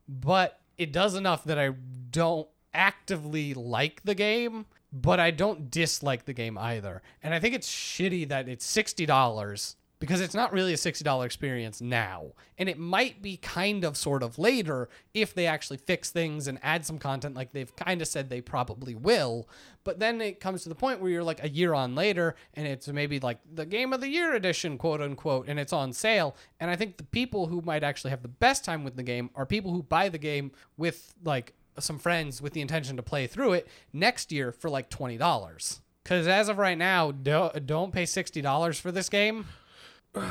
[0.09, 1.71] but it does enough that I
[2.11, 7.03] don't actively like the game, but I don't dislike the game either.
[7.23, 11.05] And I think it's shitty that it's sixty dollars because it's not really a sixty
[11.05, 15.77] dollar experience now, and it might be kind of sort of later if they actually
[15.77, 19.49] fix things and add some content like they've kind of said they probably will.
[19.85, 22.67] But then it comes to the point where you're like a year on later and
[22.67, 26.35] it's maybe like the game of the year edition, quote unquote, and it's on sale.
[26.59, 29.31] And I think the people who might actually have the best time with the game
[29.37, 33.29] are people who buy the game with like some friends with the intention to play
[33.29, 35.79] through it next year for like $20.
[36.03, 39.47] Because as of right now, don't pay $60 for this game.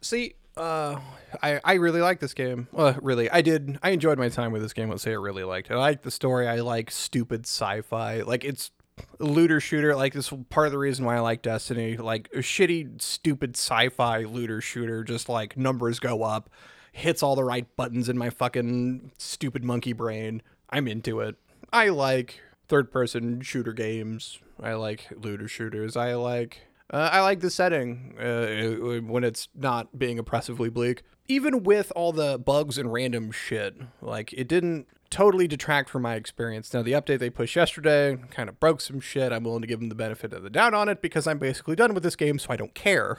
[0.00, 0.98] See, uh,
[1.42, 2.68] I I really like this game.
[2.72, 3.78] Well, really, I did.
[3.82, 4.88] I enjoyed my time with this game.
[4.88, 5.74] Let's say I really liked it.
[5.74, 6.48] I like the story.
[6.48, 8.22] I like stupid sci-fi.
[8.22, 8.70] Like it's
[9.18, 9.94] looter shooter.
[9.94, 11.96] Like this part of the reason why I like Destiny.
[11.96, 15.04] Like a shitty, stupid sci-fi looter shooter.
[15.04, 16.48] Just like numbers go up,
[16.92, 20.42] hits all the right buttons in my fucking stupid monkey brain.
[20.70, 21.36] I'm into it.
[21.72, 24.38] I like third-person shooter games.
[24.60, 25.96] I like looter shooters.
[25.96, 31.02] I like uh, I like the setting uh, when it's not being oppressively bleak.
[31.28, 36.14] Even with all the bugs and random shit, like it didn't totally detract from my
[36.14, 36.72] experience.
[36.72, 39.32] Now the update they pushed yesterday kind of broke some shit.
[39.32, 41.74] I'm willing to give them the benefit of the doubt on it because I'm basically
[41.74, 43.18] done with this game, so I don't care.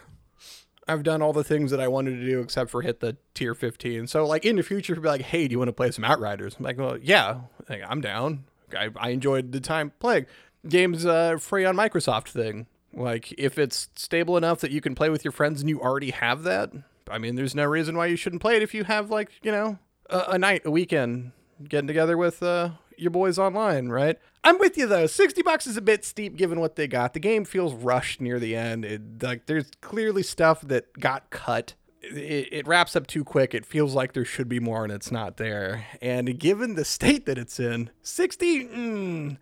[0.88, 3.54] I've done all the things that I wanted to do except for hit the tier
[3.54, 4.08] 15.
[4.08, 6.56] So like in the future, you're like, hey, do you want to play some Outriders?
[6.58, 8.46] I'm like, well, yeah, like, I'm down.
[8.78, 10.28] I, I enjoyed the time playing.
[10.68, 12.68] Game's uh, free on Microsoft thing.
[12.98, 16.12] Like if it's stable enough that you can play with your friends and you already
[16.12, 16.72] have that,
[17.10, 19.52] I mean, there's no reason why you shouldn't play it if you have like you
[19.52, 19.78] know
[20.10, 21.32] a, a night, a weekend,
[21.68, 24.18] getting together with uh, your boys online, right?
[24.44, 25.06] I'm with you though.
[25.06, 27.14] Sixty bucks is a bit steep given what they got.
[27.14, 28.84] The game feels rushed near the end.
[28.84, 31.76] It, like there's clearly stuff that got cut.
[32.02, 33.54] It, it wraps up too quick.
[33.54, 35.86] It feels like there should be more and it's not there.
[36.02, 39.38] And given the state that it's in, 60, mm,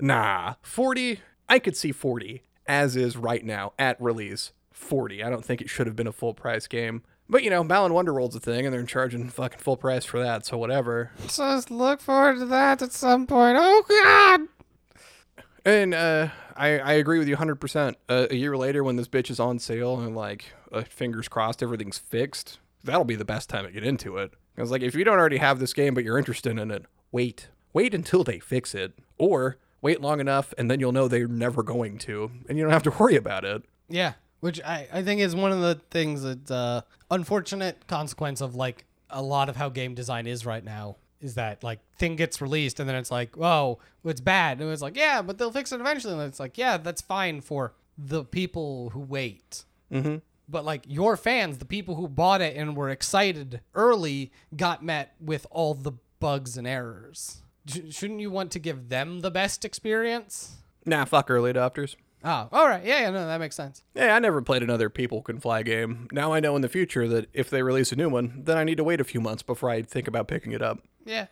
[0.00, 0.54] nah.
[0.62, 4.52] 40, I could see 40 as is right now at release.
[4.72, 5.22] 40.
[5.22, 7.02] I don't think it should have been a full price game.
[7.28, 10.46] But you know, Balan Wonderworld's a thing, and they're charging fucking full price for that,
[10.46, 11.10] so whatever.
[11.26, 13.56] Just look forward to that at some point.
[13.58, 15.44] Oh, God.
[15.64, 17.56] And uh, I I agree with you 100.
[17.56, 21.26] percent uh, A year later, when this bitch is on sale and like uh, fingers
[21.26, 24.34] crossed everything's fixed, that'll be the best time to get into it.
[24.56, 26.84] I was like, if you don't already have this game but you're interested in it,
[27.10, 31.28] wait, wait until they fix it, or wait long enough and then you'll know they're
[31.28, 33.62] never going to, and you don't have to worry about it.
[33.88, 38.54] Yeah, which I, I think is one of the things that uh, unfortunate consequence of
[38.54, 42.40] like a lot of how game design is right now is that like thing gets
[42.40, 44.60] released and then it's like, whoa, it's bad.
[44.60, 46.14] And it's like, yeah, but they'll fix it eventually.
[46.14, 49.64] And it's like, yeah, that's fine for the people who wait.
[49.92, 50.16] Mm-hmm.
[50.48, 55.14] But like your fans, the people who bought it and were excited early, got met
[55.20, 57.42] with all the bugs and errors.
[57.68, 60.56] Sh- shouldn't you want to give them the best experience?
[60.84, 61.96] Nah, fuck early adopters.
[62.24, 62.84] Oh, all right.
[62.84, 63.82] Yeah, yeah, no, that makes sense.
[63.94, 66.08] Yeah, I never played another People Can Fly game.
[66.12, 68.64] Now I know in the future that if they release a new one, then I
[68.64, 70.78] need to wait a few months before I think about picking it up.
[71.04, 71.26] Yeah.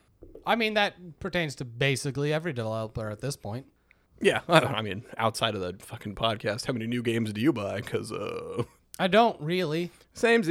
[0.47, 3.67] I mean, that pertains to basically every developer at this point.
[4.21, 7.53] Yeah, I, I mean, outside of the fucking podcast, how many new games do you
[7.53, 7.81] buy?
[7.81, 8.63] Because, uh,
[8.99, 9.91] I don't really.
[10.13, 10.43] same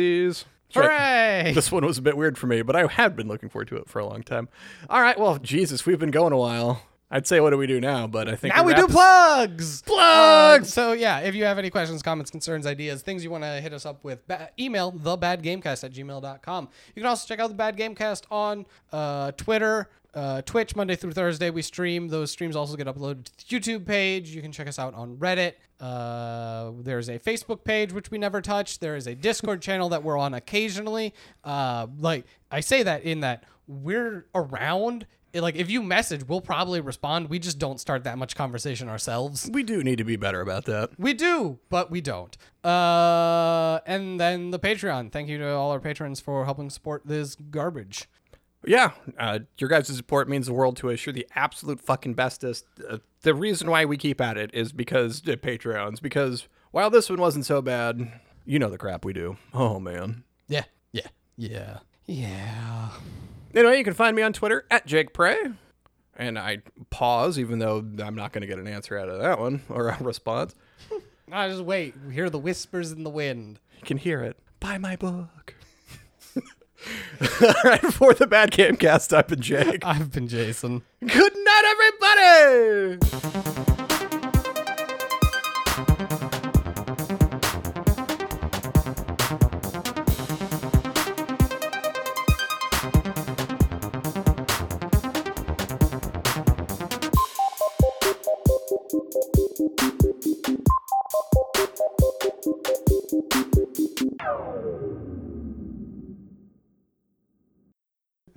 [0.73, 1.51] Hooray!
[1.53, 3.77] This one was a bit weird for me, but I had been looking forward to
[3.77, 4.49] it for a long time.
[4.89, 6.81] All right, well, Jesus, we've been going a while.
[7.11, 8.07] I'd say, what do we do now?
[8.07, 9.83] But I think now we do plugs.
[9.83, 10.67] Plugs!
[10.67, 13.61] Uh, so yeah, if you have any questions, comments, concerns, ideas, things you want to
[13.61, 16.69] hit us up with, ba- email thebadgamecast at gmail.com.
[16.95, 21.13] You can also check out the Bad Gamecast on uh, Twitter, uh, Twitch, Monday through
[21.13, 21.49] Thursday.
[21.49, 22.07] We stream.
[22.07, 24.29] Those streams also get uploaded to the YouTube page.
[24.29, 25.53] You can check us out on Reddit.
[25.79, 28.79] Uh, there's a Facebook page which we never touch.
[28.79, 31.13] There is a Discord channel that we're on occasionally.
[31.43, 35.07] Uh, like I say that in that we're around.
[35.35, 37.29] Like if you message, we'll probably respond.
[37.29, 39.49] We just don't start that much conversation ourselves.
[39.51, 40.91] We do need to be better about that.
[40.99, 42.37] We do, but we don't.
[42.63, 45.11] Uh, and then the Patreon.
[45.11, 48.07] Thank you to all our patrons for helping support this garbage.
[48.65, 51.05] Yeah, uh, your guys' support means the world to us.
[51.05, 52.65] You're the absolute fucking bestest.
[52.89, 56.01] Uh, the reason why we keep at it is because uh, Patreons.
[56.01, 59.37] Because while this one wasn't so bad, you know the crap we do.
[59.53, 60.23] Oh man.
[60.47, 61.07] Yeah, yeah,
[61.37, 62.89] yeah, yeah.
[63.53, 65.37] Anyway, you can find me on Twitter at Jake Pray.
[66.15, 66.59] And I
[66.89, 69.89] pause, even though I'm not going to get an answer out of that one or
[69.89, 70.53] a response.
[71.31, 71.95] I just wait.
[72.05, 73.59] We hear the whispers in the wind.
[73.79, 74.37] You can hear it.
[74.59, 75.55] Buy my book.
[77.41, 79.83] All right, for the Bad Game Cast, I've been Jake.
[79.85, 80.83] I've been Jason.
[80.99, 83.72] Good night, everybody!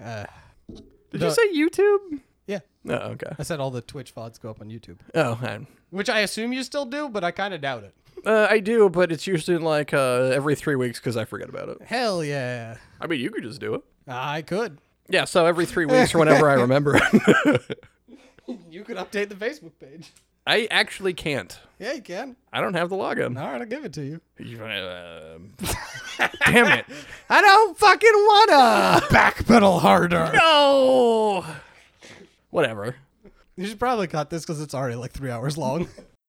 [0.06, 0.26] Uh,
[1.10, 2.20] Did The- you say YouTube?
[2.46, 3.32] yeah, Oh, okay.
[3.38, 6.52] I said all the Twitch VODs go up on YouTube, Oh, I, which I assume
[6.52, 7.94] you still do, but I kind of doubt it.
[8.26, 11.68] uh, I do, but it's usually like uh, every three weeks because I forget about
[11.68, 11.78] it.
[11.82, 13.82] Hell yeah, I mean, you could just do it.
[14.08, 14.78] I could.
[15.08, 17.00] Yeah, so every three weeks or whenever I remember.
[18.70, 20.12] You could update the Facebook page.
[20.46, 21.58] I actually can't.
[21.78, 22.36] Yeah, you can.
[22.52, 23.38] I don't have the login.
[23.38, 24.20] All right, I'll give it to you.
[24.38, 25.52] You, um,
[26.46, 26.86] Damn it.
[27.28, 29.00] I don't fucking wanna.
[29.08, 30.30] Backpedal harder.
[30.32, 31.44] No.
[32.50, 32.96] Whatever.
[33.56, 35.88] You should probably cut this because it's already like three hours long.